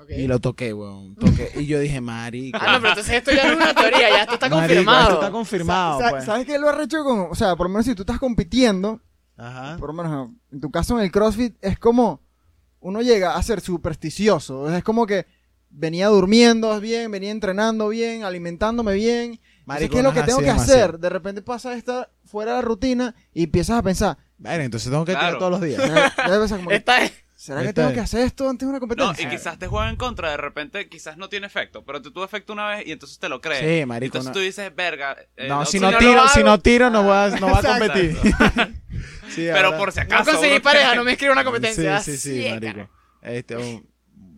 Ok. 0.00 0.10
y 0.10 0.28
lo 0.28 0.38
toqué, 0.38 0.72
weón. 0.72 1.16
Toqué. 1.16 1.50
Y 1.56 1.66
yo 1.66 1.80
dije, 1.80 2.00
marico. 2.00 2.56
Ah, 2.62 2.74
no, 2.74 2.78
pero 2.78 2.88
entonces 2.90 3.14
esto 3.14 3.32
ya 3.32 3.46
no 3.46 3.50
es 3.50 3.56
una 3.56 3.74
teoría, 3.74 4.10
ya 4.10 4.22
esto 4.22 4.34
está 4.34 4.48
marico, 4.48 4.68
confirmado. 4.68 5.02
Esto 5.08 5.14
está 5.22 5.30
confirmado, 5.32 5.98
Sa- 6.00 6.10
pues. 6.10 6.24
¿Sabes 6.24 6.46
qué 6.46 6.56
lo 6.60 6.68
arrecho 6.68 7.02
con.? 7.02 7.26
O 7.32 7.34
sea, 7.34 7.56
por 7.56 7.66
lo 7.66 7.70
menos 7.70 7.84
si 7.84 7.96
tú 7.96 8.02
estás 8.02 8.20
compitiendo, 8.20 9.00
Ajá. 9.36 9.76
por 9.76 9.92
lo 9.92 10.00
menos 10.04 10.30
en 10.52 10.60
tu 10.60 10.70
caso 10.70 10.96
en 10.96 11.04
el 11.04 11.10
CrossFit, 11.10 11.56
es 11.62 11.80
como. 11.80 12.22
Uno 12.80 13.02
llega 13.02 13.36
a 13.36 13.42
ser 13.42 13.60
supersticioso. 13.60 14.74
Es 14.74 14.84
como 14.84 15.06
que 15.06 15.26
venía 15.70 16.08
durmiendo 16.08 16.80
bien, 16.80 17.10
venía 17.10 17.30
entrenando 17.30 17.88
bien, 17.88 18.24
alimentándome 18.24 18.94
bien. 18.94 19.40
Marico, 19.66 19.92
¿Qué 19.92 19.98
es 19.98 20.04
lo 20.04 20.12
que 20.14 20.22
tengo 20.22 20.38
que 20.38 20.46
demasiado. 20.46 20.78
hacer? 20.84 20.98
De 20.98 21.08
repente 21.10 21.42
pasa 21.42 21.74
esta 21.74 22.10
fuera 22.24 22.52
de 22.52 22.56
la 22.58 22.62
rutina 22.62 23.14
y 23.34 23.44
empiezas 23.44 23.78
a 23.78 23.82
pensar. 23.82 24.16
Bueno, 24.38 24.62
entonces 24.64 24.90
tengo 24.90 25.04
que 25.04 25.12
Claro. 25.12 25.26
tirar 25.26 25.38
todos 25.38 25.50
los 25.52 25.60
días. 25.60 25.78
ya- 25.86 26.14
ya 26.16 26.34
empiezas 26.34 26.56
como 26.58 26.70
que, 26.70 26.76
Esta 26.76 27.02
es, 27.04 27.12
¿Será 27.40 27.62
que 27.62 27.72
tengo 27.72 27.92
que 27.92 28.00
hacer 28.00 28.22
esto 28.22 28.48
antes 28.48 28.66
de 28.66 28.70
una 28.70 28.78
No, 28.78 28.80
competencia? 28.80 29.24
y 29.28 29.30
quizás 29.30 29.60
te 29.60 29.68
juega 29.68 29.88
en 29.88 29.94
contra, 29.94 30.30
de 30.32 30.36
repente 30.38 30.88
quizás 30.88 31.16
no 31.16 31.28
tiene 31.28 31.46
efecto, 31.46 31.84
pero 31.84 32.02
te 32.02 32.10
tuvo 32.10 32.24
efecto 32.24 32.52
una 32.52 32.66
vez 32.70 32.84
y 32.84 32.90
entonces 32.90 33.20
te 33.20 33.28
lo 33.28 33.40
crees. 33.40 33.60
Sí, 33.60 33.86
marico, 33.86 34.06
Entonces 34.18 34.30
no. 34.30 34.32
tú 34.32 34.40
dices, 34.40 34.74
verga. 34.74 35.16
eh, 35.36 35.46
No, 35.48 35.60
no, 35.60 35.64
si 35.64 35.78
no 35.78 35.96
tiro, 35.96 36.18
hago. 36.20 36.28
si 36.30 36.42
no 36.42 36.58
tiro, 36.58 36.90
no 36.90 37.06
va, 37.06 37.28
no 37.30 37.46
va 37.46 37.58
a 37.60 37.62
competir. 37.78 38.16
Sí, 39.28 39.46
Pero 39.52 39.66
ahora- 39.66 39.78
por 39.78 39.92
si 39.92 39.98
No 40.00 40.04
acaso. 40.06 40.32
conseguí 40.32 40.54
uno- 40.54 40.62
pareja, 40.62 40.94
no 40.96 41.04
me 41.04 41.12
inscribo 41.12 41.30
a 41.32 41.34
una 41.34 41.44
competencia. 41.50 42.00
Sí, 42.00 42.16
sí, 42.16 42.42
sí, 42.42 42.48
marico. 42.50 42.90
Este, 43.22 43.56
um, 43.56 43.84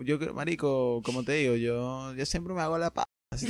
yo 0.01 0.19
creo, 0.19 0.35
marico, 0.35 1.01
como 1.03 1.25
te 1.25 1.33
digo, 1.33 1.57
yo, 1.57 2.13
yo 2.15 2.27
siempre 2.27 2.53
me 2.53 2.61
hago 2.61 2.77
la 2.77 2.91
paz. 2.91 3.07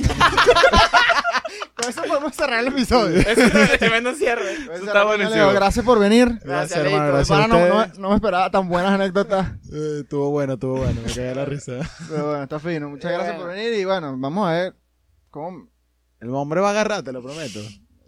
Con 1.75 1.89
eso 1.89 2.01
podemos 2.03 2.35
cerrar 2.35 2.59
el 2.59 2.67
episodio. 2.67 3.19
Eso 3.19 3.41
es 3.41 3.79
tremendo 3.79 4.13
cierre. 4.13 4.55
Puedes 4.65 4.83
está 4.83 5.03
buenísimo. 5.03 5.49
Gracias 5.53 5.85
por 5.85 5.99
venir. 5.99 6.39
Gracias, 6.43 6.79
hermano, 6.79 7.13
gracias 7.13 7.39
a 7.39 7.47
no, 7.47 7.67
no, 7.67 7.77
ustedes. 7.77 7.99
no 7.99 8.09
me 8.09 8.15
esperaba 8.15 8.51
tan 8.51 8.67
buenas 8.69 8.91
anécdotas. 8.91 9.51
Eh, 9.71 9.99
estuvo 10.01 10.29
bueno, 10.31 10.53
estuvo 10.53 10.77
bueno, 10.77 11.01
me 11.05 11.13
cagué 11.13 11.35
la 11.35 11.45
risa. 11.45 11.73
Pero 12.09 12.27
bueno, 12.27 12.43
está 12.43 12.59
fino. 12.59 12.89
Muchas 12.89 13.11
gracias 13.11 13.35
bueno. 13.35 13.49
por 13.49 13.55
venir 13.55 13.73
y 13.79 13.85
bueno, 13.85 14.15
vamos 14.17 14.47
a 14.47 14.51
ver 14.53 14.75
cómo... 15.29 15.69
El 16.19 16.29
hombre 16.35 16.61
va 16.61 16.67
a 16.67 16.71
agarrar, 16.71 17.03
te 17.03 17.11
lo 17.11 17.21
prometo. 17.23 17.59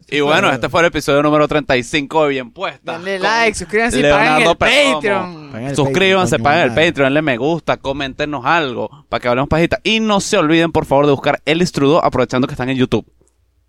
Y 0.08 0.22
bueno, 0.22 0.51
este 0.51 0.70
fue 0.70 0.82
el 0.82 0.88
episodio 0.88 1.24
número 1.24 1.47
35 1.47 2.24
de 2.24 2.30
Bien 2.30 2.51
Puesta. 2.51 2.93
Denle 2.93 3.20
like, 3.20 3.58
suscríbanse 3.58 3.99
y 3.99 4.04
paguen 4.04 4.47
el. 4.47 4.58
Patreon. 4.58 5.76
Suscríbanse, 5.76 6.39
paguen 6.39 6.64
el. 6.64 6.70
Patreon, 6.70 7.06
denle 7.06 7.22
me 7.22 7.38
gusta, 7.38 7.78
coméntenos 7.78 8.45
algo 8.45 9.06
para 9.10 9.22
que 9.22 9.28
hablemos 9.28 9.49
pajita. 9.49 9.80
Y 9.84 9.99
no 9.99 10.20
se 10.20 10.38
olviden, 10.38 10.72
por 10.72 10.86
favor, 10.86 11.06
de 11.06 11.12
buscar 11.12 11.41
El 11.45 11.72
Trudeau 11.72 11.99
aprovechando 12.04 12.47
que 12.47 12.54
están 12.54 12.70
en 12.70 12.78
YouTube. 12.78 13.06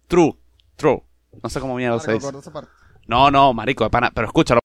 True, 0.09 0.37
true. 0.77 1.03
No 1.43 1.49
sé 1.49 1.61
cómo 1.61 1.75
mierda 1.75 1.99
se 2.01 2.13
dice. 2.13 2.29
No, 3.07 3.31
no, 3.31 3.53
marico, 3.53 3.85
de 3.85 3.91
pana, 3.91 4.11
pero 4.15 4.27
escúchalo. 4.27 4.63